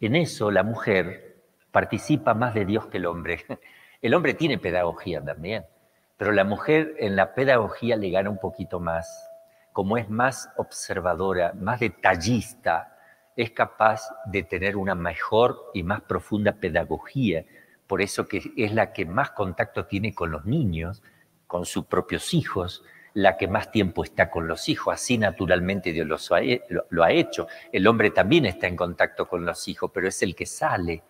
En 0.00 0.16
eso 0.16 0.50
la 0.50 0.62
mujer 0.62 1.42
participa 1.70 2.32
más 2.32 2.54
de 2.54 2.64
Dios 2.64 2.86
que 2.86 2.98
el 2.98 3.06
hombre. 3.06 3.44
El 4.00 4.12
hombre 4.12 4.34
tiene 4.34 4.58
pedagogía 4.58 5.24
también, 5.24 5.64
pero 6.18 6.30
la 6.32 6.44
mujer 6.44 6.94
en 6.98 7.16
la 7.16 7.32
pedagogía 7.32 7.96
le 7.96 8.10
gana 8.10 8.28
un 8.28 8.36
poquito 8.36 8.78
más. 8.78 9.30
Como 9.72 9.96
es 9.96 10.10
más 10.10 10.50
observadora, 10.58 11.54
más 11.54 11.80
detallista, 11.80 12.93
es 13.36 13.50
capaz 13.50 14.02
de 14.26 14.42
tener 14.42 14.76
una 14.76 14.94
mejor 14.94 15.70
y 15.74 15.82
más 15.82 16.02
profunda 16.02 16.52
pedagogía. 16.52 17.44
Por 17.86 18.00
eso 18.00 18.26
que 18.26 18.42
es 18.56 18.72
la 18.72 18.92
que 18.92 19.04
más 19.04 19.30
contacto 19.30 19.86
tiene 19.86 20.14
con 20.14 20.30
los 20.30 20.44
niños, 20.44 21.02
con 21.46 21.66
sus 21.66 21.86
propios 21.86 22.32
hijos, 22.34 22.84
la 23.12 23.36
que 23.36 23.46
más 23.46 23.70
tiempo 23.70 24.04
está 24.04 24.30
con 24.30 24.48
los 24.48 24.68
hijos. 24.68 24.94
Así 24.94 25.18
naturalmente 25.18 25.92
Dios 25.92 26.30
lo 26.90 27.04
ha 27.04 27.10
hecho. 27.10 27.46
El 27.72 27.86
hombre 27.86 28.10
también 28.10 28.46
está 28.46 28.66
en 28.66 28.76
contacto 28.76 29.28
con 29.28 29.44
los 29.44 29.68
hijos, 29.68 29.90
pero 29.92 30.08
es 30.08 30.22
el 30.22 30.34
que 30.34 30.46
sale. 30.46 31.02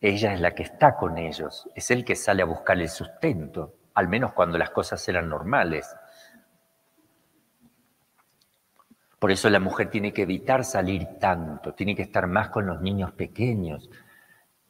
Ella 0.00 0.32
es 0.32 0.40
la 0.40 0.54
que 0.54 0.62
está 0.62 0.94
con 0.94 1.18
ellos, 1.18 1.68
es 1.74 1.90
el 1.90 2.04
que 2.04 2.14
sale 2.14 2.42
a 2.42 2.46
buscar 2.46 2.78
el 2.78 2.88
sustento, 2.88 3.74
al 3.94 4.06
menos 4.06 4.32
cuando 4.32 4.56
las 4.56 4.70
cosas 4.70 5.06
eran 5.08 5.28
normales. 5.28 5.92
Por 9.18 9.32
eso 9.32 9.50
la 9.50 9.58
mujer 9.58 9.90
tiene 9.90 10.12
que 10.12 10.22
evitar 10.22 10.64
salir 10.64 11.06
tanto, 11.18 11.74
tiene 11.74 11.96
que 11.96 12.02
estar 12.02 12.26
más 12.28 12.50
con 12.50 12.66
los 12.66 12.80
niños 12.80 13.12
pequeños. 13.12 13.90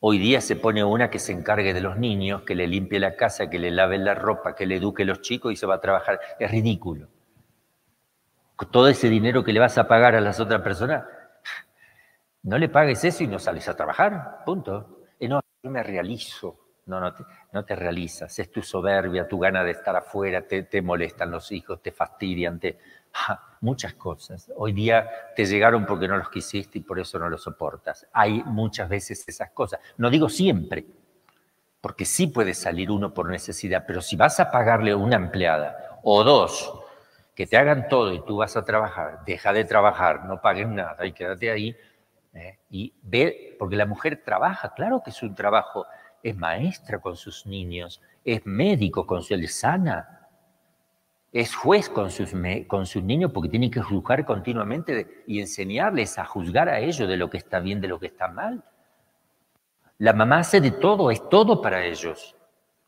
Hoy 0.01 0.18
día 0.18 0.40
se 0.40 0.57
pone 0.57 0.82
una 0.84 1.11
que 1.11 1.18
se 1.18 1.32
encargue 1.32 1.74
de 1.74 1.80
los 1.80 1.99
niños, 1.99 2.42
que 2.42 2.55
le 2.55 2.66
limpie 2.66 2.99
la 2.99 3.16
casa, 3.16 3.51
que 3.51 3.59
le 3.59 3.70
lave 3.70 3.99
la 3.99 4.14
ropa, 4.14 4.55
que 4.55 4.64
le 4.64 4.76
eduque 4.76 5.05
los 5.05 5.20
chicos 5.20 5.53
y 5.53 5.57
se 5.57 5.66
va 5.66 5.74
a 5.74 5.80
trabajar. 5.80 6.20
Es 6.38 6.51
ridículo. 6.51 7.09
Todo 8.70 8.88
ese 8.88 9.09
dinero 9.09 9.44
que 9.44 9.53
le 9.53 9.61
vas 9.61 9.76
a 9.76 9.86
pagar 9.86 10.14
a 10.14 10.20
las 10.20 10.40
otras 10.40 10.62
personas, 10.62 11.05
no 12.42 12.57
le 12.57 12.68
pagues 12.68 13.05
eso 13.05 13.24
y 13.24 13.26
no 13.26 13.38
sales 13.38 13.68
a 13.68 13.76
trabajar. 13.76 14.44
Punto. 14.46 15.05
Y 15.18 15.28
no, 15.28 15.40
yo 15.62 15.70
me 15.70 15.82
realizo. 15.82 16.59
No, 16.86 17.01
no 17.01 17.12
te, 17.12 17.22
no 17.53 17.64
te 17.66 17.76
realizas. 17.76 18.38
Es 18.38 18.51
tu 18.51 18.62
soberbia, 18.62 19.28
tu 19.28 19.38
gana 19.38 19.62
de 19.62 19.72
estar 19.72 19.94
afuera, 19.94 20.46
te, 20.46 20.62
te 20.62 20.80
molestan 20.80 21.30
los 21.30 21.53
hijos, 21.53 21.82
te 21.82 21.92
fastidian, 21.92 22.59
te 22.59 22.78
muchas 23.61 23.94
cosas. 23.94 24.50
Hoy 24.56 24.72
día 24.72 25.09
te 25.34 25.44
llegaron 25.44 25.86
porque 25.86 26.09
no 26.09 26.16
los 26.16 26.30
quisiste 26.30 26.78
y 26.78 26.82
por 26.82 26.98
eso 26.98 27.18
no 27.18 27.28
los 27.28 27.42
soportas. 27.42 28.06
Hay 28.12 28.42
muchas 28.44 28.88
veces 28.88 29.28
esas 29.28 29.50
cosas. 29.50 29.80
No 29.96 30.11
digo 30.11 30.28
siempre, 30.28 30.86
porque 31.80 32.04
sí 32.04 32.26
puede 32.26 32.54
salir 32.54 32.90
uno 32.90 33.14
por 33.14 33.30
necesidad, 33.30 33.84
pero 33.86 34.00
si 34.02 34.16
vas 34.16 34.40
a 34.40 34.50
pagarle 34.50 34.92
a 34.92 34.96
una 34.96 35.16
empleada 35.16 36.00
o 36.02 36.24
dos 36.24 36.72
que 37.34 37.46
te 37.46 37.56
hagan 37.56 37.88
todo 37.88 38.12
y 38.12 38.24
tú 38.24 38.38
vas 38.38 38.56
a 38.56 38.64
trabajar, 38.64 39.20
deja 39.24 39.52
de 39.52 39.64
trabajar, 39.64 40.24
no 40.24 40.40
pagues 40.40 40.68
nada 40.68 41.06
y 41.06 41.12
quédate 41.12 41.50
ahí 41.50 41.76
¿eh? 42.34 42.59
y 42.68 42.92
ve, 43.02 43.56
porque 43.59 43.76
la 43.76 43.86
mujer 43.86 44.22
trabaja, 44.24 44.74
claro 44.74 45.02
que 45.04 45.11
es 45.11 45.22
un 45.22 45.34
trabajo, 45.34 45.86
es 46.22 46.36
maestra 46.36 46.98
con 46.98 47.16
sus 47.16 47.46
niños, 47.46 48.02
es 48.24 48.44
médico 48.44 49.06
con 49.06 49.22
su, 49.22 49.36
sana, 49.46 50.18
es 51.33 51.55
juez 51.55 51.89
con 51.89 52.11
sus, 52.11 52.33
con 52.66 52.87
sus 52.87 53.03
niños 53.03 53.33
porque 53.33 53.51
tiene 53.51 53.70
que 53.70 53.83
juzgar 53.83 54.24
continuamente 54.24 55.24
y 55.26 55.41
enseñarles 55.41 56.18
a 56.18 56.24
juzgar 56.24 56.68
a 56.68 56.81
ellos 56.81 57.09
de 57.09 57.16
lo 57.16 57.29
que 57.29 57.37
está 57.37 57.61
bien, 57.61 57.81
de 57.81 57.89
lo 57.89 57.99
que 57.99 58.07
está 58.07 58.29
mal. 58.29 58.64
La 59.99 60.12
mamá 60.12 60.39
hace 60.39 60.61
de 60.61 60.70
todo, 60.70 61.11
es 61.11 61.29
todo 61.29 61.61
para 61.61 61.85
ellos. 61.85 62.37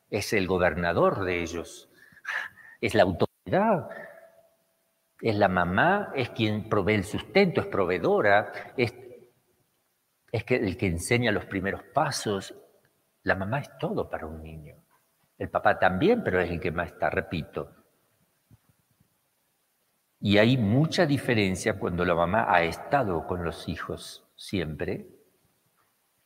Es 0.09 0.33
el 0.33 0.47
gobernador 0.47 1.25
de 1.25 1.43
ellos, 1.43 1.89
es 2.81 2.95
la 2.95 3.03
autoridad, 3.03 3.89
es 5.21 5.37
la 5.37 5.49
mamá, 5.49 6.13
es 6.15 6.31
quien 6.31 6.69
provee 6.69 6.95
el 6.95 7.05
sustento, 7.05 7.61
es 7.61 7.67
proveedora, 7.67 8.53
es, 8.77 8.95
es 10.33 10.45
que 10.45 10.57
el 10.57 10.77
que 10.77 10.87
enseña 10.87 11.31
los 11.31 11.45
primeros 11.45 11.83
pasos. 11.95 12.55
La 13.23 13.35
mamá 13.35 13.61
es 13.61 13.71
todo 13.79 14.09
para 14.09 14.27
un 14.27 14.43
niño. 14.43 14.77
El 15.37 15.51
papá 15.51 15.79
también, 15.79 16.25
pero 16.25 16.41
es 16.41 16.51
el 16.51 16.59
que 16.59 16.71
más 16.71 16.93
está, 16.93 17.11
repito. 17.11 17.80
Y 20.21 20.37
hay 20.37 20.59
mucha 20.59 21.07
diferencia 21.07 21.79
cuando 21.79 22.05
la 22.05 22.15
mamá 22.15 22.45
ha 22.49 22.63
estado 22.63 23.27
con 23.27 23.43
los 23.43 23.69
hijos 23.69 24.23
siempre, 24.37 25.07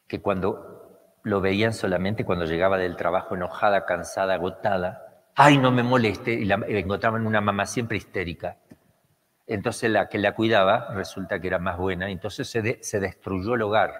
que 0.09 0.21
cuando 0.21 1.19
lo 1.23 1.41
veían 1.41 1.73
solamente 1.73 2.25
cuando 2.25 2.45
llegaba 2.45 2.77
del 2.77 2.97
trabajo 2.97 3.37
enojada, 3.37 3.87
cansada, 3.87 4.35
agotada. 4.35 5.27
¡Ay, 5.37 5.59
no 5.59 5.71
me 5.71 5.85
moleste! 5.85 6.33
Y 6.33 6.45
la, 6.45 6.57
encontraban 6.67 7.25
una 7.25 7.41
mamá 7.41 7.67
siempre 7.67 7.97
histérica. 7.97 8.59
Entonces 9.47 9.91
la 9.91 10.09
que 10.09 10.19
la 10.19 10.35
cuidaba 10.35 10.93
resulta 10.95 11.41
que 11.41 11.47
era 11.47 11.61
más 11.61 11.79
buena. 11.79 12.11
Entonces 12.11 12.49
se, 12.49 12.83
se 12.83 13.01
destruyó 13.01 13.55
el 13.55 13.63
hogar. 13.63 13.95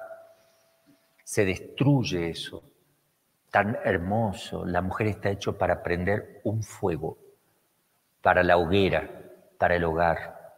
Se 1.23 1.45
destruye 1.45 2.31
eso. 2.31 2.65
Tan 3.51 3.79
hermoso. 3.85 4.67
La 4.67 4.83
mujer 4.83 5.07
está 5.07 5.31
hecho 5.31 5.57
para 5.57 5.83
prender 5.85 6.41
un 6.43 6.63
fuego, 6.63 7.17
para 8.21 8.43
la 8.43 8.57
hoguera 8.57 9.24
para 9.59 9.77
el 9.77 9.85
hogar, 9.85 10.55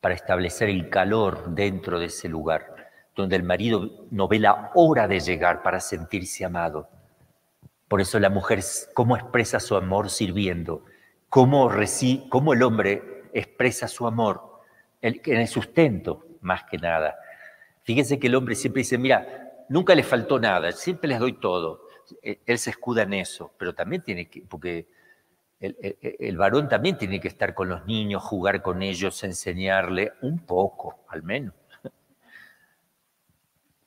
para 0.00 0.14
establecer 0.14 0.68
el 0.68 0.90
calor 0.90 1.54
dentro 1.54 1.98
de 1.98 2.06
ese 2.06 2.28
lugar, 2.28 2.74
donde 3.14 3.36
el 3.36 3.42
marido 3.42 4.06
no 4.10 4.28
ve 4.28 4.38
la 4.38 4.70
hora 4.74 5.08
de 5.08 5.20
llegar 5.20 5.62
para 5.62 5.80
sentirse 5.80 6.44
amado. 6.44 6.88
Por 7.88 8.00
eso 8.00 8.18
la 8.20 8.30
mujer, 8.30 8.60
¿cómo 8.94 9.16
expresa 9.16 9.60
su 9.60 9.76
amor 9.76 10.10
sirviendo? 10.10 10.84
¿Cómo, 11.28 11.70
cómo 12.28 12.52
el 12.52 12.62
hombre 12.62 13.24
expresa 13.32 13.88
su 13.88 14.06
amor? 14.06 14.48
en 15.00 15.36
el 15.36 15.46
sustento, 15.46 16.26
más 16.40 16.64
que 16.64 16.76
nada. 16.76 17.16
Fíjense 17.84 18.18
que 18.18 18.26
el 18.26 18.34
hombre 18.34 18.54
siempre 18.54 18.80
dice, 18.80 18.98
mira, 18.98 19.64
nunca 19.68 19.94
le 19.94 20.02
faltó 20.02 20.38
nada, 20.38 20.72
siempre 20.72 21.08
les 21.08 21.18
doy 21.18 21.34
todo. 21.34 21.88
Él 22.22 22.58
se 22.58 22.70
escuda 22.70 23.02
en 23.02 23.14
eso, 23.14 23.52
pero 23.58 23.74
también 23.74 24.02
tiene 24.02 24.28
que, 24.28 24.42
porque 24.42 24.86
el, 25.60 26.36
varón 26.36 26.68
también 26.68 26.96
tiene 26.96 27.20
que 27.20 27.28
estar 27.28 27.54
con 27.54 27.68
los 27.68 27.84
niños, 27.86 28.22
jugar 28.22 28.62
con 28.62 28.82
ellos, 28.82 29.22
enseñarle 29.24 30.12
un 30.22 30.38
poco, 30.38 31.00
al 31.08 31.22
menos. 31.22 31.54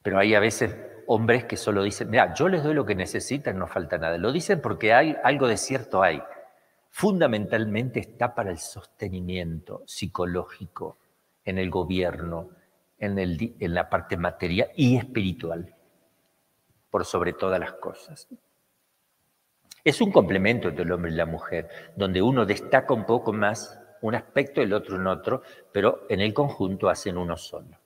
Pero 0.01 0.19
hay 0.19 0.35
a 0.35 0.39
veces 0.39 0.75
hombres 1.07 1.45
que 1.45 1.57
solo 1.57 1.83
dicen, 1.83 2.09
mira, 2.09 2.33
yo 2.33 2.49
les 2.49 2.63
doy 2.63 2.73
lo 2.73 2.85
que 2.85 2.95
necesitan, 2.95 3.57
no 3.57 3.67
falta 3.67 3.97
nada. 3.97 4.17
Lo 4.17 4.31
dicen 4.31 4.61
porque 4.61 4.93
hay 4.93 5.15
algo 5.23 5.47
de 5.47 5.57
cierto 5.57 6.03
hay. 6.03 6.21
Fundamentalmente 6.89 7.99
está 7.99 8.35
para 8.35 8.51
el 8.51 8.57
sostenimiento 8.57 9.83
psicológico 9.85 10.97
en 11.45 11.57
el 11.57 11.69
gobierno, 11.69 12.49
el, 12.97 13.55
en 13.59 13.73
la 13.73 13.89
parte 13.89 14.17
material 14.17 14.69
y 14.75 14.97
espiritual, 14.97 15.73
por 16.89 17.05
sobre 17.05 17.33
todas 17.33 17.59
las 17.59 17.73
cosas. 17.73 18.27
Es 19.83 19.99
un 20.01 20.11
complemento 20.11 20.69
entre 20.69 20.83
el 20.83 20.91
hombre 20.91 21.11
y 21.11 21.15
la 21.15 21.25
mujer, 21.25 21.69
donde 21.95 22.21
uno 22.21 22.45
destaca 22.45 22.93
un 22.93 23.05
poco 23.05 23.33
más 23.33 23.79
un 24.01 24.15
aspecto, 24.15 24.61
el 24.61 24.73
otro 24.73 24.95
en 24.95 25.07
otro, 25.07 25.43
pero 25.71 26.05
en 26.09 26.21
el 26.21 26.33
conjunto 26.33 26.89
hacen 26.89 27.17
uno 27.17 27.37
solo. 27.37 27.77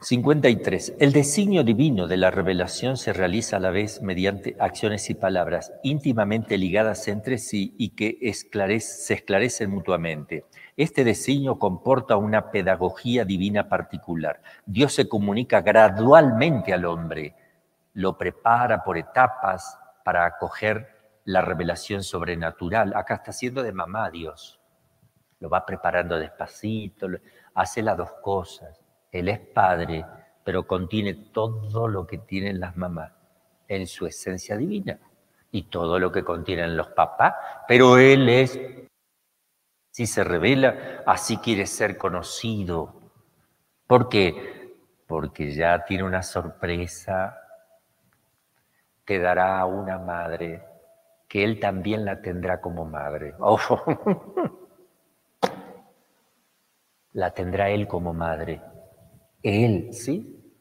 53. 0.00 0.94
El 1.00 1.12
designio 1.12 1.64
divino 1.64 2.06
de 2.06 2.18
la 2.18 2.30
revelación 2.30 2.96
se 2.96 3.12
realiza 3.12 3.56
a 3.56 3.60
la 3.60 3.70
vez 3.70 4.02
mediante 4.02 4.54
acciones 4.60 5.08
y 5.10 5.14
palabras 5.14 5.72
íntimamente 5.82 6.58
ligadas 6.58 7.08
entre 7.08 7.38
sí 7.38 7.74
y 7.78 7.88
que 7.90 8.18
se 8.80 9.14
esclarecen 9.14 9.70
mutuamente. 9.70 10.44
Este 10.76 11.04
designio 11.04 11.58
comporta 11.58 12.16
una 12.16 12.50
pedagogía 12.50 13.24
divina 13.24 13.68
particular. 13.68 14.42
Dios 14.66 14.92
se 14.92 15.08
comunica 15.08 15.62
gradualmente 15.62 16.74
al 16.74 16.84
hombre, 16.84 17.34
lo 17.94 18.18
prepara 18.18 18.84
por 18.84 18.98
etapas 18.98 19.78
para 20.04 20.26
acoger 20.26 21.20
la 21.24 21.40
revelación 21.40 22.02
sobrenatural. 22.02 22.92
Acá 22.94 23.14
está 23.14 23.30
haciendo 23.30 23.62
de 23.62 23.72
mamá 23.72 24.10
Dios. 24.10 24.60
Lo 25.40 25.48
va 25.48 25.64
preparando 25.64 26.18
despacito, 26.18 27.08
hace 27.54 27.82
las 27.82 27.96
dos 27.96 28.12
cosas 28.22 28.86
él 29.18 29.28
es 29.28 29.38
padre, 29.38 30.04
pero 30.44 30.66
contiene 30.66 31.14
todo 31.32 31.88
lo 31.88 32.06
que 32.06 32.18
tienen 32.18 32.60
las 32.60 32.76
mamás 32.76 33.12
en 33.66 33.86
su 33.86 34.06
esencia 34.06 34.56
divina 34.56 34.98
y 35.50 35.64
todo 35.64 35.98
lo 35.98 36.12
que 36.12 36.22
contienen 36.22 36.76
los 36.76 36.88
papás, 36.88 37.34
pero 37.66 37.96
Él 37.96 38.28
es, 38.28 38.60
si 39.96 40.06
se 40.06 40.24
revela, 40.24 41.02
así 41.06 41.38
quiere 41.38 41.64
ser 41.64 41.96
conocido. 41.96 43.12
¿Por 43.86 44.10
qué? 44.10 44.76
Porque 45.06 45.54
ya 45.54 45.86
tiene 45.86 46.04
una 46.04 46.22
sorpresa 46.22 47.34
que 49.06 49.18
dará 49.18 49.64
una 49.64 49.96
madre, 49.96 50.62
que 51.26 51.42
Él 51.42 51.58
también 51.58 52.04
la 52.04 52.20
tendrá 52.20 52.60
como 52.60 52.84
madre. 52.84 53.34
la 57.14 57.30
tendrá 57.30 57.70
Él 57.70 57.88
como 57.88 58.12
madre. 58.12 58.60
Él, 59.42 59.94
¿sí? 59.94 60.54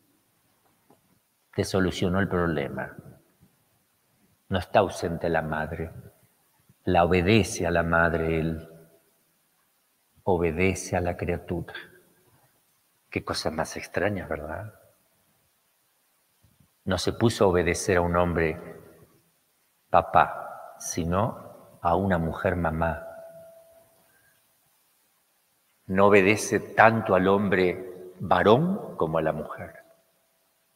Te 1.53 1.65
solucionó 1.65 2.21
el 2.21 2.29
problema. 2.29 2.95
No 4.47 4.59
está 4.59 4.79
ausente 4.79 5.27
la 5.27 5.41
madre. 5.41 5.91
La 6.85 7.03
obedece 7.03 7.67
a 7.67 7.71
la 7.71 7.83
madre 7.83 8.39
Él. 8.39 8.69
Obedece 10.27 10.97
a 10.97 11.01
la 11.01 11.15
criatura. 11.15 11.73
Qué 13.11 13.23
cosa 13.23 13.51
más 13.51 13.77
extraña, 13.77 14.25
¿verdad? 14.25 14.73
No 16.83 16.97
se 16.97 17.13
puso 17.13 17.45
a 17.45 17.47
obedecer 17.49 17.97
a 17.97 18.01
un 18.01 18.15
hombre 18.15 18.59
papá, 19.91 20.73
sino 20.79 21.77
a 21.79 21.95
una 21.95 22.17
mujer 22.17 22.55
mamá. 22.55 23.07
No 25.85 26.07
obedece 26.07 26.59
tanto 26.59 27.13
al 27.13 27.27
hombre 27.27 28.13
varón 28.19 28.97
como 28.97 29.19
a 29.19 29.21
la 29.21 29.31
mujer. 29.31 29.75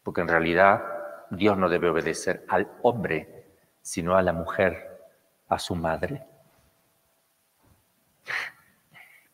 Porque 0.03 0.21
en 0.21 0.27
realidad 0.27 0.83
Dios 1.31 1.57
no 1.57 1.69
debe 1.69 1.89
obedecer 1.89 2.45
al 2.49 2.69
hombre, 2.83 3.55
sino 3.81 4.15
a 4.15 4.21
la 4.21 4.31
mujer, 4.31 5.09
a 5.47 5.57
su 5.57 5.75
madre. 5.75 6.23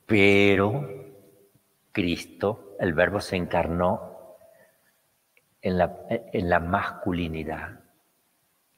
Pero 0.05 0.87
Cristo, 1.91 2.75
el 2.79 2.93
verbo 2.93 3.19
se 3.19 3.35
encarnó 3.35 4.15
en 5.61 5.77
la, 5.77 5.97
en 6.09 6.49
la 6.49 6.59
masculinidad. 6.59 7.79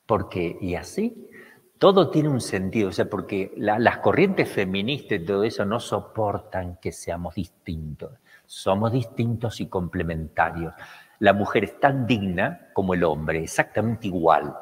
Porque, 0.06 0.58
y 0.62 0.76
así, 0.76 1.30
todo 1.78 2.10
tiene 2.10 2.30
un 2.30 2.42
sentido, 2.42 2.90
o 2.90 2.92
sea, 2.92 3.06
porque 3.06 3.52
las 3.58 3.98
corrientes 3.98 4.50
feministas 4.50 5.20
y 5.20 5.26
todo 5.26 5.44
eso 5.44 5.66
no 5.66 5.80
soportan 5.80 6.78
que 6.78 6.92
seamos 6.92 7.36
distintos. 7.36 8.14
Somos 8.46 8.92
distintos 8.92 9.60
y 9.60 9.68
complementarios. 9.68 10.74
La 11.20 11.34
mujer 11.34 11.66
es 11.66 11.80
tan 11.80 12.08
digna 12.08 12.70
como 12.74 12.94
el 12.94 13.04
hombre, 13.04 13.44
exactamente 13.44 14.08
igual. 14.08 14.56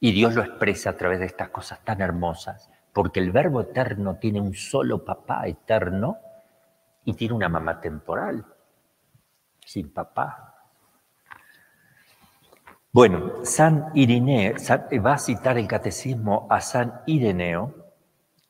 Y 0.00 0.12
Dios 0.12 0.34
lo 0.34 0.42
expresa 0.42 0.90
a 0.90 0.96
través 0.96 1.20
de 1.20 1.26
estas 1.26 1.50
cosas 1.50 1.84
tan 1.84 2.00
hermosas, 2.00 2.70
porque 2.92 3.20
el 3.20 3.32
verbo 3.32 3.60
eterno 3.60 4.16
tiene 4.16 4.40
un 4.40 4.54
solo 4.54 5.04
papá 5.04 5.46
eterno 5.46 6.18
y 7.04 7.14
tiene 7.14 7.34
una 7.34 7.48
mamá 7.48 7.80
temporal, 7.80 8.44
sin 9.64 9.92
papá. 9.92 10.54
Bueno, 12.92 13.44
San 13.44 13.90
Irineo, 13.94 14.54
va 15.04 15.14
a 15.14 15.18
citar 15.18 15.56
el 15.56 15.66
catecismo 15.66 16.46
a 16.50 16.60
San 16.60 17.00
Ireneo, 17.06 17.74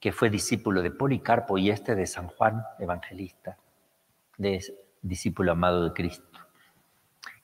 que 0.00 0.10
fue 0.10 0.30
discípulo 0.30 0.82
de 0.82 0.90
Policarpo 0.90 1.58
y 1.58 1.70
este 1.70 1.94
de 1.94 2.06
San 2.06 2.26
Juan 2.26 2.64
Evangelista 2.80 3.56
de 4.42 4.60
discípulo 5.00 5.52
amado 5.52 5.84
de 5.84 5.92
Cristo. 5.92 6.26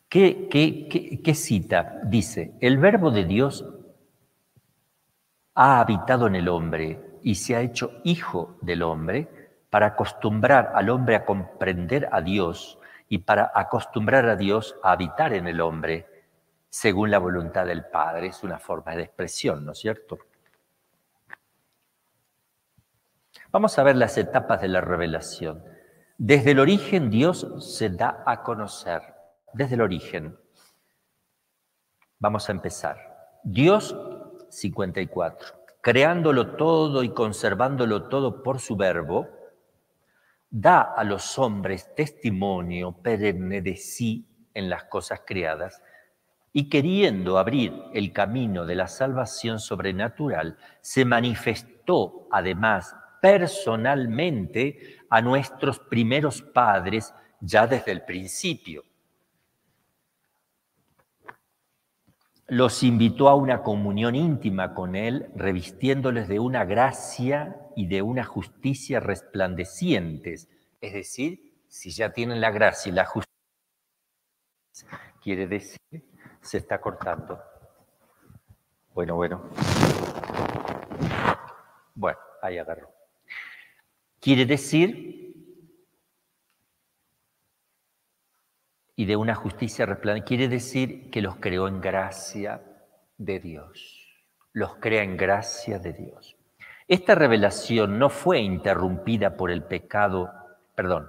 ¿Qué, 0.08 0.48
qué, 0.50 1.34
cita? 1.34 2.00
Dice, 2.04 2.54
el 2.60 2.78
verbo 2.78 3.10
de 3.10 3.24
Dios 3.24 3.64
ha 5.60 5.80
habitado 5.80 6.28
en 6.28 6.36
el 6.36 6.48
hombre 6.48 7.18
y 7.20 7.34
se 7.34 7.56
ha 7.56 7.60
hecho 7.60 7.90
hijo 8.04 8.56
del 8.60 8.80
hombre 8.80 9.58
para 9.70 9.86
acostumbrar 9.86 10.70
al 10.72 10.88
hombre 10.88 11.16
a 11.16 11.24
comprender 11.24 12.08
a 12.12 12.20
Dios 12.20 12.78
y 13.08 13.18
para 13.18 13.50
acostumbrar 13.52 14.28
a 14.28 14.36
Dios 14.36 14.76
a 14.84 14.92
habitar 14.92 15.32
en 15.32 15.48
el 15.48 15.60
hombre 15.60 16.06
según 16.70 17.10
la 17.10 17.18
voluntad 17.18 17.66
del 17.66 17.84
Padre. 17.86 18.28
Es 18.28 18.44
una 18.44 18.60
forma 18.60 18.94
de 18.94 19.02
expresión, 19.02 19.64
¿no 19.64 19.72
es 19.72 19.78
cierto? 19.78 20.20
Vamos 23.50 23.76
a 23.80 23.82
ver 23.82 23.96
las 23.96 24.16
etapas 24.16 24.60
de 24.60 24.68
la 24.68 24.80
revelación. 24.80 25.64
Desde 26.18 26.52
el 26.52 26.60
origen 26.60 27.10
Dios 27.10 27.48
se 27.76 27.90
da 27.90 28.22
a 28.24 28.44
conocer, 28.44 29.02
desde 29.54 29.74
el 29.74 29.80
origen. 29.80 30.38
Vamos 32.20 32.48
a 32.48 32.52
empezar. 32.52 33.40
Dios 33.42 33.96
54, 34.50 35.48
creándolo 35.80 36.56
todo 36.56 37.02
y 37.02 37.10
conservándolo 37.10 38.08
todo 38.08 38.42
por 38.42 38.60
su 38.60 38.76
verbo, 38.76 39.28
da 40.50 40.80
a 40.80 41.04
los 41.04 41.38
hombres 41.38 41.94
testimonio 41.94 42.92
perenne 42.92 43.60
de 43.60 43.76
sí 43.76 44.26
en 44.54 44.70
las 44.70 44.84
cosas 44.84 45.22
creadas 45.26 45.82
y 46.52 46.68
queriendo 46.68 47.38
abrir 47.38 47.72
el 47.92 48.12
camino 48.12 48.64
de 48.64 48.74
la 48.74 48.88
salvación 48.88 49.60
sobrenatural, 49.60 50.56
se 50.80 51.04
manifestó 51.04 52.26
además 52.30 52.96
personalmente 53.20 54.98
a 55.10 55.20
nuestros 55.20 55.78
primeros 55.78 56.42
padres 56.42 57.14
ya 57.40 57.66
desde 57.66 57.92
el 57.92 58.02
principio. 58.02 58.84
Los 62.50 62.82
invitó 62.82 63.28
a 63.28 63.34
una 63.34 63.62
comunión 63.62 64.14
íntima 64.14 64.72
con 64.72 64.96
Él, 64.96 65.30
revistiéndoles 65.36 66.28
de 66.28 66.40
una 66.40 66.64
gracia 66.64 67.60
y 67.76 67.86
de 67.88 68.00
una 68.00 68.24
justicia 68.24 69.00
resplandecientes. 69.00 70.48
Es 70.80 70.94
decir, 70.94 71.62
si 71.68 71.90
ya 71.90 72.10
tienen 72.14 72.40
la 72.40 72.50
gracia 72.50 72.88
y 72.88 72.94
la 72.94 73.04
justicia, 73.04 73.28
quiere 75.22 75.46
decir, 75.46 75.78
se 76.40 76.56
está 76.56 76.80
cortando. 76.80 77.38
Bueno, 78.94 79.16
bueno. 79.16 79.50
Bueno, 81.94 82.18
ahí 82.40 82.56
agarró. 82.56 82.90
Quiere 84.20 84.46
decir, 84.46 85.27
y 88.98 89.06
de 89.06 89.14
una 89.14 89.36
justicia 89.36 89.86
resplandeciente, 89.86 90.26
quiere 90.26 90.48
decir 90.48 91.08
que 91.12 91.22
los 91.22 91.36
creó 91.36 91.68
en 91.68 91.80
gracia 91.80 92.60
de 93.16 93.38
Dios. 93.38 94.26
Los 94.52 94.74
crea 94.80 95.04
en 95.04 95.16
gracia 95.16 95.78
de 95.78 95.92
Dios. 95.92 96.36
Esta 96.88 97.14
revelación 97.14 98.00
no 98.00 98.10
fue 98.10 98.40
interrumpida 98.40 99.36
por 99.36 99.52
el 99.52 99.62
pecado, 99.62 100.32
perdón, 100.74 101.08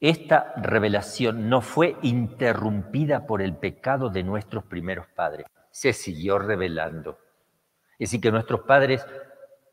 esta 0.00 0.52
revelación 0.58 1.48
no 1.48 1.62
fue 1.62 1.96
interrumpida 2.02 3.26
por 3.26 3.40
el 3.40 3.56
pecado 3.56 4.10
de 4.10 4.22
nuestros 4.22 4.62
primeros 4.64 5.06
padres, 5.06 5.46
se 5.70 5.94
siguió 5.94 6.38
revelando. 6.38 7.18
Es 7.98 8.10
decir, 8.10 8.20
que 8.20 8.30
nuestros 8.30 8.60
padres 8.60 9.02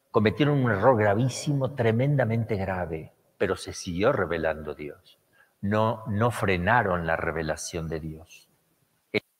cometieron 0.09 0.63
un 0.63 0.71
error 0.71 0.97
gravísimo, 0.97 1.75
tremendamente 1.75 2.55
grave, 2.55 3.11
pero 3.37 3.57
se 3.57 3.73
siguió 3.73 4.13
revelando 4.13 4.73
Dios. 4.73 5.19
No, 5.63 6.29
frenaron 6.31 7.07
la 7.07 7.15
revelación 7.15 7.87
de 7.87 8.01
Dios. 8.01 8.49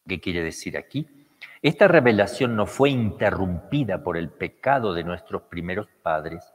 ¿Qué 0.08 0.22
quiere 0.22 0.42
decir 0.42 0.78
aquí? 0.78 1.06
Esta 1.62 1.90
revelación 1.90 2.56
no 2.56 2.66
fue 2.66 2.92
interrumpida 2.92 4.02
por 4.02 4.16
el 4.16 4.30
pecado 4.30 4.94
de 4.94 5.04
nuestros 5.04 5.42
primeros 5.44 5.88
padres. 6.02 6.54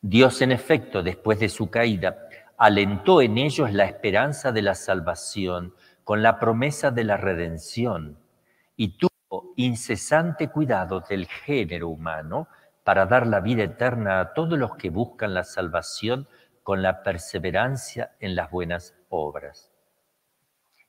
Dios, 0.00 0.40
en 0.40 0.50
efecto, 0.50 1.02
después 1.02 1.38
de 1.40 1.50
su 1.50 1.68
caída, 1.68 2.26
alentó 2.56 3.20
en 3.20 3.36
ellos 3.36 3.70
la 3.74 3.84
esperanza 3.84 4.50
de 4.50 4.62
la 4.62 4.74
salvación 4.74 5.74
con 6.04 6.22
la 6.22 6.38
promesa 6.40 6.90
de 6.90 7.04
la 7.04 7.18
redención 7.18 8.16
y 8.76 8.96
tuvo 8.96 9.52
incesante 9.56 10.48
cuidado 10.48 11.00
del 11.00 11.26
género 11.26 11.88
humano 11.88 12.48
para 12.82 13.04
dar 13.04 13.26
la 13.26 13.40
vida 13.40 13.64
eterna 13.64 14.20
a 14.20 14.32
todos 14.32 14.58
los 14.58 14.74
que 14.76 14.88
buscan 14.88 15.34
la 15.34 15.44
salvación 15.44 16.26
con 16.62 16.82
la 16.82 17.02
perseverancia 17.02 18.16
en 18.20 18.34
las 18.36 18.50
buenas 18.50 18.94
obras. 19.08 19.72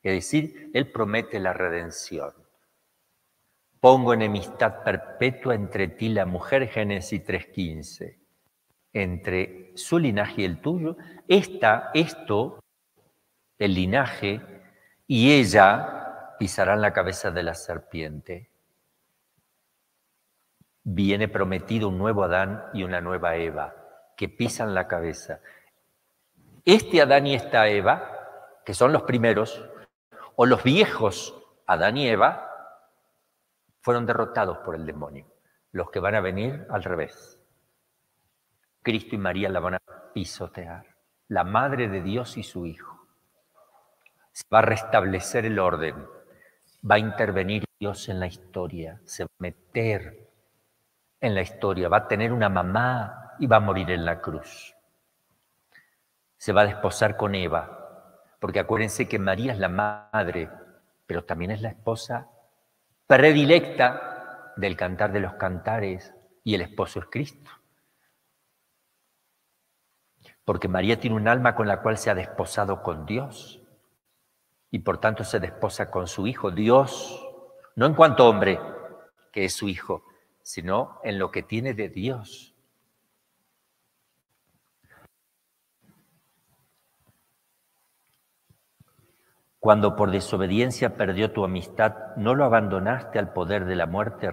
Es 0.01 0.13
decir, 0.13 0.71
Él 0.73 0.91
promete 0.91 1.39
la 1.39 1.53
redención. 1.53 2.33
Pongo 3.79 4.13
enemistad 4.13 4.83
perpetua 4.83 5.55
entre 5.55 5.87
ti 5.87 6.09
la 6.09 6.25
mujer, 6.25 6.67
Génesis 6.67 7.21
3.15, 7.25 8.17
entre 8.93 9.71
su 9.75 9.99
linaje 9.99 10.41
y 10.41 10.45
el 10.45 10.61
tuyo. 10.61 10.97
Esta, 11.27 11.91
esto, 11.93 12.63
el 13.57 13.73
linaje, 13.73 14.41
y 15.07 15.33
ella 15.33 16.35
pisarán 16.39 16.81
la 16.81 16.93
cabeza 16.93 17.31
de 17.31 17.43
la 17.43 17.55
serpiente. 17.55 18.49
Viene 20.83 21.27
prometido 21.27 21.89
un 21.89 21.97
nuevo 21.97 22.23
Adán 22.23 22.63
y 22.73 22.83
una 22.83 22.99
nueva 22.99 23.35
Eva, 23.35 23.75
que 24.17 24.27
pisan 24.29 24.73
la 24.73 24.87
cabeza. 24.87 25.39
Este 26.65 27.01
Adán 27.01 27.27
y 27.27 27.35
esta 27.35 27.67
Eva, 27.67 28.09
que 28.65 28.73
son 28.73 28.93
los 28.93 29.03
primeros, 29.03 29.69
o 30.37 30.45
los 30.45 30.63
viejos 30.63 31.35
Adán 31.67 31.97
y 31.97 32.07
Eva, 32.07 32.49
fueron 33.81 34.05
derrotados 34.05 34.59
por 34.59 34.75
el 34.75 34.85
demonio. 34.85 35.27
Los 35.73 35.91
que 35.91 35.99
van 35.99 36.15
a 36.15 36.21
venir 36.21 36.65
al 36.69 36.83
revés. 36.85 37.37
Cristo 38.81 39.15
y 39.15 39.17
María 39.17 39.49
la 39.49 39.59
van 39.59 39.73
a 39.75 39.79
pisotear. 40.13 40.85
La 41.27 41.43
Madre 41.43 41.89
de 41.89 42.01
Dios 42.01 42.37
y 42.37 42.43
su 42.43 42.65
Hijo. 42.65 43.07
Se 44.31 44.43
va 44.53 44.59
a 44.59 44.61
restablecer 44.61 45.45
el 45.45 45.59
orden. 45.59 46.07
Va 46.89 46.95
a 46.95 46.99
intervenir 46.99 47.65
Dios 47.77 48.07
en 48.07 48.21
la 48.21 48.27
historia. 48.27 49.01
Se 49.03 49.23
va 49.23 49.27
a 49.27 49.43
meter 49.43 50.29
en 51.19 51.35
la 51.35 51.41
historia. 51.41 51.89
Va 51.89 51.97
a 51.97 52.07
tener 52.07 52.31
una 52.31 52.47
mamá 52.47 53.35
y 53.39 53.47
va 53.47 53.57
a 53.57 53.61
morir 53.61 53.91
en 53.91 54.05
la 54.05 54.21
cruz. 54.21 54.73
Se 56.43 56.51
va 56.51 56.63
a 56.63 56.65
desposar 56.65 57.15
con 57.15 57.35
Eva. 57.35 58.19
Porque 58.41 58.59
acuérdense 58.59 59.07
que 59.07 59.17
María 59.17 59.53
es 59.53 59.59
la 59.59 59.69
madre, 59.69 60.49
pero 61.07 61.23
también 61.23 61.51
es 61.51 61.61
la 61.61 61.69
esposa 61.69 62.27
predilecta 63.07 64.51
del 64.57 64.75
cantar 64.75 65.13
de 65.13 65.21
los 65.21 65.35
cantares 65.35 66.13
y 66.43 66.53
el 66.55 66.59
esposo 66.59 66.99
es 66.99 67.05
Cristo. 67.05 67.49
Porque 70.43 70.67
María 70.67 70.99
tiene 70.99 71.15
un 71.15 71.29
alma 71.29 71.55
con 71.55 71.65
la 71.65 71.81
cual 71.81 71.97
se 71.97 72.09
ha 72.09 72.13
desposado 72.13 72.83
con 72.83 73.05
Dios 73.05 73.61
y 74.69 74.79
por 74.79 74.97
tanto 74.97 75.23
se 75.23 75.39
desposa 75.39 75.89
con 75.89 76.07
su 76.07 76.27
Hijo, 76.27 76.51
Dios, 76.51 77.25
no 77.77 77.85
en 77.85 77.93
cuanto 77.93 78.27
hombre, 78.27 78.59
que 79.31 79.45
es 79.45 79.53
su 79.53 79.69
Hijo, 79.69 80.03
sino 80.41 80.99
en 81.05 81.19
lo 81.19 81.31
que 81.31 81.41
tiene 81.41 81.73
de 81.73 81.87
Dios. 81.87 82.52
Cuando 89.63 89.95
por 89.95 90.11
desobediencia 90.11 90.97
perdió 90.97 91.31
tu 91.31 91.45
amistad, 91.45 92.17
¿no 92.17 92.35
lo 92.35 92.43
abandonaste 92.43 93.17
al 93.17 93.31
poder 93.31 93.63
de 93.63 93.77
la 93.77 93.85
muerte? 93.85 94.29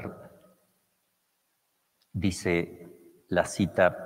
Dice 2.13 2.89
la 3.29 3.45
cita, 3.45 3.97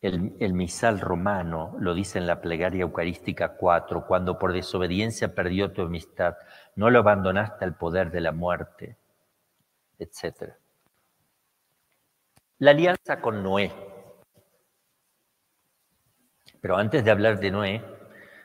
el, 0.00 0.54
misal 0.54 1.00
romano 1.00 1.76
lo 1.78 1.92
dice 1.92 2.18
en 2.18 2.26
la 2.26 2.40
plegaria 2.40 2.80
eucarística 2.80 3.58
4, 3.58 4.06
cuando 4.06 4.38
por 4.38 4.54
desobediencia 4.54 5.34
perdió 5.34 5.74
tu 5.74 5.82
amistad, 5.82 6.38
¿no 6.76 6.88
lo 6.88 7.00
abandonaste 7.00 7.66
al 7.66 7.76
poder 7.76 8.10
de 8.10 8.22
la 8.22 8.32
muerte? 8.32 8.96
Etcétera. 9.98 10.56
La 12.56 12.70
alianza 12.70 13.20
con 13.20 13.42
Noé. 13.42 13.70
Pero 16.62 16.78
antes 16.78 17.04
de 17.04 17.10
hablar 17.10 17.38
de 17.38 17.50
Noé, 17.50 17.84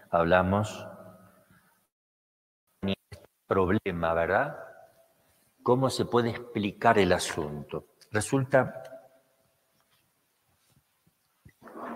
hablamos 0.10 0.91
problema, 3.52 4.14
¿verdad? 4.14 4.58
¿Cómo 5.62 5.90
se 5.90 6.06
puede 6.06 6.30
explicar 6.30 6.98
el 6.98 7.12
asunto? 7.12 7.88
Resulta 8.10 8.82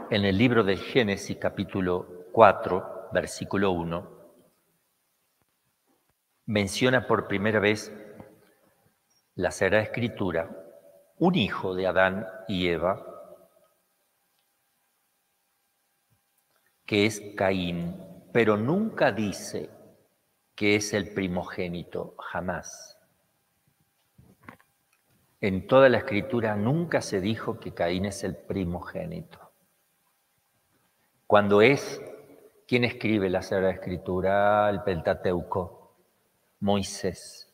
en 0.09 0.25
el 0.25 0.37
libro 0.37 0.65
de 0.65 0.75
Génesis 0.75 1.37
capítulo 1.37 2.25
4, 2.33 3.07
versículo 3.13 3.71
1, 3.71 4.11
menciona 6.47 7.07
por 7.07 7.25
primera 7.25 7.61
vez 7.61 7.89
la 9.35 9.51
Sagrada 9.51 9.83
Escritura 9.83 10.49
un 11.19 11.35
hijo 11.35 11.73
de 11.73 11.87
Adán 11.87 12.27
y 12.49 12.67
Eva, 12.67 13.01
que 16.85 17.05
es 17.05 17.21
Caín, 17.37 17.95
pero 18.33 18.57
nunca 18.57 19.13
dice 19.13 19.74
que 20.55 20.75
es 20.75 20.93
el 20.93 21.13
primogénito, 21.13 22.15
jamás. 22.17 22.97
En 25.41 25.67
toda 25.67 25.89
la 25.89 25.97
escritura 25.97 26.55
nunca 26.55 27.01
se 27.01 27.19
dijo 27.19 27.59
que 27.59 27.73
Caín 27.73 28.05
es 28.05 28.23
el 28.23 28.35
primogénito. 28.35 29.51
Cuando 31.27 31.61
es, 31.61 32.01
¿quién 32.67 32.85
escribe 32.85 33.29
la 33.29 33.41
Sagrada 33.41 33.73
Escritura? 33.73 34.69
El 34.69 34.81
Pentateuco, 34.83 35.93
Moisés, 36.61 37.53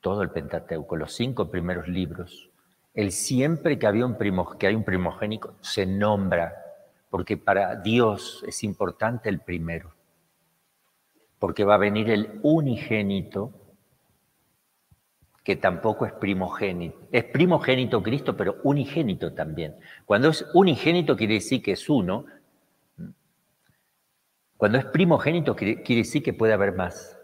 todo 0.00 0.22
el 0.22 0.30
Pentateuco, 0.30 0.96
los 0.96 1.14
cinco 1.14 1.50
primeros 1.50 1.86
libros. 1.86 2.50
El 2.92 3.12
siempre 3.12 3.78
que, 3.78 3.86
había 3.86 4.04
un 4.04 4.16
que 4.58 4.66
hay 4.66 4.74
un 4.74 4.84
primogénito 4.84 5.54
se 5.60 5.86
nombra, 5.86 6.54
porque 7.08 7.36
para 7.36 7.76
Dios 7.76 8.44
es 8.46 8.64
importante 8.64 9.28
el 9.28 9.40
primero 9.40 9.93
porque 11.38 11.64
va 11.64 11.74
a 11.74 11.78
venir 11.78 12.10
el 12.10 12.40
unigénito, 12.42 13.52
que 15.42 15.56
tampoco 15.56 16.06
es 16.06 16.12
primogénito. 16.12 16.96
Es 17.12 17.24
primogénito 17.24 18.02
Cristo, 18.02 18.36
pero 18.36 18.56
unigénito 18.62 19.34
también. 19.34 19.76
Cuando 20.06 20.30
es 20.30 20.46
unigénito 20.54 21.16
quiere 21.16 21.34
decir 21.34 21.62
que 21.62 21.72
es 21.72 21.88
uno. 21.90 22.24
Cuando 24.56 24.78
es 24.78 24.86
primogénito 24.86 25.54
quiere 25.54 25.82
decir 25.86 26.22
que 26.22 26.32
puede 26.32 26.54
haber 26.54 26.72
más. 26.72 27.18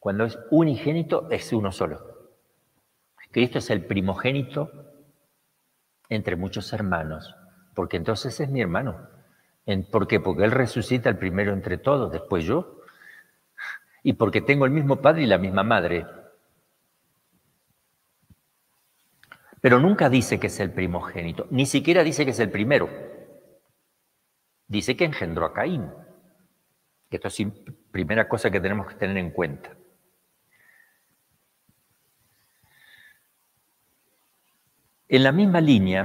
Cuando 0.00 0.24
es 0.24 0.38
unigénito 0.50 1.28
es 1.30 1.52
uno 1.52 1.72
solo. 1.72 2.30
Cristo 3.30 3.58
es 3.58 3.68
el 3.68 3.84
primogénito 3.84 4.70
entre 6.08 6.36
muchos 6.36 6.72
hermanos, 6.72 7.34
porque 7.74 7.98
entonces 7.98 8.40
es 8.40 8.48
mi 8.48 8.62
hermano. 8.62 9.08
¿Por 9.90 10.06
qué? 10.06 10.20
Porque 10.20 10.44
Él 10.44 10.52
resucita 10.52 11.10
el 11.10 11.18
primero 11.18 11.52
entre 11.52 11.76
todos, 11.76 12.10
después 12.12 12.44
yo 12.44 12.75
y 14.06 14.12
porque 14.12 14.40
tengo 14.40 14.64
el 14.66 14.70
mismo 14.70 15.02
padre 15.02 15.24
y 15.24 15.26
la 15.26 15.36
misma 15.36 15.64
madre. 15.64 16.06
Pero 19.60 19.80
nunca 19.80 20.08
dice 20.08 20.38
que 20.38 20.46
es 20.46 20.60
el 20.60 20.70
primogénito, 20.70 21.48
ni 21.50 21.66
siquiera 21.66 22.04
dice 22.04 22.24
que 22.24 22.30
es 22.30 22.38
el 22.38 22.52
primero. 22.52 22.88
Dice 24.68 24.96
que 24.96 25.06
engendró 25.06 25.44
a 25.44 25.52
Caín. 25.52 25.90
Esto 27.10 27.26
es 27.26 27.42
primera 27.90 28.28
cosa 28.28 28.48
que 28.48 28.60
tenemos 28.60 28.86
que 28.86 28.94
tener 28.94 29.16
en 29.16 29.32
cuenta. 29.32 29.76
En 35.08 35.24
la 35.24 35.32
misma 35.32 35.60
línea, 35.60 36.04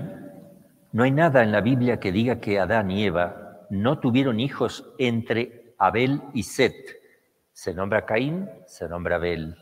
no 0.92 1.04
hay 1.04 1.12
nada 1.12 1.44
en 1.44 1.52
la 1.52 1.62
Biblia 1.62 2.00
que 2.00 2.12
diga 2.12 2.42
que 2.42 2.60
Adán 2.60 2.90
y 2.90 3.06
Eva 3.06 3.68
no 3.70 4.00
tuvieron 4.00 4.40
hijos 4.40 4.92
entre 4.98 5.76
Abel 5.78 6.24
y 6.34 6.42
Set, 6.42 7.01
se 7.62 7.76
nombra 7.76 8.08
Caín, 8.08 8.50
se 8.66 8.90
nombra 8.90 9.18
Abel. 9.18 9.56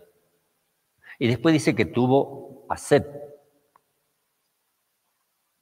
Y 1.17 1.27
después 1.27 1.51
dice 1.51 1.75
que 1.75 1.83
tuvo 1.83 2.65
a 2.69 2.77
Set. 2.77 3.05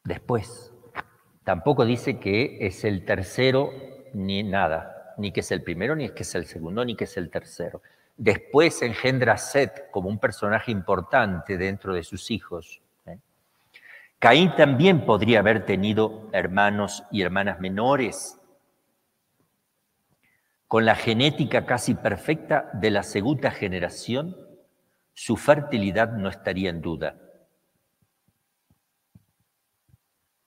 Después. 0.04 0.72
Tampoco 1.44 1.84
dice 1.84 2.20
que 2.20 2.60
es 2.62 2.84
el 2.84 3.06
tercero 3.06 3.72
ni 4.14 4.44
nada, 4.44 5.16
ni 5.18 5.32
que 5.32 5.40
es 5.40 5.52
el 5.52 5.64
primero, 5.64 5.96
ni 5.96 6.10
que 6.10 6.22
es 6.22 6.36
el 6.36 6.46
segundo, 6.46 6.86
ni 6.86 6.96
que 6.96 7.06
es 7.06 7.18
el 7.18 7.32
tercero. 7.32 7.82
Después 8.16 8.84
engendra 8.84 9.34
a 9.34 9.38
Set 9.38 9.90
como 9.90 10.08
un 10.08 10.20
personaje 10.20 10.72
importante 10.72 11.58
dentro 11.58 11.92
de 11.92 12.04
sus 12.04 12.30
hijos. 12.30 12.84
¿eh? 13.08 13.18
Caín 14.20 14.56
también 14.56 15.08
podría 15.08 15.40
haber 15.40 15.66
tenido 15.66 16.30
hermanos 16.34 17.04
y 17.10 17.24
hermanas 17.24 17.60
menores, 17.60 18.37
con 20.68 20.86
la 20.86 20.96
genética 20.96 21.66
casi 21.66 21.96
perfecta 21.96 22.70
de 22.74 22.92
la 22.92 23.04
segunda 23.04 23.52
generación, 23.52 24.36
su 25.14 25.38
fertilidad 25.38 26.12
no 26.12 26.30
estaría 26.30 26.70
en 26.70 26.82
duda. 26.82 27.16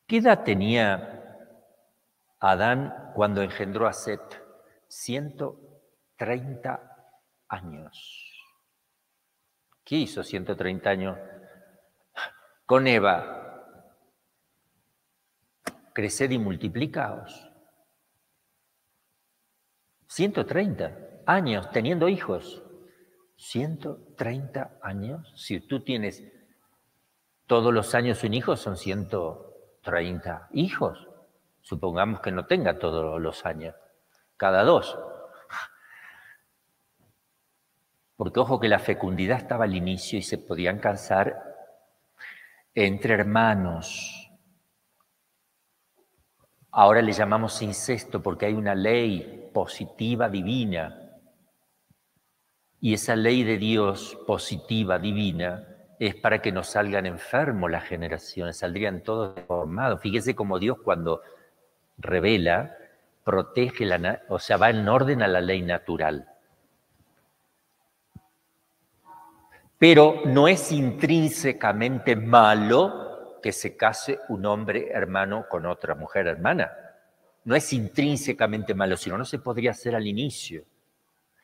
¿Qué 0.06 0.18
edad 0.18 0.44
tenía 0.44 1.38
Adán 2.38 3.12
cuando 3.14 3.42
engendró 3.42 3.86
a 3.86 3.92
Set? 3.92 4.20
130 4.88 6.96
años. 7.48 8.34
¿Qué 9.84 9.96
hizo 9.96 10.22
130 10.22 10.90
años? 10.90 11.18
Con 12.66 12.86
Eva, 12.86 13.64
creced 15.92 16.30
y 16.30 16.38
multiplicaos. 16.38 17.49
130 20.10 21.22
años 21.24 21.70
teniendo 21.70 22.08
hijos. 22.08 22.64
130 23.36 24.78
años. 24.82 25.32
Si 25.36 25.60
tú 25.60 25.84
tienes 25.84 26.24
todos 27.46 27.72
los 27.72 27.94
años 27.94 28.24
un 28.24 28.34
hijo, 28.34 28.56
son 28.56 28.76
130 28.76 30.48
hijos. 30.52 31.08
Supongamos 31.60 32.20
que 32.20 32.32
no 32.32 32.46
tenga 32.46 32.80
todos 32.80 33.20
los 33.20 33.46
años, 33.46 33.76
cada 34.36 34.64
dos. 34.64 34.98
Porque 38.16 38.40
ojo 38.40 38.58
que 38.58 38.68
la 38.68 38.80
fecundidad 38.80 39.38
estaba 39.38 39.64
al 39.64 39.76
inicio 39.76 40.18
y 40.18 40.22
se 40.22 40.38
podían 40.38 40.80
casar 40.80 41.40
entre 42.74 43.14
hermanos. 43.14 44.28
Ahora 46.72 47.00
le 47.00 47.12
llamamos 47.12 47.62
incesto 47.62 48.20
porque 48.20 48.46
hay 48.46 48.54
una 48.54 48.74
ley 48.74 49.39
positiva 49.52 50.28
divina. 50.28 50.96
Y 52.80 52.94
esa 52.94 53.14
ley 53.14 53.42
de 53.42 53.58
Dios 53.58 54.18
positiva 54.26 54.98
divina 54.98 55.66
es 55.98 56.14
para 56.14 56.40
que 56.40 56.50
no 56.50 56.62
salgan 56.62 57.04
enfermos 57.04 57.70
las 57.70 57.84
generaciones, 57.84 58.56
saldrían 58.56 59.02
todos 59.02 59.34
deformados. 59.34 60.00
Fíjese 60.00 60.34
cómo 60.34 60.58
Dios 60.58 60.78
cuando 60.82 61.20
revela, 61.98 62.74
protege, 63.22 63.84
la, 63.84 64.22
o 64.28 64.38
sea, 64.38 64.56
va 64.56 64.70
en 64.70 64.88
orden 64.88 65.22
a 65.22 65.28
la 65.28 65.42
ley 65.42 65.60
natural. 65.60 66.26
Pero 69.78 70.22
no 70.24 70.48
es 70.48 70.72
intrínsecamente 70.72 72.16
malo 72.16 73.38
que 73.42 73.52
se 73.52 73.76
case 73.76 74.20
un 74.28 74.46
hombre 74.46 74.90
hermano 74.90 75.46
con 75.48 75.66
otra 75.66 75.94
mujer 75.94 76.26
hermana. 76.26 76.70
No 77.44 77.56
es 77.56 77.72
intrínsecamente 77.72 78.74
malo, 78.74 78.96
sino 78.96 79.16
no 79.16 79.24
se 79.24 79.38
podría 79.38 79.70
hacer 79.70 79.94
al 79.94 80.06
inicio. 80.06 80.64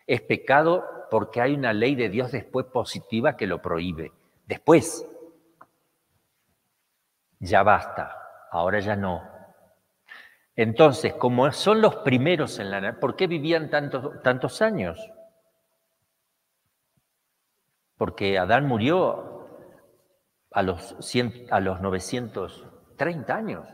Es 0.07 0.21
pecado 0.21 0.85
porque 1.11 1.41
hay 1.41 1.55
una 1.55 1.73
ley 1.73 1.95
de 1.95 2.09
Dios 2.09 2.33
después 2.33 2.67
positiva 2.67 3.37
que 3.37 3.47
lo 3.47 3.63
prohíbe. 3.63 4.13
Después, 4.47 5.07
ya 7.41 7.63
basta, 7.63 8.15
ahora 8.51 8.81
ya 8.81 8.97
no. 8.97 9.23
Entonces, 10.55 11.15
como 11.15 11.51
son 11.53 11.81
los 11.81 11.97
primeros 11.97 12.59
en 12.59 12.71
la... 12.71 12.99
¿Por 12.99 13.17
qué 13.17 13.27
vivían 13.27 13.69
tantos, 13.69 14.23
tantos 14.23 14.63
años? 14.63 14.99
Porque 17.99 18.39
Adán 18.39 18.67
murió 18.67 19.49
a 20.51 20.63
los, 20.63 20.97
a 21.51 21.61
los 21.61 21.81
930 21.81 23.35
años. 23.35 23.69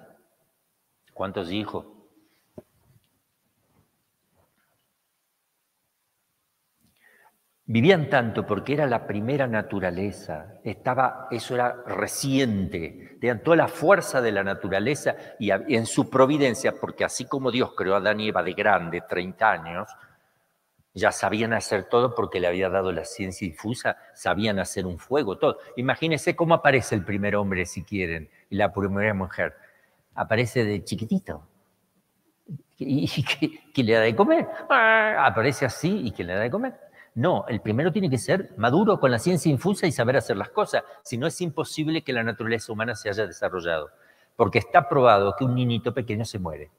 ¿Cuántos 1.14 1.52
hijos? 1.52 1.86
Vivían 7.64 8.10
tanto 8.10 8.44
porque 8.44 8.72
era 8.74 8.86
la 8.86 9.06
primera 9.06 9.46
naturaleza, 9.46 10.54
estaba, 10.64 11.28
eso 11.30 11.54
era 11.54 11.76
reciente, 11.86 13.16
tenían 13.20 13.42
toda 13.42 13.56
la 13.56 13.68
fuerza 13.68 14.20
de 14.20 14.32
la 14.32 14.42
naturaleza 14.42 15.14
y 15.38 15.50
en 15.50 15.86
su 15.86 16.10
providencia, 16.10 16.74
porque 16.80 17.04
así 17.04 17.26
como 17.26 17.52
Dios 17.52 17.72
creó 17.76 17.94
a 17.94 17.98
Adán 17.98 18.18
y 18.18 18.28
Eva 18.28 18.42
de 18.42 18.52
grande, 18.54 19.02
30 19.08 19.50
años, 19.50 19.88
ya 20.94 21.12
sabían 21.12 21.52
hacer 21.52 21.84
todo 21.84 22.14
porque 22.14 22.40
le 22.40 22.48
había 22.48 22.68
dado 22.68 22.92
la 22.92 23.04
ciencia 23.04 23.46
infusa, 23.46 23.96
sabían 24.12 24.58
hacer 24.58 24.84
un 24.84 24.98
fuego, 24.98 25.38
todo. 25.38 25.58
Imagínense 25.76 26.36
cómo 26.36 26.54
aparece 26.54 26.94
el 26.94 27.04
primer 27.04 27.36
hombre, 27.36 27.64
si 27.64 27.82
quieren, 27.84 28.28
y 28.50 28.56
la 28.56 28.72
primera 28.72 29.14
mujer. 29.14 29.54
Aparece 30.14 30.64
de 30.64 30.84
chiquitito. 30.84 31.46
¿Y, 32.76 33.24
qué, 33.72 33.82
le 33.82 33.92
da 33.92 34.00
de 34.00 34.16
comer? 34.16 34.48
Ah, 34.68 35.26
aparece 35.26 35.64
así 35.64 36.02
y 36.04 36.10
¿quién 36.10 36.28
le 36.28 36.34
da 36.34 36.40
de 36.40 36.50
comer? 36.50 36.74
No, 37.14 37.44
el 37.48 37.60
primero 37.60 37.92
tiene 37.92 38.08
que 38.08 38.18
ser 38.18 38.54
maduro 38.56 38.98
con 38.98 39.10
la 39.10 39.18
ciencia 39.18 39.50
infusa 39.50 39.86
y 39.86 39.92
saber 39.92 40.16
hacer 40.16 40.36
las 40.36 40.48
cosas. 40.48 40.82
Si 41.02 41.18
no, 41.18 41.26
es 41.26 41.40
imposible 41.40 42.02
que 42.02 42.12
la 42.12 42.22
naturaleza 42.22 42.72
humana 42.72 42.94
se 42.94 43.10
haya 43.10 43.26
desarrollado. 43.26 43.90
Porque 44.36 44.58
está 44.58 44.88
probado 44.88 45.36
que 45.36 45.44
un 45.44 45.54
niñito 45.54 45.92
pequeño 45.92 46.24
se 46.24 46.38
muere 46.38 46.70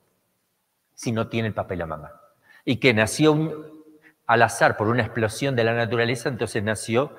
si 0.96 1.12
no 1.12 1.28
tiene 1.28 1.50
el 1.50 1.54
papel 1.54 1.82
a 1.82 1.86
mamá. 1.86 2.22
Y 2.66 2.78
que 2.78 2.94
nació 2.94 3.84
al 4.26 4.42
azar 4.42 4.78
por 4.78 4.88
una 4.88 5.04
explosión 5.04 5.56
de 5.56 5.64
la 5.64 5.74
naturaleza, 5.74 6.30
entonces 6.30 6.64
nació 6.64 7.12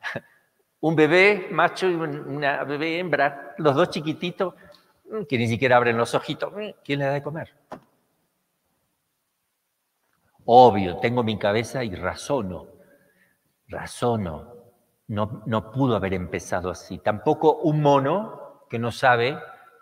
un 0.80 0.96
bebé 0.96 1.48
macho 1.50 1.88
y 1.88 1.94
una 1.94 2.64
bebé 2.64 2.98
hembra, 2.98 3.54
los 3.58 3.76
dos 3.76 3.90
chiquititos, 3.90 4.54
mm, 5.10 5.24
que 5.28 5.38
ni 5.38 5.46
siquiera 5.46 5.76
abren 5.76 5.96
los 5.96 6.14
ojitos. 6.14 6.52
Mm, 6.52 6.70
¿Quién 6.84 6.98
le 7.00 7.04
da 7.04 7.12
de 7.12 7.22
comer? 7.22 7.54
Obvio, 10.50 10.96
tengo 10.96 11.22
mi 11.22 11.38
cabeza 11.38 11.84
y 11.84 11.94
razono, 11.94 12.68
razono. 13.66 14.54
No, 15.08 15.42
no 15.44 15.70
pudo 15.70 15.94
haber 15.94 16.14
empezado 16.14 16.70
así. 16.70 16.96
Tampoco 17.00 17.56
un 17.56 17.82
mono 17.82 18.64
que 18.70 18.78
no 18.78 18.90
sabe, 18.90 19.38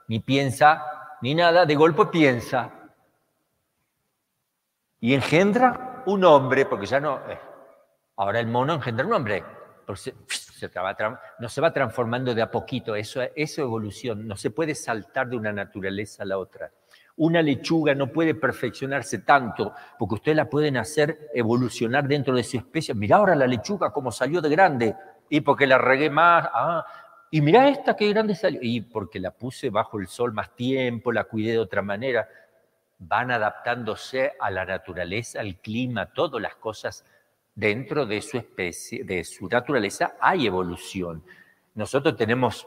ni 0.08 0.18
piensa, 0.18 0.84
ni 1.22 1.36
nada, 1.36 1.66
de 1.66 1.74
golpe 1.76 2.06
piensa. 2.06 2.72
Y 4.98 5.14
engendra 5.14 6.02
un 6.06 6.24
hombre, 6.24 6.66
porque 6.66 6.86
ya 6.86 6.98
no. 6.98 7.20
Eh, 7.30 7.38
ahora 8.16 8.40
el 8.40 8.48
mono 8.48 8.74
engendra 8.74 9.06
un 9.06 9.12
hombre. 9.12 9.44
Se, 9.94 10.14
no 11.38 11.48
se 11.48 11.60
va 11.60 11.72
transformando 11.72 12.34
de 12.34 12.42
a 12.42 12.50
poquito, 12.50 12.96
eso 12.96 13.22
es 13.22 13.56
evolución, 13.58 14.26
no 14.26 14.36
se 14.36 14.50
puede 14.50 14.74
saltar 14.74 15.28
de 15.28 15.36
una 15.36 15.52
naturaleza 15.52 16.24
a 16.24 16.26
la 16.26 16.38
otra. 16.38 16.72
Una 17.16 17.40
lechuga 17.42 17.94
no 17.94 18.12
puede 18.12 18.34
perfeccionarse 18.34 19.20
tanto, 19.20 19.72
porque 19.98 20.16
ustedes 20.16 20.36
la 20.36 20.50
pueden 20.50 20.76
hacer 20.76 21.30
evolucionar 21.34 22.06
dentro 22.06 22.34
de 22.34 22.44
su 22.44 22.58
especie. 22.58 22.94
Mira 22.94 23.16
ahora 23.16 23.34
la 23.34 23.46
lechuga 23.46 23.90
como 23.90 24.12
salió 24.12 24.40
de 24.40 24.50
grande, 24.50 24.94
y 25.28 25.40
porque 25.40 25.66
la 25.66 25.78
regué 25.78 26.10
más, 26.10 26.48
ah, 26.52 26.84
y 27.30 27.40
mira 27.40 27.68
esta 27.68 27.96
qué 27.96 28.08
grande 28.10 28.34
salió, 28.34 28.60
y 28.62 28.82
porque 28.82 29.18
la 29.18 29.30
puse 29.30 29.70
bajo 29.70 29.98
el 29.98 30.06
sol 30.06 30.32
más 30.32 30.54
tiempo, 30.54 31.10
la 31.10 31.24
cuidé 31.24 31.52
de 31.52 31.58
otra 31.58 31.82
manera 31.82 32.28
van 32.98 33.30
adaptándose 33.30 34.32
a 34.40 34.50
la 34.50 34.64
naturaleza, 34.64 35.40
al 35.40 35.56
clima, 35.56 36.06
todas 36.06 36.40
las 36.40 36.56
cosas 36.56 37.04
dentro 37.54 38.06
de 38.06 38.20
su 38.20 38.36
especie, 38.36 39.04
de 39.04 39.24
su 39.24 39.48
naturaleza, 39.48 40.16
hay 40.20 40.46
evolución. 40.46 41.22
Nosotros 41.74 42.16
tenemos 42.16 42.66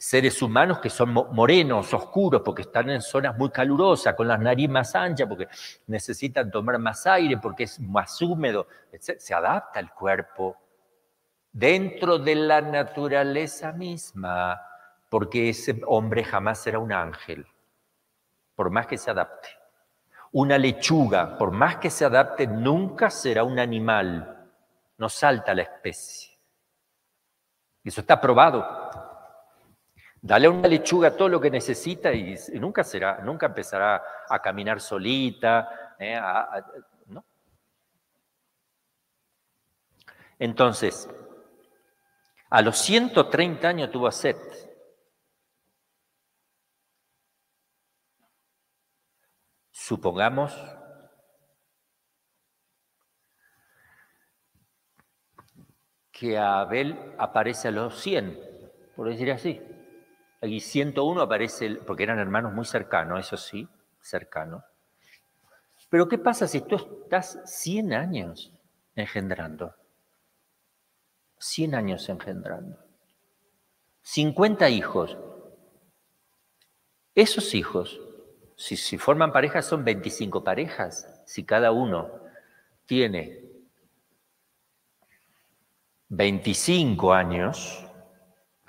seres 0.00 0.40
humanos 0.40 0.78
que 0.78 0.88
son 0.88 1.12
morenos, 1.12 1.92
oscuros, 1.92 2.40
porque 2.42 2.62
están 2.62 2.88
en 2.88 3.02
zonas 3.02 3.36
muy 3.36 3.50
calurosas, 3.50 4.14
con 4.14 4.26
las 4.26 4.40
nariz 4.40 4.66
más 4.66 4.94
anchas, 4.94 5.28
porque 5.28 5.46
necesitan 5.88 6.50
tomar 6.50 6.78
más 6.78 7.06
aire, 7.06 7.36
porque 7.36 7.64
es 7.64 7.78
más 7.78 8.20
húmedo. 8.22 8.66
Se 8.98 9.34
adapta 9.34 9.78
el 9.78 9.90
cuerpo 9.90 10.56
dentro 11.52 12.18
de 12.18 12.34
la 12.34 12.62
naturaleza 12.62 13.72
misma, 13.72 14.58
porque 15.10 15.50
ese 15.50 15.78
hombre 15.86 16.24
jamás 16.24 16.60
será 16.60 16.78
un 16.78 16.92
ángel, 16.92 17.46
por 18.54 18.70
más 18.70 18.86
que 18.86 18.96
se 18.96 19.10
adapte. 19.10 19.50
Una 20.32 20.56
lechuga, 20.56 21.36
por 21.36 21.50
más 21.50 21.76
que 21.76 21.90
se 21.90 22.06
adapte, 22.06 22.46
nunca 22.46 23.10
será 23.10 23.44
un 23.44 23.58
animal, 23.58 24.48
no 24.96 25.10
salta 25.10 25.52
la 25.52 25.62
especie. 25.62 26.38
Eso 27.84 28.00
está 28.00 28.18
probado. 28.18 29.09
Dale 30.22 30.46
a 30.46 30.50
una 30.50 30.68
lechuga 30.68 31.16
todo 31.16 31.28
lo 31.30 31.40
que 31.40 31.50
necesita 31.50 32.12
y 32.12 32.36
nunca 32.54 32.84
será, 32.84 33.20
nunca 33.22 33.46
empezará 33.46 34.02
a 34.28 34.42
caminar 34.42 34.80
solita. 34.80 35.94
¿eh? 35.98 36.20
¿no? 37.06 37.24
Entonces, 40.38 41.08
a 42.50 42.60
los 42.60 42.76
130 42.78 43.68
años 43.68 43.90
tuvo 43.90 44.08
a 44.08 44.12
Seth. 44.12 44.68
Supongamos 49.70 50.54
que 56.12 56.36
Abel 56.36 57.14
aparece 57.18 57.68
a 57.68 57.70
los 57.70 57.98
100, 57.98 58.38
por 58.94 59.08
decir 59.08 59.32
así. 59.32 59.79
Y 60.42 60.60
101 60.60 61.20
aparece, 61.20 61.76
porque 61.86 62.02
eran 62.02 62.18
hermanos 62.18 62.52
muy 62.52 62.64
cercanos, 62.64 63.20
eso 63.20 63.36
sí, 63.36 63.68
cercanos. 64.00 64.64
Pero 65.88 66.08
¿qué 66.08 66.18
pasa 66.18 66.46
si 66.46 66.60
tú 66.60 66.76
estás 66.76 67.40
100 67.44 67.92
años 67.92 68.52
engendrando? 68.94 69.74
100 71.38 71.74
años 71.74 72.08
engendrando. 72.08 72.78
50 74.02 74.68
hijos. 74.70 75.18
Esos 77.14 77.54
hijos 77.54 78.00
si, 78.60 78.98
forman 78.98 79.32
parejas 79.32 79.64
son 79.64 79.84
25 79.84 80.44
parejas. 80.44 81.22
Si 81.24 81.44
cada 81.44 81.72
uno 81.72 82.10
tiene 82.84 83.40
25 86.08 87.14
años, 87.14 87.86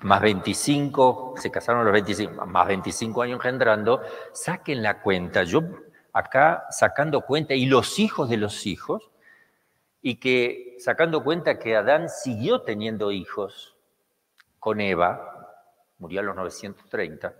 más 0.02 0.20
25, 0.20 1.34
se 1.36 1.50
casaron 1.50 1.84
los 1.84 1.92
25, 1.92 2.46
más 2.46 2.66
25 2.66 3.22
años 3.22 3.36
engendrando, 3.36 4.02
saquen 4.32 4.82
la 4.82 5.00
cuenta. 5.00 5.44
Yo 5.44 5.62
acá 6.12 6.66
sacando 6.70 7.22
cuenta, 7.22 7.54
y 7.54 7.66
los 7.66 7.98
hijos 7.98 8.28
de 8.28 8.36
los 8.36 8.66
hijos, 8.66 9.10
y 10.02 10.16
que 10.16 10.76
sacando 10.80 11.22
cuenta 11.22 11.58
que 11.58 11.76
Adán 11.76 12.08
siguió 12.08 12.62
teniendo 12.62 13.12
hijos 13.12 13.76
con 14.58 14.80
Eva, 14.80 15.56
murió 15.98 16.20
a 16.20 16.24
los 16.24 16.36
930, 16.36 17.34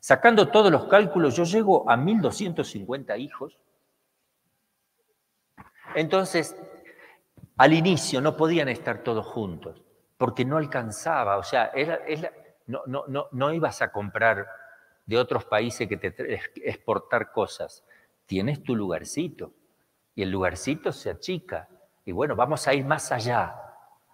sacando 0.00 0.48
todos 0.48 0.72
los 0.72 0.86
cálculos, 0.86 1.36
yo 1.36 1.44
llego 1.44 1.88
a 1.90 1.96
1250 1.96 3.16
hijos. 3.18 3.58
Entonces, 5.94 6.56
al 7.58 7.74
inicio 7.74 8.20
no 8.20 8.36
podían 8.36 8.68
estar 8.68 9.02
todos 9.02 9.26
juntos, 9.26 9.82
porque 10.20 10.44
no 10.44 10.58
alcanzaba, 10.58 11.38
o 11.38 11.42
sea, 11.42 11.72
no, 12.66 12.82
no, 12.84 13.04
no, 13.08 13.28
no 13.32 13.54
ibas 13.54 13.80
a 13.80 13.90
comprar 13.90 14.46
de 15.06 15.16
otros 15.16 15.46
países 15.46 15.88
que 15.88 15.96
te 15.96 16.38
exportar 16.62 17.32
cosas. 17.32 17.82
Tienes 18.26 18.62
tu 18.62 18.76
lugarcito 18.76 19.54
y 20.14 20.22
el 20.22 20.30
lugarcito 20.30 20.92
se 20.92 21.08
achica. 21.08 21.70
Y 22.04 22.12
bueno, 22.12 22.36
vamos 22.36 22.68
a 22.68 22.74
ir 22.74 22.84
más 22.84 23.10
allá, 23.10 23.56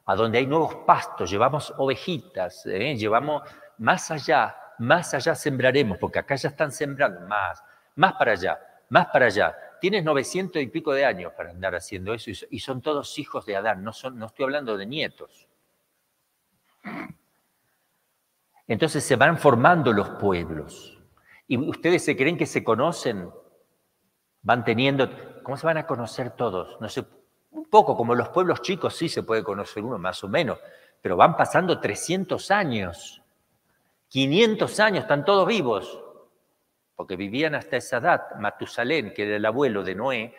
a 0.05 0.15
donde 0.15 0.39
hay 0.39 0.47
nuevos 0.47 0.77
pastos, 0.87 1.29
llevamos 1.29 1.75
ovejitas, 1.77 2.65
¿eh? 2.67 2.95
llevamos 2.95 3.43
más 3.79 4.09
allá, 4.13 4.57
más 4.79 5.13
allá 5.13 5.35
sembraremos, 5.35 5.99
porque 5.99 6.21
acá 6.21 6.37
ya 6.37 6.51
están 6.51 6.71
sembrando 6.71 7.23
más, 7.23 7.65
más 7.97 8.13
para 8.13 8.31
allá, 8.31 8.61
más 8.91 9.07
para 9.07 9.27
allá. 9.27 9.57
Tienes 9.81 10.05
900 10.05 10.63
y 10.63 10.69
pico 10.69 10.93
de 10.93 11.05
años 11.05 11.33
para 11.37 11.51
andar 11.51 11.75
haciendo 11.75 12.15
eso 12.15 12.31
y 12.49 12.61
son 12.61 12.81
todos 12.81 13.19
hijos 13.19 13.45
de 13.45 13.57
Adán, 13.57 13.83
no, 13.83 13.93
son, 13.93 14.17
no 14.17 14.27
estoy 14.27 14.45
hablando 14.45 14.77
de 14.77 14.87
nietos. 14.87 15.46
Entonces 18.67 19.05
se 19.05 19.17
van 19.17 19.39
formando 19.39 19.93
los 19.93 20.11
pueblos. 20.11 20.99
Y 21.47 21.57
ustedes 21.57 22.05
se 22.05 22.17
creen 22.17 22.37
que 22.37 22.47
se 22.47 22.65
conocen, 22.65 23.31
van 24.43 24.65
teniendo, 24.65 25.09
¿cómo 25.43 25.57
se 25.57 25.67
van 25.67 25.79
a 25.79 25.87
conocer 25.87 26.31
todos? 26.31 26.81
No 26.81 26.89
sé, 26.89 27.05
un 27.51 27.67
poco 27.67 27.97
como 27.97 28.15
los 28.15 28.29
pueblos 28.31 28.63
chicos 28.63 28.97
sí 28.97 29.09
se 29.09 29.23
puede 29.23 29.45
conocer 29.45 29.85
uno 29.85 29.99
más 29.99 30.23
o 30.25 30.29
menos, 30.29 30.59
pero 31.01 31.17
van 31.17 31.37
pasando 31.37 31.79
300 31.81 32.51
años, 32.51 33.23
500 34.09 34.81
años, 34.81 35.03
están 35.03 35.25
todos 35.25 35.47
vivos, 35.47 36.01
porque 36.97 37.17
vivían 37.17 37.55
hasta 37.55 37.77
esa 37.77 37.99
edad. 37.99 38.23
Matusalén, 38.41 39.13
que 39.15 39.25
era 39.25 39.37
el 39.37 39.45
abuelo 39.45 39.85
de 39.85 39.95
Noé, 39.95 40.35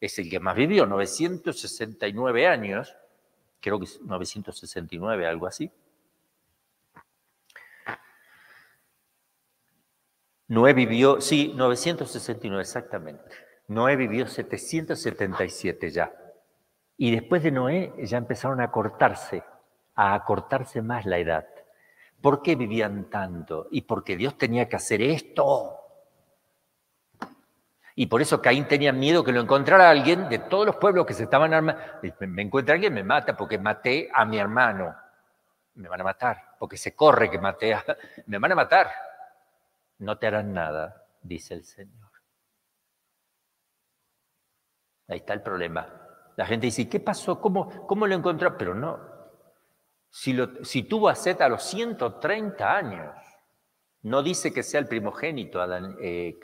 es 0.00 0.18
el 0.18 0.28
que 0.28 0.40
más 0.40 0.56
vivió, 0.56 0.86
969 0.86 2.46
años, 2.46 2.96
creo 3.60 3.78
que 3.78 3.84
es 3.84 4.00
969, 4.02 5.26
algo 5.26 5.46
así. 5.46 5.70
Noé 10.50 10.72
vivió, 10.72 11.20
sí, 11.20 11.52
969 11.54 12.60
exactamente. 12.60 13.22
Noé 13.68 13.94
vivió 13.94 14.26
777 14.26 15.90
ya. 15.90 16.12
Y 16.96 17.12
después 17.12 17.44
de 17.44 17.52
Noé 17.52 17.92
ya 17.98 18.18
empezaron 18.18 18.60
a 18.60 18.72
cortarse, 18.72 19.44
a 19.94 20.12
acortarse 20.12 20.82
más 20.82 21.06
la 21.06 21.18
edad. 21.18 21.46
¿Por 22.20 22.42
qué 22.42 22.56
vivían 22.56 23.08
tanto? 23.08 23.68
Y 23.70 23.82
porque 23.82 24.16
Dios 24.16 24.36
tenía 24.36 24.68
que 24.68 24.74
hacer 24.74 25.00
esto. 25.02 25.76
Y 27.94 28.06
por 28.06 28.20
eso 28.20 28.42
Caín 28.42 28.66
tenía 28.66 28.92
miedo 28.92 29.22
que 29.22 29.30
lo 29.30 29.40
encontrara 29.40 29.88
alguien 29.88 30.28
de 30.28 30.40
todos 30.40 30.66
los 30.66 30.76
pueblos 30.76 31.06
que 31.06 31.14
se 31.14 31.22
estaban 31.24 31.54
armando. 31.54 31.80
Me 32.18 32.42
encuentra 32.42 32.74
alguien, 32.74 32.92
me 32.92 33.04
mata 33.04 33.36
porque 33.36 33.56
maté 33.56 34.08
a 34.12 34.24
mi 34.24 34.36
hermano. 34.36 34.96
Me 35.74 35.88
van 35.88 36.00
a 36.00 36.04
matar, 36.04 36.56
porque 36.58 36.76
se 36.76 36.96
corre 36.96 37.30
que 37.30 37.38
maté 37.38 37.72
a... 37.72 37.84
Me 38.26 38.38
van 38.38 38.50
a 38.50 38.56
matar 38.56 38.90
no 40.00 40.18
te 40.18 40.26
harán 40.26 40.52
nada, 40.52 41.06
dice 41.22 41.54
el 41.54 41.64
Señor. 41.64 42.10
Ahí 45.08 45.18
está 45.18 45.34
el 45.34 45.42
problema. 45.42 45.88
La 46.36 46.46
gente 46.46 46.66
dice, 46.66 46.88
¿qué 46.88 47.00
pasó? 47.00 47.40
¿Cómo, 47.40 47.86
cómo 47.86 48.06
lo 48.06 48.14
encontró? 48.14 48.56
Pero 48.56 48.74
no. 48.74 48.98
Si, 50.08 50.82
tuvo 50.84 51.08
a 51.08 51.14
Seth 51.14 51.40
a 51.40 51.48
los 51.48 51.62
130 51.64 52.76
años, 52.76 53.14
no 54.02 54.22
dice 54.22 54.52
que 54.52 54.62
sea 54.62 54.80
el 54.80 54.88
primogénito 54.88 55.60
Adán, 55.60 55.96
eh, 56.00 56.38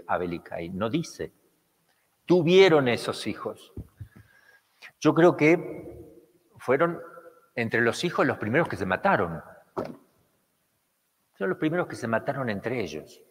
no 0.73 0.91
dice. 0.91 1.33
Tuvieron 2.27 2.89
esos 2.89 3.27
hijos. 3.27 3.73
Yo 5.01 5.15
creo 5.15 5.37
que 5.37 5.97
fueron 6.59 7.01
entre 7.55 7.81
los 7.81 8.05
hijos 8.05 8.27
los 8.27 8.39
primeros 8.39 8.69
que 8.69 8.77
se 8.77 8.87
mataron. 8.87 9.43
Son 11.39 11.49
los 11.49 11.59
primeros 11.59 11.87
que 11.87 11.97
se 11.97 12.07
mataron 12.07 12.51
entre 12.51 12.81
ellos. 12.81 13.23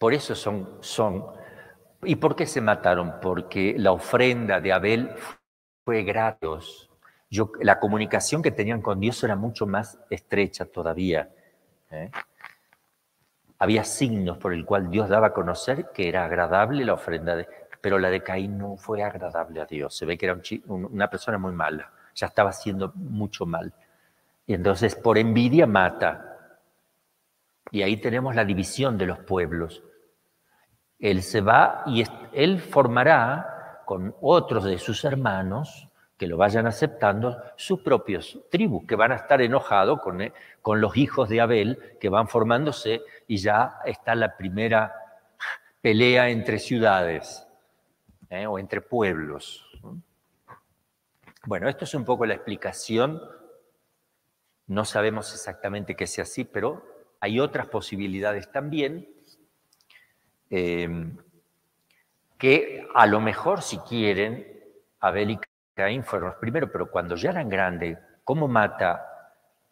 Por 0.00 0.14
eso 0.14 0.34
son, 0.34 0.78
son. 0.80 1.26
¿Y 2.04 2.16
por 2.16 2.34
qué 2.34 2.46
se 2.46 2.62
mataron? 2.62 3.20
Porque 3.20 3.74
la 3.76 3.92
ofrenda 3.92 4.58
de 4.58 4.72
Abel 4.72 5.10
fue 5.84 6.04
gratis. 6.04 6.88
Yo, 7.28 7.52
la 7.60 7.78
comunicación 7.78 8.40
que 8.40 8.50
tenían 8.50 8.80
con 8.80 8.98
Dios 8.98 9.22
era 9.22 9.36
mucho 9.36 9.66
más 9.66 9.98
estrecha 10.08 10.64
todavía. 10.64 11.28
¿eh? 11.90 12.10
Había 13.58 13.84
signos 13.84 14.38
por 14.38 14.54
el 14.54 14.64
cual 14.64 14.90
Dios 14.90 15.10
daba 15.10 15.26
a 15.26 15.32
conocer 15.34 15.90
que 15.92 16.08
era 16.08 16.24
agradable 16.24 16.82
la 16.86 16.94
ofrenda, 16.94 17.36
de, 17.36 17.46
pero 17.82 17.98
la 17.98 18.08
de 18.08 18.22
Caín 18.22 18.56
no 18.56 18.78
fue 18.78 19.02
agradable 19.02 19.60
a 19.60 19.66
Dios. 19.66 19.94
Se 19.94 20.06
ve 20.06 20.16
que 20.16 20.24
era 20.24 20.40
una 20.66 21.10
persona 21.10 21.36
muy 21.36 21.52
mala, 21.52 21.92
ya 22.14 22.28
estaba 22.28 22.48
haciendo 22.48 22.90
mucho 22.94 23.44
mal. 23.44 23.74
Y 24.46 24.54
entonces 24.54 24.94
por 24.96 25.18
envidia 25.18 25.66
mata. 25.66 26.56
Y 27.70 27.82
ahí 27.82 27.98
tenemos 27.98 28.34
la 28.34 28.46
división 28.46 28.96
de 28.96 29.04
los 29.04 29.18
pueblos. 29.18 29.82
Él 31.00 31.22
se 31.22 31.40
va 31.40 31.82
y 31.86 32.04
él 32.32 32.60
formará 32.60 33.82
con 33.86 34.14
otros 34.20 34.64
de 34.64 34.78
sus 34.78 35.04
hermanos 35.04 35.88
que 36.16 36.26
lo 36.26 36.36
vayan 36.36 36.66
aceptando 36.66 37.42
sus 37.56 37.80
propios 37.80 38.38
tribus, 38.50 38.84
que 38.86 38.94
van 38.94 39.10
a 39.10 39.16
estar 39.16 39.40
enojados 39.40 40.00
con, 40.00 40.20
eh, 40.20 40.34
con 40.60 40.78
los 40.80 40.94
hijos 40.98 41.30
de 41.30 41.40
Abel, 41.40 41.96
que 41.98 42.10
van 42.10 42.28
formándose 42.28 43.00
y 43.26 43.38
ya 43.38 43.78
está 43.86 44.14
la 44.14 44.36
primera 44.36 44.94
pelea 45.80 46.28
entre 46.28 46.58
ciudades 46.58 47.46
eh, 48.28 48.46
o 48.46 48.58
entre 48.58 48.82
pueblos. 48.82 49.66
Bueno, 51.46 51.70
esto 51.70 51.84
es 51.84 51.94
un 51.94 52.04
poco 52.04 52.26
la 52.26 52.34
explicación. 52.34 53.20
No 54.66 54.84
sabemos 54.84 55.32
exactamente 55.32 55.96
que 55.96 56.06
sea 56.06 56.24
así, 56.24 56.44
pero 56.44 56.84
hay 57.18 57.40
otras 57.40 57.66
posibilidades 57.68 58.52
también 58.52 59.08
Em, 60.50 61.16
que 62.36 62.88
a 62.92 63.06
lo 63.06 63.20
mejor 63.20 63.62
si 63.62 63.78
quieren, 63.78 64.46
Abel 64.98 65.30
y 65.30 65.40
Caín 65.74 66.02
fueron 66.02 66.30
los 66.30 66.38
primeros, 66.38 66.70
pero 66.72 66.90
cuando 66.90 67.14
ya 67.14 67.30
eran 67.30 67.48
grandes, 67.48 67.96
¿cómo 68.24 68.48
mata 68.48 69.06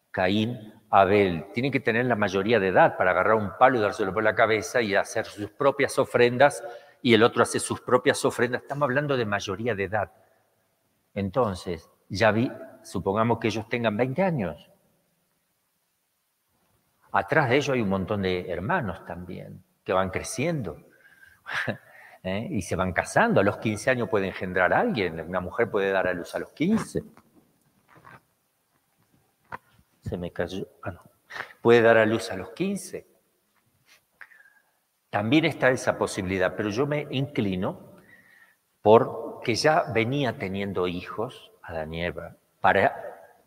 Caín 0.09 0.73
Abel? 0.89 1.47
Tiene 1.53 1.69
que 1.69 1.81
tener 1.81 2.05
la 2.05 2.15
mayoría 2.15 2.59
de 2.59 2.69
edad 2.69 2.95
para 2.95 3.11
agarrar 3.11 3.35
un 3.35 3.57
palo 3.57 3.77
y 3.77 3.81
dárselo 3.81 4.13
por 4.13 4.23
la 4.23 4.35
cabeza 4.35 4.81
y 4.81 4.95
hacer 4.95 5.25
sus 5.25 5.49
propias 5.51 5.99
ofrendas, 5.99 6.63
y 7.01 7.13
el 7.13 7.23
otro 7.23 7.43
hace 7.43 7.59
sus 7.59 7.81
propias 7.81 8.23
ofrendas. 8.23 8.61
Estamos 8.61 8.85
hablando 8.85 9.17
de 9.17 9.25
mayoría 9.25 9.75
de 9.75 9.83
edad. 9.83 10.11
Entonces, 11.13 11.89
ya 12.07 12.31
vi, 12.31 12.51
supongamos 12.83 13.39
que 13.39 13.47
ellos 13.47 13.67
tengan 13.67 13.97
20 13.97 14.23
años. 14.23 14.69
Atrás 17.11 17.49
de 17.49 17.57
ellos 17.57 17.69
hay 17.69 17.81
un 17.81 17.89
montón 17.89 18.21
de 18.21 18.49
hermanos 18.49 19.03
también 19.05 19.63
que 19.89 19.93
van 19.93 20.11
creciendo 20.11 20.77
¿eh? 22.23 22.47
y 22.51 22.61
se 22.61 22.75
van 22.75 22.93
casando. 22.93 23.41
A 23.41 23.43
los 23.43 23.57
15 23.57 23.89
años 23.89 24.07
puede 24.07 24.27
engendrar 24.27 24.71
a 24.71 24.79
alguien, 24.79 25.19
una 25.19 25.39
mujer 25.39 25.71
puede 25.71 25.89
dar 25.89 26.07
a 26.07 26.13
luz 26.13 26.35
a 26.35 26.39
los 26.39 26.51
15. 26.51 27.01
Se 30.01 30.17
me 30.17 30.31
cayó. 30.31 30.67
Ah, 30.83 31.01
puede 31.59 31.81
dar 31.81 31.97
a 31.97 32.05
luz 32.05 32.29
a 32.29 32.35
los 32.35 32.51
15. 32.51 33.07
También 35.09 35.45
está 35.45 35.71
esa 35.71 35.97
posibilidad, 35.97 36.55
pero 36.55 36.69
yo 36.69 36.85
me 36.85 37.07
inclino 37.09 37.95
porque 38.83 39.55
ya 39.55 39.85
venía 39.91 40.37
teniendo 40.37 40.87
hijos 40.87 41.51
a 41.63 41.83
y 41.83 42.01
Eva. 42.01 42.35
Para, 42.61 42.93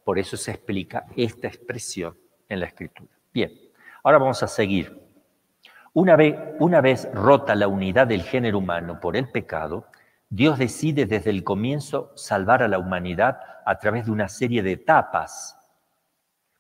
por 0.03 0.19
eso 0.19 0.37
se 0.37 0.51
explica 0.51 1.07
esta 1.15 1.47
expresión 1.47 2.19
en 2.49 2.59
la 2.59 2.67
escritura. 2.67 3.13
Bien, 3.33 3.53
ahora 4.03 4.19
vamos 4.19 4.43
a 4.43 4.49
seguir. 4.49 5.02
Una 5.95 6.17
vez, 6.17 7.09
rota 7.13 7.55
la 7.55 7.69
unidad 7.69 8.07
del 8.07 8.23
género 8.23 8.59
humano 8.59 8.99
por 8.99 9.15
el 9.15 9.29
pecado, 9.31 9.87
Dios 10.31 10.59
decide 10.59 11.05
desde 11.05 11.29
el 11.29 11.45
comienzo 11.45 12.13
salvar 12.15 12.63
a 12.63 12.69
la 12.69 12.79
humanidad 12.79 13.41
a 13.67 13.79
través 13.79 14.07
de 14.07 14.13
una 14.13 14.29
serie 14.29 14.63
de 14.63 14.73
etapas. 14.73 15.59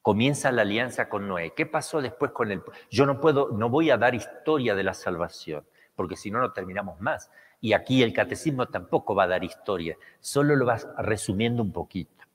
Comienza 0.02 0.52
la 0.52 0.62
alianza 0.62 1.08
con 1.08 1.26
Noé. 1.28 1.54
¿Qué 1.56 1.64
pasó 1.64 2.02
después 2.02 2.32
con 2.32 2.52
él? 2.52 2.60
Yo 2.90 3.06
no 3.06 3.20
puedo, 3.20 3.48
no 3.52 3.70
voy 3.70 3.88
a 3.88 3.96
dar 3.96 4.14
historia 4.14 4.74
de 4.74 4.82
la 4.82 4.92
salvación, 4.92 5.64
porque 5.96 6.16
si 6.16 6.30
no, 6.30 6.40
no 6.40 6.52
terminamos 6.52 7.00
más. 7.00 7.30
Y 7.58 7.72
aquí 7.72 8.02
el 8.02 8.12
catecismo 8.12 8.66
tampoco 8.66 9.14
va 9.14 9.24
a 9.24 9.28
dar 9.28 9.44
historia, 9.44 9.96
solo 10.20 10.56
lo 10.56 10.66
vas 10.66 10.86
resumiendo 10.98 11.62
un 11.62 11.72
poquito. 11.72 12.26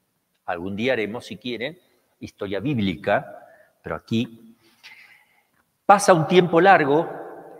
Algún 0.46 0.76
día 0.76 0.94
haremos, 0.94 1.28
si 1.28 1.38
quieren, 1.38 1.78
historia 2.20 2.60
bíblica, 2.60 3.46
pero 3.84 3.96
aquí 3.96 4.47
Pasa 5.88 6.14
un 6.14 6.28
tiempo 6.28 6.60
largo, 6.60 7.10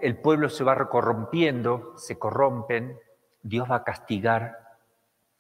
el 0.02 0.18
pueblo 0.18 0.50
se 0.50 0.66
va 0.66 0.90
corrompiendo, 0.90 1.94
se 1.96 2.20
corrompen, 2.20 3.00
Dios 3.42 3.72
va 3.72 3.78
a 3.78 3.84
castigar 3.86 4.80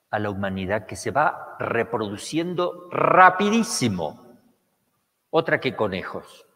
a 0.09 0.19
la 0.19 0.29
humanidad 0.29 0.85
que 0.85 0.95
se 0.95 1.11
va 1.11 1.57
reproduciendo 1.59 2.87
rapidísimo. 2.89 4.25
Otra 5.31 5.59
que 5.59 5.75
conejos. 5.75 6.47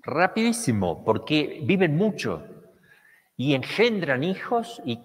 Rapidísimo, 0.00 1.02
porque 1.04 1.60
viven 1.64 1.96
mucho 1.96 2.44
y 3.36 3.56
engendran 3.56 4.22
hijos, 4.22 4.80
y, 4.84 5.02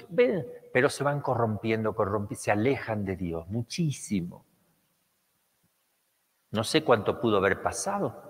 pero 0.72 0.88
se 0.88 1.04
van 1.04 1.20
corrompiendo, 1.20 1.96
corrompiendo, 1.96 2.44
se 2.44 2.52
alejan 2.52 3.06
de 3.06 3.16
Dios 3.16 3.48
muchísimo. 3.48 4.46
No 6.52 6.64
sé 6.64 6.84
cuánto 6.84 7.20
pudo 7.20 7.38
haber 7.38 7.64
pasado, 7.64 8.27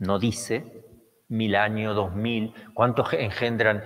no 0.00 0.18
dice, 0.18 0.84
mil 1.28 1.54
años, 1.54 1.94
dos 1.94 2.14
mil, 2.14 2.52
cuántos 2.74 3.12
engendran 3.12 3.84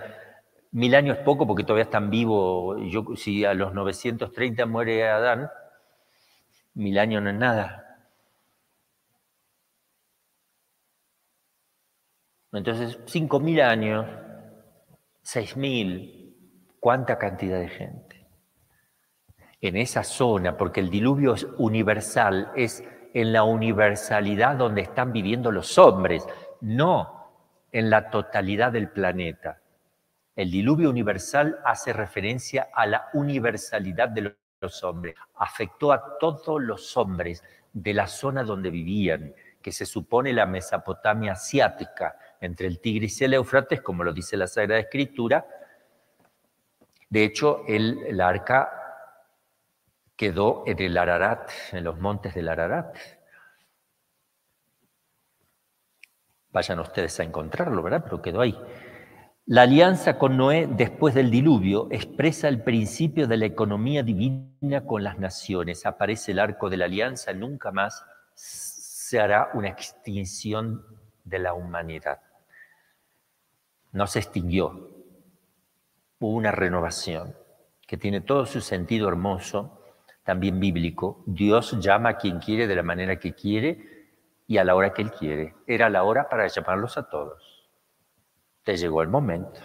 Mil 0.75 0.93
años 0.93 1.19
es 1.19 1.23
poco 1.23 1.47
porque 1.47 1.63
todavía 1.63 1.85
están 1.85 2.09
vivos. 2.09 2.77
Yo, 2.91 3.15
si 3.15 3.45
a 3.45 3.53
los 3.53 3.73
930 3.73 4.65
muere 4.65 5.07
Adán, 5.07 5.49
mil 6.73 6.99
años 6.99 7.23
no 7.23 7.29
es 7.29 7.35
nada. 7.37 8.11
Entonces, 12.51 12.99
cinco 13.05 13.39
mil 13.39 13.61
años, 13.61 14.05
seis 15.21 15.55
mil, 15.55 16.35
¿cuánta 16.81 17.17
cantidad 17.17 17.57
de 17.57 17.69
gente? 17.69 18.27
En 19.61 19.77
esa 19.77 20.03
zona, 20.03 20.57
porque 20.57 20.81
el 20.81 20.89
diluvio 20.89 21.35
es 21.35 21.47
universal, 21.57 22.51
es 22.53 22.83
en 23.15 23.31
la 23.31 23.45
universalidad 23.45 24.57
donde 24.57 24.81
están 24.81 25.13
viviendo 25.13 25.49
los 25.49 25.77
hombres, 25.77 26.27
no 26.59 27.31
en 27.71 27.89
la 27.89 28.09
totalidad 28.09 28.73
del 28.73 28.89
planeta. 28.89 29.61
El 30.35 30.51
diluvio 30.51 30.89
universal 30.89 31.57
hace 31.63 31.93
referencia 31.93 32.67
a 32.73 32.85
la 32.85 33.07
universalidad 33.13 34.09
de 34.09 34.35
los 34.59 34.83
hombres. 34.83 35.15
Afectó 35.35 35.93
a 35.93 36.17
todos 36.19 36.61
los 36.61 36.97
hombres 36.97 37.41
de 37.71 37.93
la 37.93 38.05
zona 38.05 38.43
donde 38.43 38.69
vivían, 38.69 39.33
que 39.61 39.71
se 39.71 39.85
supone 39.85 40.33
la 40.33 40.45
Mesopotamia 40.45 41.31
asiática, 41.31 42.19
entre 42.41 42.67
el 42.67 42.81
Tigris 42.81 43.21
y 43.21 43.23
el 43.23 43.35
Éufrates, 43.35 43.81
como 43.81 44.03
lo 44.03 44.11
dice 44.11 44.35
la 44.35 44.47
Sagrada 44.47 44.81
Escritura. 44.81 45.47
De 47.09 47.23
hecho, 47.23 47.63
el, 47.65 48.19
arca 48.19 48.84
quedó 50.15 50.63
en 50.65 50.81
el 50.81 50.97
Ararat, 50.97 51.49
en 51.71 51.83
los 51.83 51.99
montes 51.99 52.33
del 52.33 52.49
Ararat. 52.49 52.95
Vayan 56.51 56.79
ustedes 56.79 57.19
a 57.19 57.23
encontrarlo, 57.23 57.83
¿verdad? 57.83 58.03
Pero 58.03 58.21
quedó 58.21 58.41
ahí. 58.41 58.57
La 59.47 59.63
alianza 59.63 60.17
con 60.17 60.37
Noé 60.37 60.67
después 60.67 61.13
del 61.13 61.29
diluvio 61.29 61.87
expresa 61.91 62.47
el 62.47 62.63
principio 62.63 63.27
de 63.27 63.37
la 63.37 63.45
economía 63.45 64.01
divina 64.01 64.85
con 64.87 65.03
las 65.03 65.19
naciones. 65.19 65.85
Aparece 65.85 66.31
el 66.31 66.39
arco 66.39 66.69
de 66.69 66.77
la 66.77 66.85
alianza, 66.85 67.31
nunca 67.33 67.71
más 67.71 68.03
se 68.33 69.19
hará 69.19 69.51
una 69.53 69.67
extinción 69.67 70.83
de 71.23 71.39
la 71.39 71.53
humanidad. 71.53 72.21
No 73.91 74.07
se 74.07 74.19
extinguió, 74.19 74.89
hubo 76.19 76.35
una 76.35 76.51
renovación 76.51 77.35
que 77.85 77.97
tiene 77.97 78.21
todo 78.21 78.45
su 78.45 78.61
sentido 78.61 79.07
hermoso, 79.07 79.79
también 80.25 80.59
bíblico. 80.59 81.23
Dios 81.25 81.79
llama 81.79 82.09
a 82.09 82.17
quien 82.17 82.39
quiere 82.39 82.67
de 82.67 82.75
la 82.75 82.83
manera 82.83 83.17
que 83.17 83.33
quiere 83.33 84.09
y 84.47 84.57
a 84.57 84.65
la 84.65 84.75
hora 84.75 84.93
que 84.93 85.03
Él 85.03 85.11
quiere. 85.11 85.55
Era 85.65 85.89
la 85.89 86.03
hora 86.03 86.27
para 86.27 86.47
llamarlos 86.47 86.97
a 86.97 87.09
todos 87.09 87.55
te 88.65 88.75
llegó 88.75 89.01
el 89.01 89.07
momento. 89.07 89.61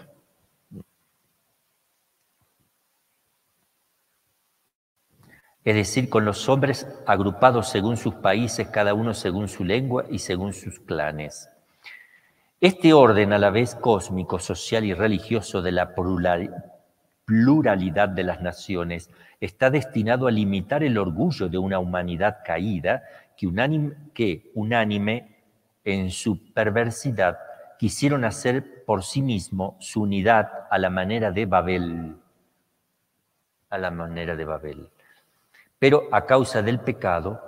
Es 5.65 5.75
decir, 5.75 6.09
con 6.09 6.25
los 6.25 6.49
hombres 6.49 6.87
agrupados 7.07 7.69
según 7.69 7.97
sus 7.97 8.15
países, 8.15 8.69
cada 8.69 8.95
uno 8.95 9.15
según 9.15 9.49
su 9.49 9.65
lengua 9.65 10.05
y 10.11 10.19
según 10.19 10.53
sus 10.53 10.79
clanes. 10.81 11.49
Este 12.61 12.93
orden 12.93 13.33
a 13.33 13.39
la 13.39 13.51
vez 13.51 13.75
cósmico, 13.75 14.39
social 14.39 14.85
y 14.85 14.93
religioso 14.93 15.63
de 15.63 15.73
la 15.73 15.95
pluralidad 17.31 18.09
de 18.09 18.25
las 18.25 18.43
naciones 18.43 19.09
está 19.39 19.71
destinado 19.71 20.27
a 20.27 20.33
limitar 20.33 20.83
el 20.83 20.99
orgullo 20.99 21.49
de 21.49 21.59
una 21.59 21.79
humanidad 21.79 22.39
caída 22.45 23.05
que 23.37 23.47
unánime, 23.47 23.95
que, 24.13 24.51
unánime 24.57 25.37
en 25.85 26.11
su 26.11 26.53
perversidad 26.53 27.39
quisieron 27.79 28.25
hacer 28.25 28.85
por 28.85 29.05
sí 29.05 29.23
mismo 29.23 29.77
su 29.79 30.03
unidad 30.03 30.51
a 30.73 30.79
la 30.79 30.91
manera 30.91 31.31
de 31.31 31.47
Babel, 31.47 32.17
a 33.69 33.79
la 33.79 33.93
manera 33.93 34.35
de 34.35 34.45
Babel. 34.45 34.89
Pero 35.79 36.09
a 36.11 36.27
causa 36.27 36.63
del 36.63 36.81
pecado, 36.81 37.41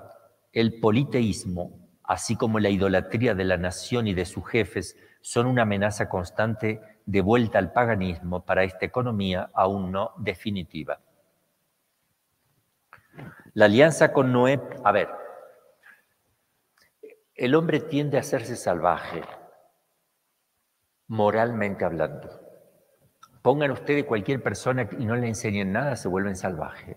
el 0.53 0.79
politeísmo, 0.79 1.73
así 2.05 2.37
como 2.37 2.61
la 2.61 2.71
idolatría 2.71 3.35
de 3.35 3.45
la 3.45 3.57
nación 3.57 4.07
y 4.07 4.15
de 4.15 4.27
sus 4.27 4.49
jefes, 4.49 4.97
son 5.23 5.47
una 5.47 5.63
amenaza 5.63 6.09
constante 6.09 6.81
de 7.07 7.20
vuelta 7.20 7.59
al 7.59 7.73
paganismo 7.73 8.45
para 8.45 8.65
esta 8.65 8.87
economía 8.87 9.51
aún 9.55 9.93
no 9.93 10.12
definitiva. 10.19 11.01
La 13.55 13.66
alianza 13.66 14.12
con 14.12 14.33
Noé, 14.33 14.61
a 14.85 14.93
ver, 14.93 15.09
el 17.35 17.55
hombre 17.55 17.81
tiende 17.81 18.16
a 18.16 18.20
hacerse 18.20 18.57
salvaje, 18.57 19.23
moralmente 21.09 21.85
hablando. 21.85 22.41
Pongan 23.43 23.73
ustedes 23.73 24.05
cualquier 24.05 24.43
persona 24.43 24.89
y 24.99 25.05
no 25.05 25.16
le 25.16 25.29
enseñen 25.29 25.73
nada, 25.73 25.97
se 25.97 26.09
vuelven 26.09 26.37
salvajes. 26.37 26.97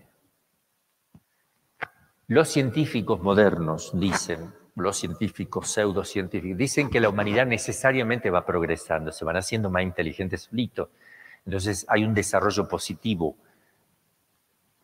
Los 2.28 2.48
científicos 2.48 3.20
modernos 3.20 3.90
dicen, 3.98 4.54
los 4.76 4.96
científicos 4.98 5.70
pseudocientíficos, 5.70 6.56
dicen 6.56 6.90
que 6.90 7.00
la 7.00 7.08
humanidad 7.08 7.46
necesariamente 7.46 8.30
va 8.30 8.46
progresando, 8.46 9.10
se 9.10 9.24
van 9.24 9.36
haciendo 9.36 9.70
más 9.70 9.82
inteligentes 9.82 10.42
solitos. 10.42 10.88
Entonces 11.44 11.84
hay 11.88 12.04
un 12.04 12.14
desarrollo 12.14 12.68
positivo. 12.68 13.36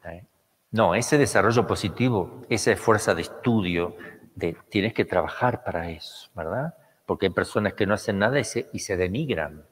¿Eh? 0.05 0.25
No, 0.71 0.95
ese 0.95 1.19
desarrollo 1.19 1.67
positivo, 1.67 2.43
esa 2.49 2.75
fuerza 2.77 3.15
de 3.15 3.23
estudio, 3.23 3.97
de, 4.35 4.57
tienes 4.71 4.95
que 4.95 5.05
trabajar 5.05 5.63
para 5.63 5.91
eso, 5.91 6.31
¿verdad? 6.35 6.75
porque 7.07 7.27
hay 7.27 7.33
personas 7.33 7.75
que 7.75 7.87
no 7.87 7.95
hacen 7.95 8.19
nada 8.19 8.41
y 8.41 8.45
se, 8.45 8.97
denigran. 8.97 9.65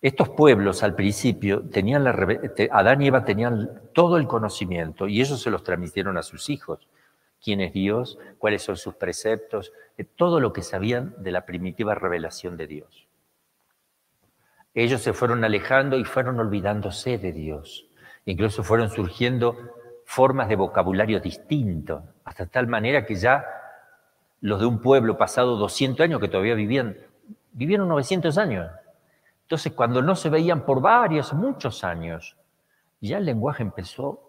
Estos 0.00 0.28
pueblos 0.28 0.84
al 0.84 0.94
principio 0.94 1.68
tenían 1.68 2.04
la, 2.04 2.16
Adán 2.70 3.02
y 3.02 3.08
Eva 3.08 3.24
tenían 3.24 3.80
todo 3.92 4.16
el 4.16 4.28
conocimiento 4.28 5.08
y 5.08 5.20
ellos 5.20 5.42
se 5.42 5.50
los 5.50 5.64
transmitieron 5.64 6.16
a 6.16 6.22
sus 6.22 6.50
hijos. 6.50 6.86
¿Quién 7.42 7.60
es 7.60 7.72
Dios? 7.72 8.18
¿Cuáles 8.38 8.62
son 8.62 8.76
sus 8.76 8.94
preceptos? 8.94 9.72
Todo 10.16 10.40
lo 10.40 10.52
que 10.52 10.62
sabían 10.62 11.14
de 11.18 11.32
la 11.32 11.46
primitiva 11.46 11.94
revelación 11.94 12.56
de 12.56 12.66
Dios. 12.66 13.08
Ellos 14.74 15.00
se 15.00 15.12
fueron 15.12 15.44
alejando 15.44 15.96
y 15.96 16.04
fueron 16.04 16.38
olvidándose 16.38 17.18
de 17.18 17.32
Dios. 17.32 17.86
Incluso 18.24 18.62
fueron 18.62 18.90
surgiendo 18.90 19.56
formas 20.04 20.48
de 20.48 20.56
vocabulario 20.56 21.20
distintos, 21.20 22.02
hasta 22.24 22.46
tal 22.46 22.66
manera 22.66 23.04
que 23.04 23.14
ya 23.14 23.44
los 24.40 24.60
de 24.60 24.66
un 24.66 24.80
pueblo 24.80 25.18
pasado 25.18 25.56
200 25.56 26.04
años 26.04 26.20
que 26.20 26.28
todavía 26.28 26.54
vivían, 26.54 26.96
vivieron 27.52 27.88
900 27.88 28.38
años. 28.38 28.70
Entonces, 29.42 29.72
cuando 29.72 30.02
no 30.02 30.14
se 30.14 30.30
veían 30.30 30.64
por 30.64 30.80
varios, 30.80 31.32
muchos 31.32 31.82
años, 31.82 32.36
ya 33.00 33.18
el 33.18 33.24
lenguaje 33.24 33.62
empezó 33.62 34.27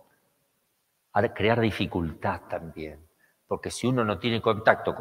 a 1.14 1.34
crear 1.34 1.60
dificultad 1.60 2.42
también, 2.50 3.08
porque 3.48 3.72
si 3.72 3.88
uno 3.88 4.04
no 4.06 4.20
tiene 4.20 4.42
contacto, 4.42 4.96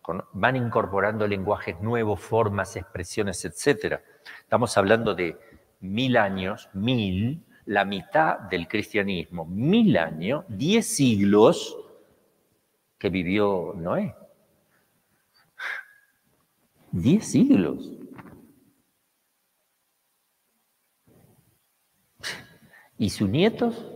con, 0.00 0.24
van 0.32 0.56
incorporando 0.56 1.26
lenguajes 1.26 1.80
nuevos, 1.80 2.20
formas, 2.20 2.76
expresiones, 2.76 3.44
etc. 3.44 4.00
Estamos 4.40 4.76
hablando 4.76 5.14
de 5.14 5.38
mil 5.80 6.16
años, 6.16 6.68
mil, 6.72 7.44
la 7.66 7.84
mitad 7.84 8.38
del 8.40 8.66
cristianismo, 8.66 9.44
mil 9.44 9.96
años, 9.96 10.44
diez 10.48 10.86
siglos 10.86 11.76
que 12.98 13.08
vivió 13.08 13.72
Noé. 13.76 14.14
Diez 16.90 17.30
siglos. 17.30 17.90
¿Y 22.98 23.10
sus 23.10 23.28
nietos? 23.28 23.91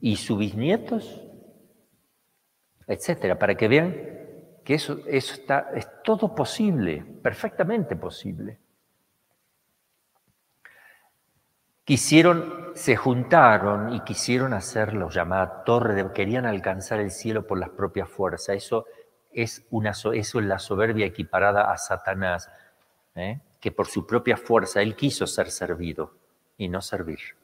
¿Y 0.00 0.16
sus 0.16 0.38
bisnietos? 0.38 1.22
Etcétera, 2.86 3.38
para 3.38 3.54
que 3.54 3.68
vean 3.68 3.94
que 4.64 4.74
eso, 4.74 4.98
está, 5.06 5.70
es 5.74 5.88
todo 6.02 6.34
posible, 6.34 7.04
perfectamente 7.22 7.96
posible. 7.96 8.58
Quisieron, 11.84 12.72
se 12.74 12.96
juntaron 12.96 13.92
y 13.92 14.00
quisieron 14.00 14.54
hacer 14.54 14.94
lo 14.94 15.10
llamada 15.10 15.64
torre 15.64 15.94
de, 15.94 16.12
querían 16.12 16.46
alcanzar 16.46 17.00
el 17.00 17.10
cielo 17.10 17.46
por 17.46 17.58
las 17.58 17.70
propias 17.70 18.08
fuerzas. 18.08 18.56
Eso 18.56 18.86
es 19.32 19.66
una, 19.70 19.90
eso 19.90 20.12
es 20.12 20.34
la 20.34 20.58
soberbia 20.58 21.06
equiparada 21.06 21.72
a 21.72 21.78
Satanás, 21.78 22.50
¿eh? 23.14 23.40
que 23.60 23.72
por 23.72 23.86
su 23.86 24.06
propia 24.06 24.36
fuerza 24.36 24.82
él 24.82 24.94
quiso 24.94 25.26
ser 25.26 25.50
servido 25.50 26.14
y 26.56 26.68
no 26.68 26.80
servir. 26.80 27.39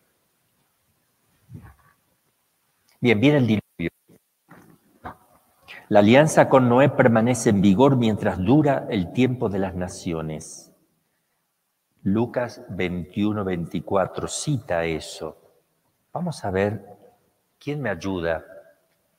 Bien, 3.01 3.21
viene 3.21 3.39
el 3.39 3.47
diluvio. 3.47 3.91
La 5.89 6.01
alianza 6.01 6.49
con 6.49 6.69
Noé 6.69 6.89
permanece 6.89 7.51
en 7.51 7.61
vigor 7.61 7.97
mientras 7.97 8.39
dura 8.39 8.87
el 8.91 9.13
tiempo 9.13 9.49
de 9.49 9.59
las 9.59 9.75
naciones. 9.75 10.73
Lucas 12.03 12.65
21, 12.71 13.45
24 13.45 14.29
cita 14.29 14.85
eso. 14.85 15.37
Vamos 16.13 16.45
a 16.45 16.51
ver 16.51 16.85
quién 17.59 17.83
me 17.83 17.91
ayuda 17.91 18.45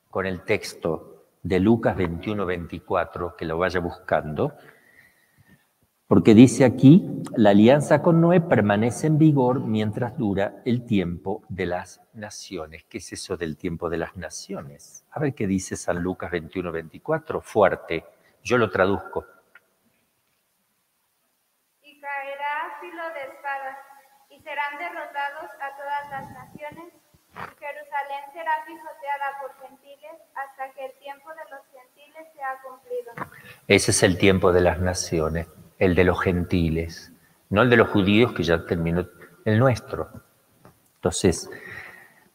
con 0.10 0.26
el 0.26 0.42
texto 0.44 1.26
de 1.44 1.60
Lucas 1.60 1.96
21, 1.96 2.46
24, 2.46 3.36
que 3.36 3.46
lo 3.46 3.58
vaya 3.58 3.80
buscando. 3.80 4.54
Porque 6.08 6.34
dice 6.34 6.64
aquí, 6.64 7.06
la 7.36 7.50
alianza 7.50 8.02
con 8.02 8.22
Noé 8.22 8.40
permanece 8.40 9.08
en 9.08 9.18
vigor 9.18 9.60
mientras 9.60 10.18
dura 10.18 10.62
el 10.64 10.86
tiempo 10.86 11.44
de 11.50 11.66
las 11.66 12.00
naciones. 12.14 12.86
¿Qué 12.86 13.00
es 13.00 13.12
eso 13.12 13.36
del 13.36 13.58
tiempo 13.58 13.90
de 13.90 13.98
las 13.98 14.16
naciones? 14.16 15.06
A 15.12 15.20
ver 15.20 15.36
qué 15.36 15.48
dice 15.48 15.76
San 15.76 16.02
Lucas 16.02 16.32
21, 16.32 16.72
24, 16.72 17.42
fuerte. 17.42 18.06
Yo 18.42 18.58
lo 18.58 18.70
traduzco. 18.70 19.26
Y 21.84 22.00
caerá 22.00 22.78
filo 22.80 23.04
de 23.14 23.24
espada, 23.34 23.78
y 24.30 24.40
serán 24.40 24.78
derrotados 24.78 25.52
a 25.60 25.76
todas 25.76 26.10
las 26.10 26.32
naciones, 26.32 26.94
y 27.34 27.60
Jerusalén 27.60 28.24
será 28.32 28.64
pisoteada 28.66 29.42
por 29.42 29.68
gentiles 29.68 30.22
hasta 30.36 30.72
que 30.72 30.86
el 30.86 30.94
tiempo 31.00 31.32
de 31.32 31.52
los 31.52 31.66
gentiles 31.68 32.28
sea 32.34 32.62
cumplido. 32.64 33.12
Ese 33.68 33.92
es 33.92 34.04
el 34.04 34.18
tiempo 34.18 34.54
de 34.54 34.62
las 34.62 34.80
naciones 34.80 35.48
el 35.80 35.96
de 35.96 36.04
los 36.04 36.20
gentiles, 36.22 37.12
no 37.50 37.62
el 37.62 37.70
de 37.70 37.78
los 37.78 37.90
judíos 37.90 38.34
que 38.34 38.44
ya 38.44 38.66
terminó, 38.66 39.08
el 39.46 39.60
nuestro. 39.60 40.10
Entonces, 40.96 41.50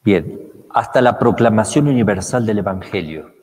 bien, 0.03 0.51
hasta 0.71 1.01
la 1.01 1.19
proclamación 1.19 1.89
universal 1.89 2.47
del 2.47 2.59
Evangelio, 2.59 3.35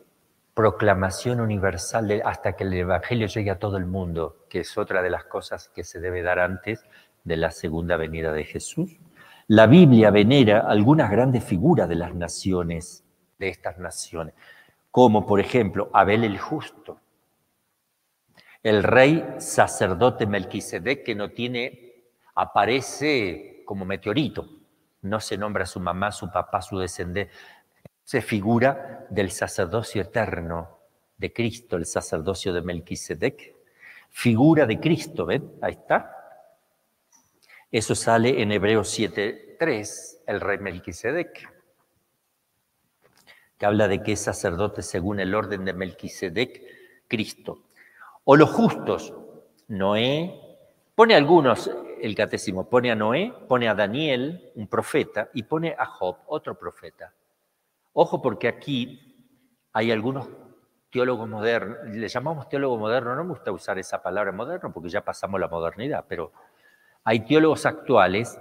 proclamación 0.54 1.40
universal 1.40 2.22
hasta 2.26 2.54
que 2.54 2.64
el 2.64 2.74
Evangelio 2.74 3.28
llegue 3.28 3.52
a 3.52 3.60
todo 3.60 3.78
el 3.78 3.86
mundo, 3.86 4.46
que 4.50 4.62
es 4.62 4.78
otra 4.78 5.02
de 5.02 5.10
las 5.10 5.26
cosas 5.26 5.70
que 5.70 5.84
se 5.84 6.00
debe 6.00 6.22
dar 6.22 6.40
antes 6.40 6.84
de 7.24 7.38
la 7.38 7.52
segunda 7.52 7.98
venida 7.98 8.34
de 8.34 8.46
Jesús. 8.46 8.98
La 9.48 9.68
Biblia 9.68 10.12
venera 10.12 10.62
algunas 10.62 11.10
grandes 11.12 11.44
figuras 11.44 11.88
de 11.88 11.96
las 11.96 12.14
naciones, 12.14 13.04
de 13.38 13.50
estas 13.50 13.78
naciones, 13.78 14.34
como 14.92 15.26
por 15.26 15.40
ejemplo 15.40 15.90
Abel 15.94 16.24
el 16.24 16.38
Justo, 16.38 17.00
el 18.64 18.84
rey 18.84 19.36
sacerdote 19.40 20.26
Melquisedec 20.26 21.04
que 21.04 21.16
no 21.16 21.30
tiene, 21.30 21.94
aparece 22.36 23.64
como 23.66 23.86
meteorito, 23.86 24.50
no 25.02 25.20
se 25.20 25.38
nombra 25.38 25.66
su 25.66 25.80
mamá, 25.80 26.12
su 26.12 26.30
papá, 26.30 26.62
su 26.62 26.78
descendiente, 26.78 27.34
se 28.04 28.22
figura 28.22 29.06
del 29.10 29.32
sacerdocio 29.32 30.02
eterno 30.02 30.80
de 31.18 31.32
Cristo, 31.32 31.78
el 31.78 31.86
sacerdocio 31.86 32.54
de 32.54 32.62
Melquisedec, 32.62 33.56
figura 34.10 34.66
de 34.66 34.80
Cristo, 34.80 35.26
¿ven? 35.26 35.52
Ahí 35.62 35.74
está. 35.74 36.16
Eso 37.72 37.94
sale 37.94 38.42
en 38.42 38.52
Hebreos 38.52 38.98
7.3, 38.98 40.22
el 40.26 40.42
rey 40.42 40.58
Melquisedec, 40.58 41.48
que 43.58 43.66
habla 43.66 43.88
de 43.88 44.02
que 44.02 44.14
es 44.14 44.22
sacerdote 44.22 44.82
según 44.82 45.20
el 45.20 45.36
orden 45.36 45.66
de 45.66 45.74
Melquisedec, 45.74 46.62
Cristo. 47.08 47.69
O 48.32 48.36
los 48.36 48.52
justos, 48.52 49.12
Noé, 49.70 50.40
pone 50.94 51.16
algunos, 51.16 51.68
el 52.00 52.14
catecismo, 52.14 52.70
pone 52.70 52.92
a 52.92 52.96
Noé, 52.96 53.34
pone 53.48 53.68
a 53.68 53.74
Daniel, 53.74 54.52
un 54.54 54.68
profeta, 54.68 55.32
y 55.34 55.42
pone 55.42 55.76
a 55.76 55.88
Job, 55.88 56.18
otro 56.28 56.54
profeta. 56.54 57.12
Ojo 57.92 58.22
porque 58.22 58.48
aquí 58.48 59.34
hay 59.74 59.92
algunos 59.92 60.30
teólogos 60.92 61.28
modernos, 61.28 61.78
le 61.88 62.08
llamamos 62.08 62.48
teólogo 62.48 62.78
moderno, 62.78 63.16
no 63.16 63.24
me 63.24 63.32
gusta 63.32 63.52
usar 63.52 63.80
esa 63.80 64.04
palabra 64.04 64.32
moderno 64.32 64.72
porque 64.72 64.90
ya 64.90 65.04
pasamos 65.04 65.40
la 65.40 65.48
modernidad, 65.48 66.06
pero 66.08 66.32
hay 67.06 67.22
teólogos 67.22 67.66
actuales 67.66 68.40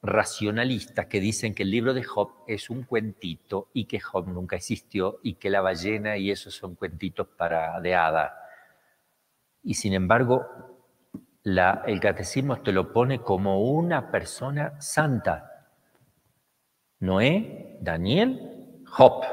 racionalistas 0.00 1.04
que 1.08 1.20
dicen 1.20 1.54
que 1.54 1.64
el 1.64 1.70
libro 1.70 1.92
de 1.92 2.04
Job 2.04 2.30
es 2.46 2.70
un 2.70 2.84
cuentito 2.84 3.68
y 3.74 3.84
que 3.84 4.00
Job 4.00 4.28
nunca 4.28 4.56
existió 4.56 5.18
y 5.22 5.34
que 5.34 5.50
la 5.50 5.60
ballena 5.60 6.16
y 6.16 6.30
esos 6.30 6.54
son 6.54 6.74
cuentitos 6.74 7.26
para 7.36 7.78
de 7.82 7.94
hada. 7.94 8.39
Y 9.62 9.74
sin 9.74 9.92
embargo, 9.92 10.46
el 11.44 12.00
catecismo 12.00 12.60
te 12.62 12.72
lo 12.72 12.92
pone 12.92 13.20
como 13.20 13.62
una 13.62 14.10
persona 14.10 14.80
santa. 14.80 15.68
Noé, 17.00 17.78
Daniel, 17.80 18.82
Job. 18.86 19.24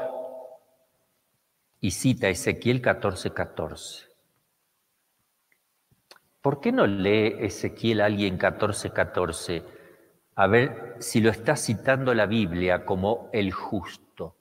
Y 1.80 1.90
cita 1.90 2.28
Ezequiel 2.28 2.82
14:14. 2.82 3.32
14. 3.34 4.08
¿Por 6.40 6.60
qué 6.60 6.72
no 6.72 6.86
lee 6.86 7.36
Ezequiel 7.40 8.00
alguien 8.00 8.38
14:14? 8.38 8.92
14? 8.92 9.62
A 10.34 10.46
ver 10.46 10.96
si 11.00 11.20
lo 11.20 11.30
está 11.30 11.56
citando 11.56 12.14
la 12.14 12.26
Biblia 12.26 12.84
como 12.84 13.28
el 13.32 13.52
justo. 13.52 14.36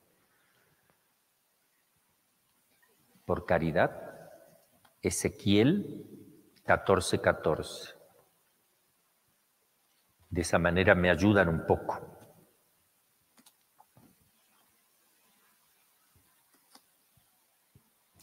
¿Por 3.26 3.46
caridad? 3.46 4.07
Ezequiel 5.02 6.08
14, 6.66 7.22
14. 7.22 7.94
De 10.30 10.42
esa 10.42 10.58
manera 10.60 10.96
me 10.96 11.10
ayudan 11.10 11.50
un 11.50 11.66
poco. 11.66 12.00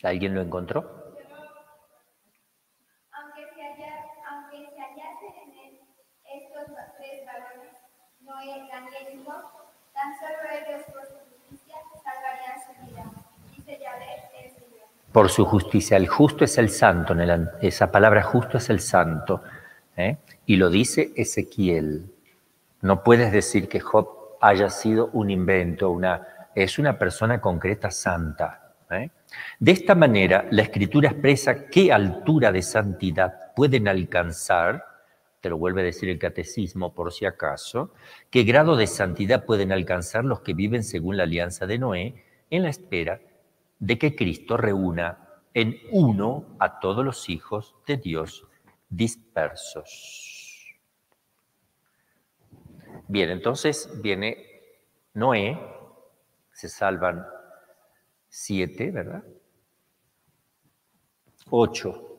¿Alguien 0.03 0.35
lo 0.35 0.43
encontró? 0.43 1.05
Tan 9.95 10.19
solo 10.19 10.51
ellos 10.51 10.83
por 10.93 11.07
su 11.07 11.15
justicia 11.15 11.77
salvarían 12.03 12.61
su 12.61 12.73
vida. 12.85 13.05
Dice 13.57 13.79
Yahvé, 13.79 14.31
es 14.45 14.53
por 15.15 15.31
su 15.31 15.45
justicia. 15.45 15.97
El 15.97 16.09
justo 16.09 16.45
es 16.45 16.59
el 16.59 16.71
santo, 16.71 17.15
esa 17.61 17.93
palabra 17.93 18.21
justo 18.25 18.59
es 18.59 18.69
el 18.69 18.81
santo. 18.81 19.43
¿eh? 19.97 20.17
Y 20.45 20.57
lo 20.57 20.71
dice 20.71 21.13
Ezequiel. 21.15 22.11
No 22.81 23.05
puedes 23.05 23.31
decir 23.31 23.69
que 23.69 23.79
Job 23.79 24.09
haya 24.41 24.69
sido 24.71 25.11
un 25.13 25.31
invento, 25.31 25.91
una, 25.91 26.51
es 26.57 26.81
una 26.81 26.99
persona 26.99 27.41
concreta 27.41 27.93
santa. 27.93 28.75
¿eh? 28.91 29.11
De 29.61 29.71
esta 29.71 29.95
manera, 29.95 30.49
la 30.51 30.63
escritura 30.63 31.11
expresa 31.11 31.67
qué 31.67 31.93
altura 31.93 32.51
de 32.51 32.63
santidad 32.63 33.55
pueden 33.55 33.87
alcanzar, 33.87 34.85
te 35.41 35.49
lo 35.49 35.59
vuelve 35.59 35.83
a 35.83 35.85
decir 35.85 36.09
el 36.09 36.19
catecismo 36.19 36.93
por 36.93 37.13
si 37.13 37.25
acaso, 37.25 37.93
qué 38.31 38.43
grado 38.43 38.75
de 38.75 38.89
santidad 38.89 39.45
pueden 39.45 39.71
alcanzar 39.71 40.25
los 40.25 40.41
que 40.41 40.55
viven 40.55 40.83
según 40.83 41.17
la 41.17 41.23
alianza 41.23 41.69
de 41.69 41.79
Noé 41.79 42.25
en 42.51 42.65
la 42.65 42.71
espera 42.71 43.21
de 43.79 43.99
que 43.99 44.15
Cristo 44.15 44.57
reúna 44.57 45.43
en 45.53 45.79
uno 45.91 46.57
a 46.59 46.81
todos 46.81 47.05
los 47.05 47.29
hijos 47.29 47.77
de 47.87 47.97
Dios 47.97 48.47
dispersos. 48.89 50.77
Bien, 53.09 53.31
entonces 53.31 53.91
viene 54.03 54.37
Noé, 55.13 55.59
se 56.53 56.69
salvan 56.69 57.27
siete, 58.29 58.91
¿verdad? 58.91 59.25
Ocho. 61.51 62.19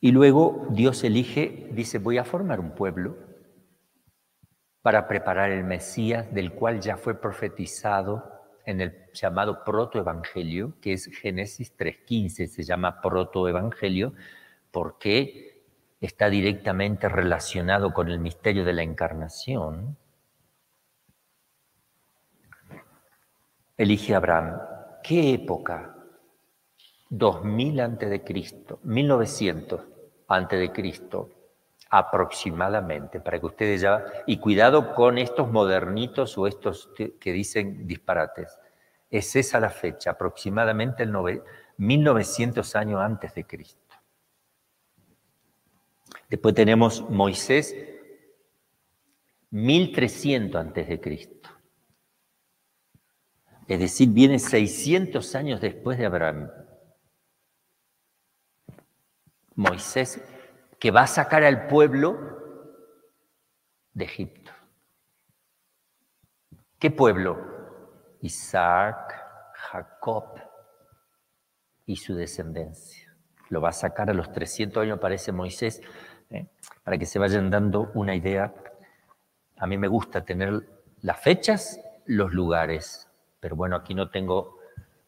Y 0.00 0.10
luego 0.10 0.66
Dios 0.70 1.04
elige, 1.04 1.68
dice, 1.72 1.98
voy 1.98 2.18
a 2.18 2.24
formar 2.24 2.58
un 2.58 2.74
pueblo 2.74 3.31
para 4.82 5.06
preparar 5.06 5.50
el 5.50 5.64
Mesías 5.64 6.32
del 6.34 6.52
cual 6.52 6.80
ya 6.80 6.96
fue 6.96 7.20
profetizado 7.20 8.42
en 8.66 8.80
el 8.80 9.10
llamado 9.12 9.64
protoevangelio, 9.64 10.74
que 10.80 10.92
es 10.92 11.06
Génesis 11.06 11.76
3.15, 11.76 12.46
se 12.48 12.62
llama 12.64 13.00
protoevangelio 13.00 14.12
porque 14.70 15.62
está 16.00 16.28
directamente 16.28 17.08
relacionado 17.08 17.92
con 17.92 18.08
el 18.08 18.18
misterio 18.18 18.64
de 18.64 18.72
la 18.72 18.82
encarnación. 18.82 19.96
Elige 23.76 24.14
Abraham. 24.14 24.60
¿Qué 25.02 25.34
época? 25.34 25.96
2000 27.10 27.80
antes 27.80 28.10
de 28.10 28.24
Cristo, 28.24 28.80
1900 28.82 29.80
antes 30.28 30.58
de 30.58 30.72
Cristo 30.72 31.41
aproximadamente, 31.94 33.20
para 33.20 33.38
que 33.38 33.44
ustedes 33.44 33.82
ya... 33.82 34.02
Y 34.26 34.38
cuidado 34.38 34.94
con 34.94 35.18
estos 35.18 35.52
modernitos 35.52 36.38
o 36.38 36.46
estos 36.46 36.88
que 36.96 37.32
dicen 37.32 37.86
disparates. 37.86 38.58
Es 39.10 39.36
esa 39.36 39.60
la 39.60 39.68
fecha, 39.68 40.12
aproximadamente 40.12 41.02
el 41.02 41.12
1900 41.76 42.76
años 42.76 42.98
antes 42.98 43.34
de 43.34 43.44
Cristo. 43.44 43.94
Después 46.30 46.54
tenemos 46.54 47.08
Moisés, 47.10 47.76
1300 49.50 50.58
antes 50.58 50.88
de 50.88 50.98
Cristo. 50.98 51.50
Es 53.68 53.78
decir, 53.78 54.08
viene 54.08 54.38
600 54.38 55.34
años 55.34 55.60
después 55.60 55.98
de 55.98 56.06
Abraham. 56.06 56.50
Moisés, 59.54 60.22
que 60.82 60.90
va 60.90 61.02
a 61.02 61.06
sacar 61.06 61.44
al 61.44 61.68
pueblo 61.68 62.18
de 63.92 64.04
Egipto. 64.04 64.50
¿Qué 66.76 66.90
pueblo? 66.90 67.38
Isaac, 68.20 69.14
Jacob 69.54 70.40
y 71.86 71.94
su 71.94 72.16
descendencia. 72.16 73.14
Lo 73.48 73.60
va 73.60 73.68
a 73.68 73.72
sacar 73.72 74.10
a 74.10 74.12
los 74.12 74.32
300 74.32 74.82
años, 74.82 74.98
parece 74.98 75.30
Moisés, 75.30 75.80
¿eh? 76.30 76.48
para 76.82 76.98
que 76.98 77.06
se 77.06 77.20
vayan 77.20 77.48
dando 77.48 77.92
una 77.94 78.16
idea. 78.16 78.52
A 79.58 79.68
mí 79.68 79.78
me 79.78 79.86
gusta 79.86 80.24
tener 80.24 80.68
las 81.00 81.20
fechas, 81.20 81.78
los 82.06 82.32
lugares, 82.32 83.08
pero 83.38 83.54
bueno, 83.54 83.76
aquí 83.76 83.94
no 83.94 84.10
tengo, 84.10 84.58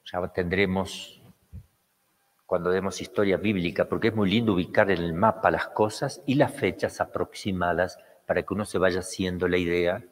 ya 0.04 0.24
tendremos 0.28 1.20
cuando 2.46 2.70
demos 2.70 3.00
historia 3.00 3.36
bíblica, 3.36 3.88
porque 3.88 4.08
es 4.08 4.14
muy 4.14 4.30
lindo 4.30 4.52
ubicar 4.52 4.90
en 4.90 5.02
el 5.02 5.14
mapa 5.14 5.50
las 5.50 5.68
cosas 5.68 6.22
y 6.26 6.34
las 6.34 6.52
fechas 6.52 7.00
aproximadas 7.00 7.98
para 8.26 8.42
que 8.42 8.54
uno 8.54 8.64
se 8.64 8.78
vaya 8.78 9.00
haciendo 9.00 9.48
la 9.48 9.56
idea 9.56 10.04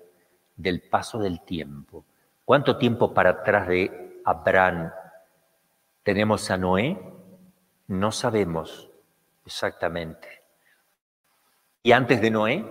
del 0.57 0.81
paso 0.83 1.19
del 1.19 1.43
tiempo. 1.43 2.05
¿Cuánto 2.45 2.77
tiempo 2.79 3.15
para 3.15 3.31
atrás 3.31 3.69
de 3.69 4.21
Abraham 4.25 4.91
tenemos 6.03 6.51
a 6.51 6.57
Noé? 6.57 6.99
No 7.87 8.13
sabemos 8.13 8.91
exactamente. 9.45 10.43
Y 11.83 11.93
antes 11.93 12.21
de 12.21 12.31
Noé, 12.31 12.65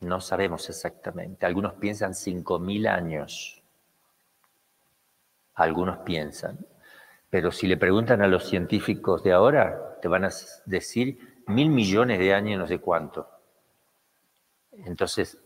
no 0.00 0.20
sabemos 0.20 0.68
exactamente. 0.68 1.46
Algunos 1.46 1.74
piensan 1.74 2.14
cinco 2.14 2.58
mil 2.58 2.86
años. 2.86 3.62
Algunos 5.54 5.98
piensan. 5.98 6.58
Pero 7.30 7.52
si 7.52 7.68
le 7.68 7.76
preguntan 7.76 8.22
a 8.22 8.28
los 8.28 8.44
científicos 8.48 9.22
de 9.22 9.32
ahora, 9.32 9.98
te 10.02 10.08
van 10.08 10.24
a 10.24 10.30
decir 10.66 11.42
mil 11.46 11.70
millones 11.70 12.18
de 12.18 12.34
años, 12.34 12.58
no 12.58 12.66
sé 12.66 12.78
cuánto. 12.78 13.28
Entonces, 14.72 15.38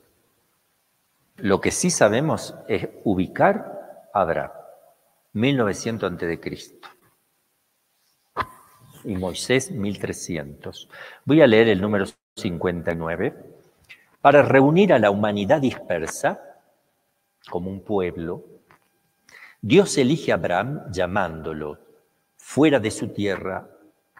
lo 1.36 1.60
que 1.60 1.70
sí 1.70 1.90
sabemos 1.90 2.54
es 2.68 2.88
ubicar 3.04 4.08
a 4.12 4.20
Abraham, 4.22 4.52
1900 5.32 6.10
antes 6.10 6.28
de 6.28 6.40
Cristo 6.40 6.88
y 9.04 9.16
Moisés 9.16 9.70
1300. 9.70 10.88
Voy 11.24 11.42
a 11.42 11.46
leer 11.46 11.68
el 11.68 11.80
número 11.80 12.06
59. 12.36 13.34
Para 14.20 14.42
reunir 14.42 14.92
a 14.92 14.98
la 14.98 15.10
humanidad 15.10 15.60
dispersa 15.60 16.40
como 17.50 17.70
un 17.70 17.80
pueblo, 17.80 18.44
Dios 19.66 19.96
elige 19.96 20.30
a 20.30 20.34
Abraham 20.34 20.92
llamándolo 20.92 21.78
fuera 22.36 22.78
de 22.80 22.90
su 22.90 23.14
tierra, 23.14 23.66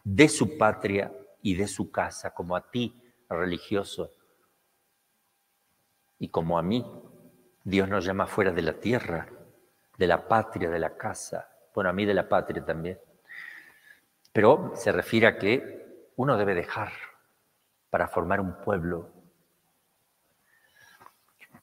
de 0.02 0.26
su 0.30 0.56
patria 0.56 1.12
y 1.42 1.54
de 1.54 1.68
su 1.68 1.90
casa, 1.90 2.32
como 2.32 2.56
a 2.56 2.70
ti, 2.70 2.98
religioso, 3.28 4.10
y 6.18 6.30
como 6.30 6.58
a 6.58 6.62
mí. 6.62 6.82
Dios 7.62 7.90
nos 7.90 8.06
llama 8.06 8.26
fuera 8.26 8.52
de 8.52 8.62
la 8.62 8.72
tierra, 8.80 9.28
de 9.98 10.06
la 10.06 10.26
patria, 10.26 10.70
de 10.70 10.78
la 10.78 10.96
casa. 10.96 11.50
Bueno, 11.74 11.90
a 11.90 11.92
mí 11.92 12.06
de 12.06 12.14
la 12.14 12.26
patria 12.26 12.64
también. 12.64 12.98
Pero 14.32 14.72
se 14.74 14.92
refiere 14.92 15.26
a 15.26 15.36
que 15.36 16.08
uno 16.16 16.38
debe 16.38 16.54
dejar 16.54 16.92
para 17.90 18.08
formar 18.08 18.40
un 18.40 18.62
pueblo, 18.62 19.12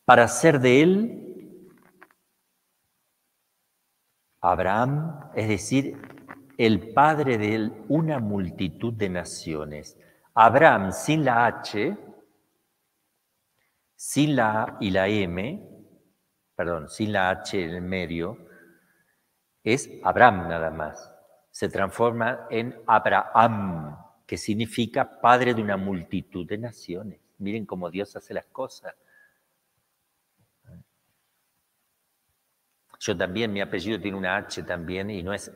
para 0.06 0.28
ser 0.28 0.60
de 0.60 0.84
él 0.84 1.32
Abraham, 4.41 5.30
es 5.35 5.47
decir, 5.47 5.97
el 6.57 6.93
padre 6.93 7.38
de 7.38 7.72
una 7.88 8.19
multitud 8.19 8.93
de 8.93 9.09
naciones. 9.09 9.97
Abraham 10.34 10.91
sin 10.91 11.23
la 11.26 11.45
H, 11.45 11.97
sin 13.95 14.35
la 14.35 14.77
y 14.80 14.91
la 14.91 15.07
M, 15.07 15.68
perdón, 16.55 16.89
sin 16.89 17.13
la 17.13 17.30
H 17.30 17.63
en 17.63 17.69
el 17.72 17.81
medio, 17.81 18.38
es 19.63 19.89
Abraham 20.03 20.47
nada 20.49 20.72
más 20.72 21.11
se 21.51 21.68
transforma 21.68 22.47
en 22.49 22.81
Abraham, 22.88 23.97
que 24.26 24.38
significa 24.38 25.19
padre 25.19 25.53
de 25.53 25.61
una 25.61 25.77
multitud 25.77 26.47
de 26.47 26.57
naciones. 26.57 27.19
Miren 27.38 27.65
cómo 27.65 27.89
Dios 27.89 28.15
hace 28.15 28.34
las 28.34 28.45
cosas. 28.45 28.95
Yo 33.02 33.18
también, 33.18 33.52
mi 33.52 33.61
apellido 33.61 33.99
tiene 33.99 34.15
una 34.15 34.38
H 34.38 34.61
también 34.61 35.10
y 35.10 35.23
no 35.23 35.34
es 35.34 35.52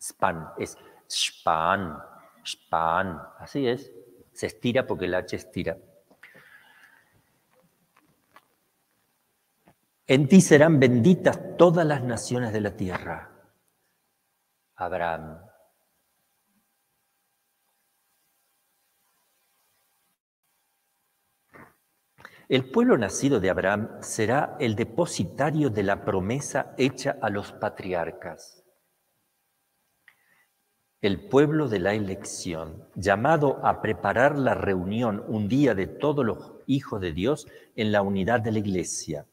Span, 0.00 0.48
es 0.58 0.76
Span, 1.08 1.96
Span, 2.44 3.22
así 3.38 3.68
es. 3.68 3.92
Se 4.32 4.46
estira 4.46 4.84
porque 4.84 5.04
el 5.04 5.14
H 5.14 5.36
estira. 5.36 5.78
En 10.04 10.26
ti 10.26 10.40
serán 10.40 10.80
benditas 10.80 11.38
todas 11.56 11.86
las 11.86 12.02
naciones 12.02 12.52
de 12.52 12.60
la 12.60 12.76
tierra. 12.76 13.30
Abraham. 14.74 15.49
El 22.50 22.64
pueblo 22.68 22.98
nacido 22.98 23.38
de 23.38 23.48
Abraham 23.48 23.98
será 24.00 24.56
el 24.58 24.74
depositario 24.74 25.70
de 25.70 25.84
la 25.84 26.04
promesa 26.04 26.74
hecha 26.76 27.16
a 27.22 27.30
los 27.30 27.52
patriarcas. 27.52 28.64
El 31.00 31.28
pueblo 31.28 31.68
de 31.68 31.78
la 31.78 31.94
elección, 31.94 32.88
llamado 32.96 33.64
a 33.64 33.80
preparar 33.80 34.36
la 34.36 34.56
reunión 34.56 35.22
un 35.28 35.46
día 35.46 35.76
de 35.76 35.86
todos 35.86 36.26
los 36.26 36.54
hijos 36.66 37.00
de 37.00 37.12
Dios 37.12 37.46
en 37.76 37.92
la 37.92 38.02
unidad 38.02 38.40
de 38.40 38.50
la 38.50 38.58
iglesia. 38.58 39.26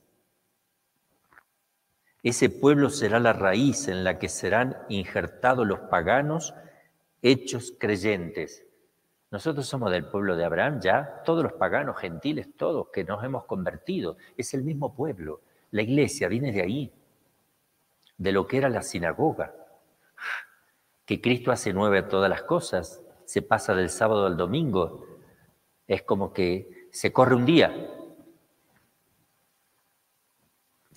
Ese 2.21 2.51
pueblo 2.51 2.91
será 2.91 3.19
la 3.19 3.33
raíz 3.33 3.87
en 3.87 4.03
la 4.03 4.19
que 4.19 4.29
serán 4.29 4.77
injertados 4.89 5.65
los 5.65 5.79
paganos 5.89 6.53
hechos 7.23 7.73
creyentes. 7.79 8.66
Nosotros 9.29 9.67
somos 9.67 9.91
del 9.91 10.05
pueblo 10.05 10.35
de 10.37 10.45
Abraham 10.45 10.79
ya, 10.79 11.21
todos 11.25 11.43
los 11.43 11.53
paganos, 11.53 11.99
gentiles, 11.99 12.47
todos 12.55 12.87
que 12.93 13.03
nos 13.03 13.23
hemos 13.23 13.45
convertido. 13.45 14.17
Es 14.37 14.53
el 14.53 14.63
mismo 14.63 14.93
pueblo. 14.93 15.41
La 15.71 15.81
iglesia 15.81 16.29
viene 16.29 16.51
de 16.51 16.61
ahí, 16.61 16.93
de 18.17 18.31
lo 18.31 18.47
que 18.47 18.57
era 18.57 18.69
la 18.69 18.81
sinagoga. 18.81 19.53
Que 21.05 21.19
Cristo 21.19 21.51
hace 21.51 21.73
nueve 21.73 21.99
a 21.99 22.07
todas 22.07 22.29
las 22.29 22.43
cosas, 22.43 23.01
se 23.25 23.41
pasa 23.41 23.75
del 23.75 23.89
sábado 23.89 24.25
al 24.25 24.37
domingo. 24.37 25.05
Es 25.87 26.03
como 26.03 26.31
que 26.31 26.87
se 26.91 27.11
corre 27.11 27.35
un 27.35 27.45
día. 27.45 27.73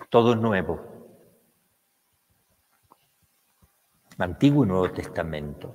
Todo 0.09 0.33
es 0.33 0.39
nuevo. 0.39 0.81
Antiguo 4.19 4.65
y 4.65 4.69
Nuevo 4.69 4.91
Testamento. 4.93 5.75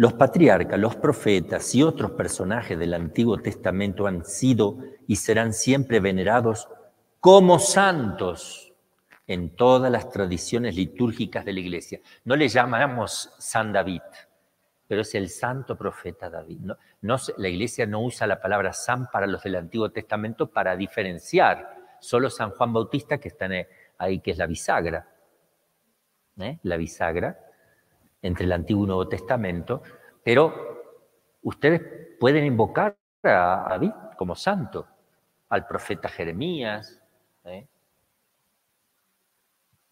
Los 0.00 0.14
patriarcas, 0.14 0.80
los 0.80 0.96
profetas 0.96 1.74
y 1.74 1.82
otros 1.82 2.12
personajes 2.12 2.78
del 2.78 2.94
Antiguo 2.94 3.36
Testamento 3.36 4.06
han 4.06 4.24
sido 4.24 4.78
y 5.06 5.16
serán 5.16 5.52
siempre 5.52 6.00
venerados 6.00 6.70
como 7.20 7.58
santos 7.58 8.72
en 9.26 9.54
todas 9.54 9.92
las 9.92 10.08
tradiciones 10.08 10.74
litúrgicas 10.74 11.44
de 11.44 11.52
la 11.52 11.60
Iglesia. 11.60 12.00
No 12.24 12.34
le 12.34 12.48
llamamos 12.48 13.30
San 13.38 13.74
David, 13.74 14.00
pero 14.88 15.02
es 15.02 15.14
el 15.14 15.28
santo 15.28 15.76
profeta 15.76 16.30
David. 16.30 16.70
La 17.36 17.48
Iglesia 17.50 17.84
no 17.84 18.02
usa 18.02 18.26
la 18.26 18.40
palabra 18.40 18.72
san 18.72 19.10
para 19.10 19.26
los 19.26 19.42
del 19.42 19.56
Antiguo 19.56 19.90
Testamento 19.90 20.46
para 20.46 20.76
diferenciar. 20.76 21.76
Solo 22.00 22.30
San 22.30 22.52
Juan 22.52 22.72
Bautista, 22.72 23.18
que 23.18 23.28
está 23.28 23.50
ahí, 23.98 24.20
que 24.20 24.30
es 24.30 24.38
la 24.38 24.46
bisagra. 24.46 25.06
¿eh? 26.38 26.58
la 26.62 26.78
bisagra, 26.78 27.38
entre 28.22 28.44
el 28.44 28.52
Antiguo 28.52 28.84
y 28.84 28.86
Nuevo 28.88 29.08
Testamento, 29.08 29.82
pero 30.22 30.98
ustedes 31.42 31.80
pueden 32.18 32.44
invocar 32.44 32.96
a 33.22 33.66
David 33.70 33.92
como 34.16 34.34
santo, 34.34 34.86
al 35.48 35.66
profeta 35.66 36.08
Jeremías, 36.08 37.02
¿eh? 37.44 37.66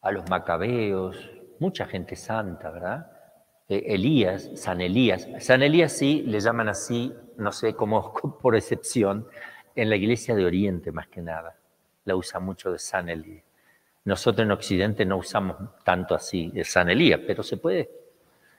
a 0.01 0.13
los 0.13 0.29
macabeos, 0.29 1.31
mucha 1.59 1.87
gente 1.87 2.17
santa, 2.17 2.71
¿verdad? 2.71 3.11
E, 3.69 3.95
Elías, 3.95 4.51
San 4.55 4.81
Elías. 4.81 5.29
San 5.41 5.63
Elías 5.63 5.93
sí 5.93 6.23
le 6.23 6.41
llaman 6.41 6.69
así, 6.69 7.13
no 7.37 7.53
sé 7.53 7.75
cómo 7.75 8.13
por 8.43 8.57
excepción, 8.57 9.27
en 9.75 9.91
la 9.91 9.97
iglesia 9.97 10.35
de 10.35 10.45
Oriente 10.45 10.93
más 10.93 11.09
que 11.09 11.21
nada. 11.21 11.57
La 12.05 12.17
usa 12.17 12.41
mucho 12.41 12.73
de 12.73 12.79
San 12.79 13.09
Elías. 13.09 13.45
Nosotros 14.05 14.45
en 14.45 14.53
Occidente 14.53 15.05
no 15.05 15.19
usamos 15.19 15.57
tanto 15.85 16.15
así 16.15 16.51
el 16.55 16.65
San 16.65 16.89
Elías, 16.89 17.21
pero 17.27 17.43
se 17.43 17.59
puede. 17.59 17.91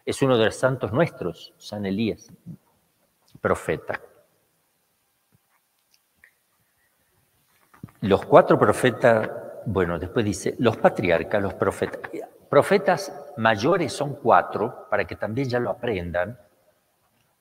Es 0.09 0.23
uno 0.23 0.39
de 0.39 0.45
los 0.45 0.55
santos 0.55 0.91
nuestros, 0.91 1.53
San 1.59 1.85
Elías, 1.85 2.33
profeta. 3.39 4.01
Los 8.01 8.25
cuatro 8.25 8.57
profetas, 8.57 9.29
bueno, 9.67 9.99
después 9.99 10.25
dice, 10.25 10.55
los 10.57 10.77
patriarcas, 10.77 11.39
los 11.39 11.53
profetas. 11.53 12.01
Profetas 12.49 13.13
mayores 13.37 13.93
son 13.93 14.15
cuatro, 14.15 14.87
para 14.89 15.05
que 15.05 15.15
también 15.15 15.47
ya 15.47 15.59
lo 15.59 15.69
aprendan, 15.69 16.39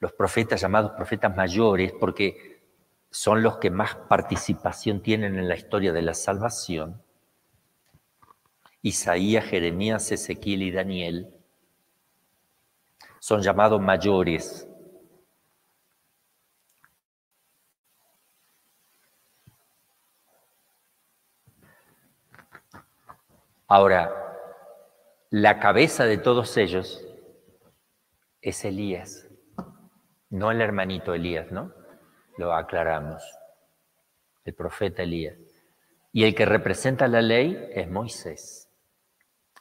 los 0.01 0.13
profetas 0.13 0.61
llamados 0.61 0.91
profetas 0.91 1.35
mayores, 1.35 1.95
porque 1.99 2.61
son 3.11 3.43
los 3.43 3.57
que 3.57 3.71
más 3.71 3.95
participación 3.95 5.01
tienen 5.01 5.39
en 5.39 5.49
la 5.49 5.57
historia 5.57 5.95
de 5.95 6.03
la 6.03 6.13
salvación. 6.13 7.01
Isaías, 8.83 9.47
Jeremías, 9.47 10.13
Ezequiel 10.13 10.61
y 10.61 10.71
Daniel 10.71 11.38
son 13.21 13.43
llamados 13.43 13.81
mayores. 13.81 14.69
Ahora, 23.67 24.29
la 25.31 25.61
cabeza 25.61 26.07
de 26.07 26.17
todos 26.17 26.57
ellos 26.57 27.05
es 28.41 28.65
Elías, 28.65 29.29
no 30.31 30.51
el 30.51 30.63
hermanito 30.63 31.13
Elías, 31.13 31.53
¿no? 31.53 31.75
Lo 32.39 32.55
aclaramos, 32.55 33.23
el 34.45 34.55
profeta 34.55 35.03
Elías. 35.03 35.37
Y 36.13 36.25
el 36.25 36.35
que 36.35 36.47
representa 36.47 37.09
la 37.09 37.21
ley 37.21 37.71
es 37.75 37.91
Moisés. 37.91 38.68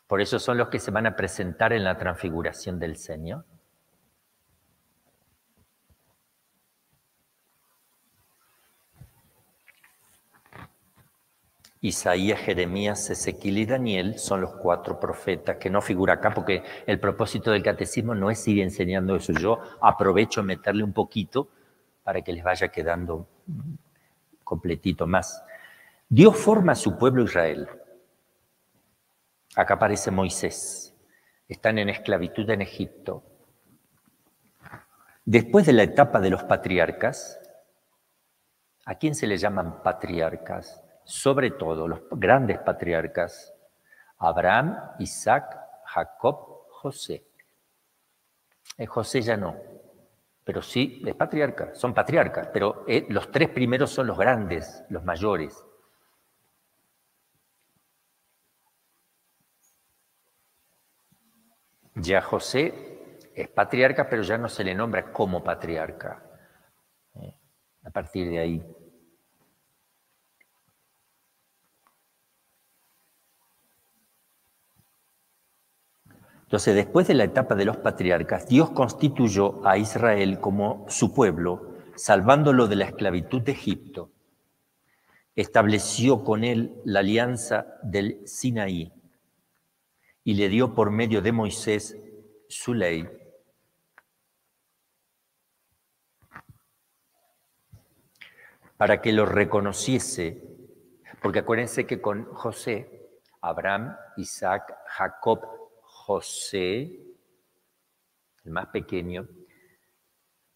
Por 0.07 0.21
eso 0.21 0.39
son 0.39 0.57
los 0.57 0.69
que 0.69 0.79
se 0.79 0.91
van 0.91 1.05
a 1.05 1.15
presentar 1.15 1.73
en 1.73 1.83
la 1.83 1.97
transfiguración 1.97 2.79
del 2.79 2.95
Señor. 2.95 3.45
Isaías, 11.81 12.39
Jeremías, 12.39 13.09
Ezequiel 13.09 13.59
y 13.59 13.65
Daniel 13.65 14.17
son 14.17 14.41
los 14.41 14.55
cuatro 14.55 14.99
profetas 14.99 15.57
que 15.57 15.69
no 15.69 15.81
figura 15.81 16.15
acá 16.15 16.33
porque 16.33 16.63
el 16.87 16.99
propósito 16.99 17.51
del 17.51 17.61
catecismo 17.61 18.15
no 18.15 18.31
es 18.31 18.47
ir 18.47 18.61
enseñando 18.61 19.15
eso. 19.15 19.31
Yo 19.33 19.59
aprovecho 19.81 20.41
meterle 20.41 20.83
un 20.83 20.93
poquito 20.93 21.49
para 22.03 22.21
que 22.21 22.33
les 22.33 22.43
vaya 22.43 22.69
quedando 22.69 23.27
completito 24.43 25.05
más. 25.05 25.43
Dios 26.09 26.35
forma 26.35 26.71
a 26.71 26.75
su 26.75 26.97
pueblo 26.97 27.23
Israel. 27.23 27.67
Acá 29.57 29.73
aparece 29.73 30.11
Moisés. 30.11 30.95
Están 31.49 31.77
en 31.77 31.89
esclavitud 31.89 32.49
en 32.49 32.61
Egipto. 32.61 33.23
Después 35.25 35.65
de 35.65 35.73
la 35.73 35.83
etapa 35.83 36.21
de 36.21 36.29
los 36.29 36.45
patriarcas, 36.45 37.37
¿a 38.85 38.95
quién 38.95 39.15
se 39.15 39.27
le 39.27 39.37
llaman 39.37 39.83
patriarcas? 39.83 40.81
sobre 41.07 41.51
todo 41.51 41.87
los 41.87 42.01
grandes 42.11 42.59
patriarcas, 42.59 43.53
Abraham, 44.17 44.77
Isaac, 44.99 45.57
Jacob, 45.85 46.65
José. 46.69 47.23
Eh, 48.77 48.85
José 48.85 49.21
ya 49.21 49.37
no, 49.37 49.55
pero 50.43 50.61
sí 50.61 51.01
es 51.05 51.15
patriarca, 51.15 51.73
son 51.73 51.93
patriarcas, 51.93 52.49
pero 52.51 52.83
eh, 52.87 53.05
los 53.09 53.31
tres 53.31 53.47
primeros 53.49 53.89
son 53.89 54.07
los 54.07 54.17
grandes, 54.17 54.83
los 54.89 55.05
mayores. 55.05 55.63
Ya 61.99 62.21
José 62.21 62.73
es 63.33 63.47
patriarca, 63.49 64.07
pero 64.07 64.21
ya 64.21 64.37
no 64.37 64.49
se 64.49 64.63
le 64.63 64.75
nombra 64.75 65.11
como 65.11 65.43
patriarca. 65.43 66.23
Eh, 67.15 67.33
a 67.83 67.89
partir 67.89 68.29
de 68.29 68.39
ahí. 68.39 68.63
Entonces, 76.43 76.75
después 76.75 77.07
de 77.07 77.15
la 77.15 77.23
etapa 77.23 77.55
de 77.55 77.65
los 77.65 77.77
patriarcas, 77.77 78.47
Dios 78.47 78.69
constituyó 78.69 79.67
a 79.67 79.77
Israel 79.77 80.39
como 80.39 80.85
su 80.89 81.13
pueblo, 81.13 81.73
salvándolo 81.95 82.67
de 82.67 82.75
la 82.75 82.85
esclavitud 82.85 83.41
de 83.41 83.53
Egipto. 83.53 84.11
Estableció 85.35 86.23
con 86.23 86.43
él 86.43 86.79
la 86.85 86.99
alianza 86.99 87.79
del 87.81 88.21
Sinaí 88.27 88.96
y 90.27 90.33
le 90.33 90.49
dio 90.49 90.73
por 90.73 90.91
medio 90.91 91.21
de 91.21 91.31
Moisés 91.31 91.97
su 92.49 92.73
ley. 92.73 93.07
Para 98.75 99.01
que 99.01 99.13
lo 99.13 99.25
reconociese, 99.25 100.43
porque 101.21 101.39
acuérdense 101.39 101.87
que 101.87 102.01
con 102.01 102.25
José, 102.33 103.09
Abraham, 103.39 103.95
Isaac, 104.17 104.75
Jacob 104.87 105.39
José, 105.83 106.99
el 108.43 108.51
más 108.51 108.67
pequeño, 108.67 109.29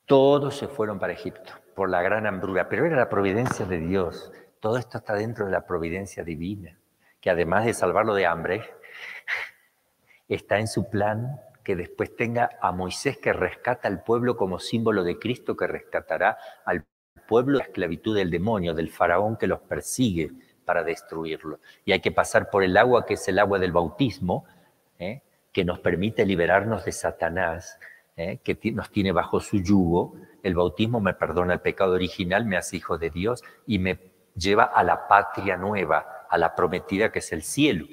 todos 0.05 0.57
se 0.57 0.67
fueron 0.67 0.99
para 0.99 1.13
Egipto 1.13 1.53
por 1.77 1.89
la 1.89 2.01
gran 2.01 2.27
hambruna, 2.27 2.67
pero 2.67 2.85
era 2.85 2.97
la 2.97 3.07
providencia 3.07 3.65
de 3.65 3.77
Dios. 3.77 4.33
Todo 4.59 4.77
esto 4.77 4.97
está 4.97 5.13
dentro 5.13 5.45
de 5.45 5.53
la 5.53 5.65
providencia 5.65 6.25
divina, 6.25 6.77
que 7.21 7.29
además 7.29 7.63
de 7.63 7.73
salvarlo 7.73 8.13
de 8.15 8.25
hambre, 8.25 8.80
está 10.35 10.59
en 10.59 10.67
su 10.67 10.89
plan 10.89 11.39
que 11.63 11.75
después 11.75 12.15
tenga 12.15 12.49
a 12.61 12.71
Moisés 12.71 13.17
que 13.17 13.33
rescata 13.33 13.87
al 13.87 14.03
pueblo 14.03 14.35
como 14.35 14.59
símbolo 14.59 15.03
de 15.03 15.19
Cristo 15.19 15.55
que 15.55 15.67
rescatará 15.67 16.37
al 16.65 16.85
pueblo 17.27 17.57
de 17.57 17.63
la 17.63 17.69
esclavitud 17.69 18.15
del 18.15 18.31
demonio, 18.31 18.73
del 18.73 18.89
faraón 18.89 19.37
que 19.37 19.47
los 19.47 19.59
persigue 19.61 20.31
para 20.65 20.83
destruirlo. 20.83 21.59
Y 21.85 21.91
hay 21.91 21.99
que 21.99 22.11
pasar 22.11 22.49
por 22.49 22.63
el 22.63 22.75
agua 22.77 23.05
que 23.05 23.15
es 23.15 23.27
el 23.27 23.39
agua 23.39 23.59
del 23.59 23.71
bautismo, 23.71 24.45
¿eh? 24.99 25.21
que 25.51 25.65
nos 25.65 25.79
permite 25.79 26.25
liberarnos 26.25 26.85
de 26.85 26.91
Satanás, 26.91 27.79
¿eh? 28.15 28.39
que 28.43 28.57
nos 28.71 28.89
tiene 28.91 29.11
bajo 29.11 29.39
su 29.39 29.57
yugo. 29.57 30.15
El 30.43 30.55
bautismo 30.55 30.99
me 30.99 31.13
perdona 31.13 31.53
el 31.53 31.59
pecado 31.61 31.93
original, 31.93 32.45
me 32.45 32.57
hace 32.57 32.77
hijo 32.77 32.97
de 32.97 33.09
Dios 33.09 33.43
y 33.67 33.79
me 33.79 33.99
lleva 34.35 34.63
a 34.63 34.83
la 34.83 35.07
patria 35.07 35.57
nueva, 35.57 36.25
a 36.29 36.37
la 36.37 36.55
prometida 36.55 37.11
que 37.11 37.19
es 37.19 37.31
el 37.31 37.43
cielo. 37.43 37.85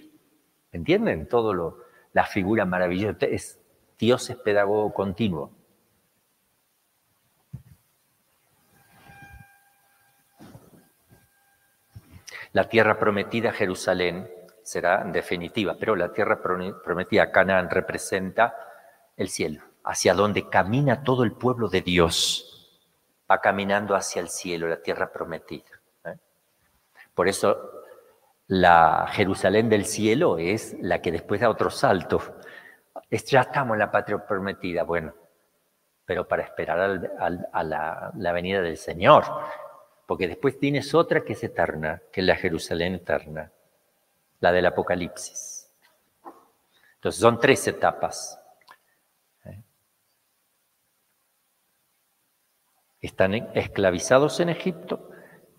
¿Entienden? 0.73 1.29
Todo 1.29 1.55
lo, 1.55 1.88
la 2.13 2.25
figura 2.25 2.65
maravillosa. 2.65 3.27
Es, 3.27 3.59
Dios 3.99 4.31
es 4.31 4.37
pedagogo 4.37 4.93
continuo. 4.93 5.53
La 12.53 12.69
tierra 12.69 12.99
prometida, 12.99 13.53
Jerusalén, 13.53 14.29
será 14.63 15.05
definitiva, 15.05 15.77
pero 15.79 15.95
la 15.97 16.13
tierra 16.13 16.43
prometida, 16.43 17.31
Canaán, 17.31 17.71
representa 17.71 18.55
el 19.17 19.29
cielo, 19.29 19.63
hacia 19.85 20.15
donde 20.15 20.49
camina 20.49 21.03
todo 21.03 21.25
el 21.25 21.33
pueblo 21.33 21.69
de 21.69 21.83
Dios, 21.83 22.79
va 23.31 23.41
caminando 23.41 23.95
hacia 23.95 24.21
el 24.21 24.29
cielo, 24.29 24.69
la 24.69 24.81
tierra 24.83 25.13
prometida. 25.13 25.71
¿eh? 26.05 26.17
Por 27.15 27.29
eso 27.29 27.78
la 28.49 29.07
Jerusalén 29.13 29.69
del 29.69 29.85
cielo 29.85 30.39
es 30.39 30.77
la 30.81 31.01
que 31.01 31.13
después 31.13 31.41
da 31.41 31.49
otro 31.49 31.71
salto. 31.71 32.21
ya 33.11 33.43
estamos 33.43 33.75
en 33.75 33.79
la 33.79 33.91
patria 33.91 34.27
prometida, 34.27 34.83
bueno, 34.83 35.15
pero 36.05 36.27
para 36.27 36.43
esperar 36.43 36.81
a 37.19 37.63
la, 37.65 38.13
la 38.15 38.33
venida 38.33 38.61
del 38.61 38.77
Señor, 38.77 39.25
porque 40.07 40.27
después 40.27 40.59
tienes 40.59 40.95
otra 40.95 41.23
que 41.23 41.35
es 41.35 41.45
eterna, 41.45 42.03
que 42.13 42.23
es 42.23 42.27
la 42.27 42.37
Jerusalén 42.37 42.95
eterna 42.95 43.53
la 44.41 44.53
del 44.53 44.67
Apocalipsis. 44.67 45.71
Entonces 46.95 47.21
son 47.21 47.39
tres 47.39 47.67
etapas. 47.69 48.41
Están 53.01 53.35
esclavizados 53.55 54.41
en 54.41 54.49
Egipto, 54.49 55.11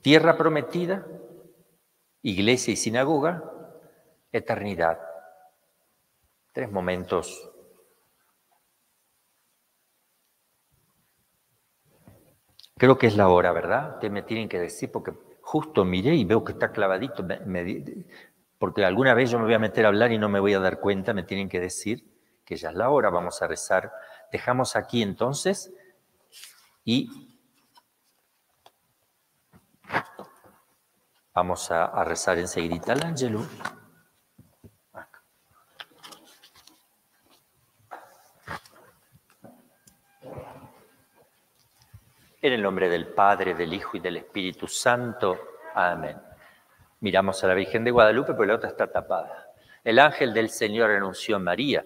tierra 0.01 0.35
prometida, 0.35 1.05
iglesia 2.21 2.73
y 2.73 2.75
sinagoga, 2.75 3.43
eternidad. 4.31 4.99
Tres 6.51 6.71
momentos. 6.71 7.49
Creo 12.77 12.97
que 12.97 13.07
es 13.07 13.17
la 13.17 13.27
hora, 13.27 13.51
¿verdad? 13.51 13.95
Ustedes 13.95 14.13
me 14.13 14.21
tienen 14.21 14.47
que 14.47 14.59
decir, 14.59 14.91
porque 14.91 15.11
justo 15.41 15.83
miré 15.83 16.15
y 16.15 16.25
veo 16.25 16.43
que 16.43 16.53
está 16.53 16.71
clavadito. 16.71 17.25
Porque 18.57 18.85
alguna 18.85 19.13
vez 19.13 19.31
yo 19.31 19.37
me 19.37 19.45
voy 19.45 19.53
a 19.53 19.59
meter 19.59 19.85
a 19.85 19.89
hablar 19.89 20.11
y 20.11 20.17
no 20.17 20.29
me 20.29 20.39
voy 20.39 20.53
a 20.53 20.59
dar 20.59 20.79
cuenta, 20.79 21.13
me 21.13 21.23
tienen 21.23 21.49
que 21.49 21.59
decir 21.59 22.03
que 22.45 22.55
ya 22.55 22.69
es 22.69 22.75
la 22.75 22.89
hora, 22.89 23.09
vamos 23.09 23.41
a 23.41 23.47
rezar. 23.47 23.91
Dejamos 24.31 24.75
aquí 24.75 25.01
entonces 25.01 25.73
y 26.83 27.28
vamos 31.39 31.71
a, 31.71 32.03
rezar 32.03 32.37
enseguida 32.37 32.91
el 32.91 33.01
ángelo. 33.01 33.47
En 42.41 42.53
el 42.53 42.61
nombre 42.61 42.89
del 42.89 43.07
Padre, 43.07 43.53
del 43.53 43.73
Hijo 43.73 43.95
y 43.95 44.01
del 44.01 44.17
Espíritu 44.17 44.67
Santo. 44.67 45.39
Amén. 45.75 46.17
Miramos 46.99 47.41
a 47.41 47.47
la 47.47 47.53
Virgen 47.53 47.85
de 47.85 47.91
Guadalupe, 47.91 48.33
pero 48.33 48.45
la 48.45 48.55
otra 48.55 48.69
está 48.69 48.91
tapada. 48.91 49.53
El 49.81 49.99
ángel 49.99 50.33
del 50.33 50.49
Señor 50.49 50.91
anunció 50.91 51.37
a 51.37 51.39
María. 51.39 51.85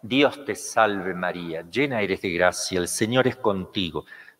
Dios 0.00 0.44
te 0.44 0.54
salve 0.54 1.12
María, 1.12 1.62
llena 1.62 2.00
eres 2.00 2.22
de 2.22 2.30
gracia, 2.30 2.78
el 2.78 2.86
Señor 2.86 3.26
es 3.26 3.34
contigo. 3.34 4.04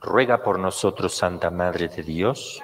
Ruega 0.00 0.42
por 0.42 0.58
nosotros, 0.58 1.14
Santa 1.14 1.50
Madre 1.50 1.88
de 1.88 2.02
Dios. 2.02 2.60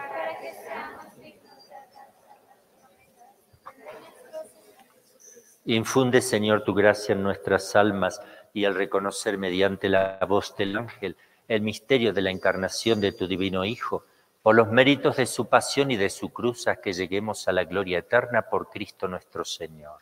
Infunde, 5.66 6.22
Señor, 6.22 6.62
tu 6.62 6.74
gracia 6.74 7.12
en 7.12 7.22
nuestras 7.22 7.74
almas 7.74 8.20
y 8.52 8.64
al 8.64 8.74
reconocer 8.74 9.36
mediante 9.36 9.88
la 9.88 10.18
voz 10.28 10.56
del 10.56 10.76
ángel 10.76 11.16
el 11.48 11.60
misterio 11.60 12.12
de 12.12 12.22
la 12.22 12.30
encarnación 12.30 13.00
de 13.00 13.12
tu 13.12 13.26
divino 13.26 13.64
Hijo, 13.64 14.04
por 14.42 14.54
los 14.54 14.68
méritos 14.68 15.16
de 15.16 15.26
su 15.26 15.48
pasión 15.48 15.90
y 15.90 15.96
de 15.96 16.08
su 16.08 16.30
cruz, 16.30 16.68
a 16.68 16.76
que 16.76 16.92
lleguemos 16.92 17.48
a 17.48 17.52
la 17.52 17.64
gloria 17.64 17.98
eterna 17.98 18.42
por 18.42 18.70
Cristo 18.70 19.08
nuestro 19.08 19.44
Señor. 19.44 20.00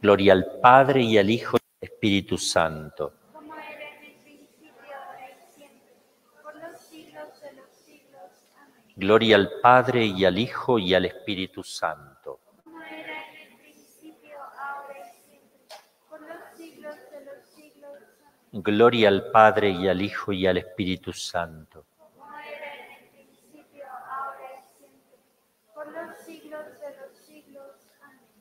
Gloria 0.00 0.34
al 0.34 0.46
Padre 0.60 1.02
y 1.02 1.18
al 1.18 1.30
Hijo 1.30 1.56
y 1.56 1.84
al 1.84 1.90
Espíritu 1.90 2.38
Santo. 2.38 3.12
como 3.32 3.54
era 3.56 3.72
en 3.72 4.04
el 4.04 4.14
principio, 4.14 4.72
ahora 4.94 5.30
y 5.30 5.52
siempre, 5.52 5.94
por 6.42 6.54
los 6.54 6.80
siglos 6.80 7.40
de 7.42 7.52
los 7.54 7.70
siglos. 7.84 8.30
Amén. 8.56 8.85
Gloria 8.98 9.36
al 9.36 9.50
Padre 9.60 10.06
y 10.06 10.24
al 10.24 10.38
Hijo 10.38 10.78
y 10.78 10.94
al 10.94 11.04
Espíritu 11.04 11.62
Santo. 11.62 12.40
Gloria 18.52 19.08
al 19.08 19.30
Padre 19.30 19.68
y 19.68 19.86
al 19.86 20.00
Hijo 20.00 20.32
y 20.32 20.46
al 20.46 20.56
Espíritu 20.56 21.12
Santo. 21.12 21.84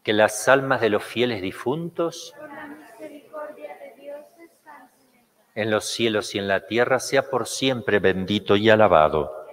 Que 0.04 0.14
las 0.14 0.48
almas 0.48 0.80
de 0.80 0.90
los 0.90 1.04
fieles 1.04 1.42
difuntos 1.42 2.34
en 5.54 5.70
los 5.70 5.86
cielos 5.86 6.34
y 6.34 6.40
en 6.40 6.48
la 6.48 6.66
tierra 6.66 7.02
sea 7.02 7.30
por 7.30 7.46
siempre 7.46 8.00
bendito 8.00 8.56
y 8.56 8.70
alabado. 8.70 9.45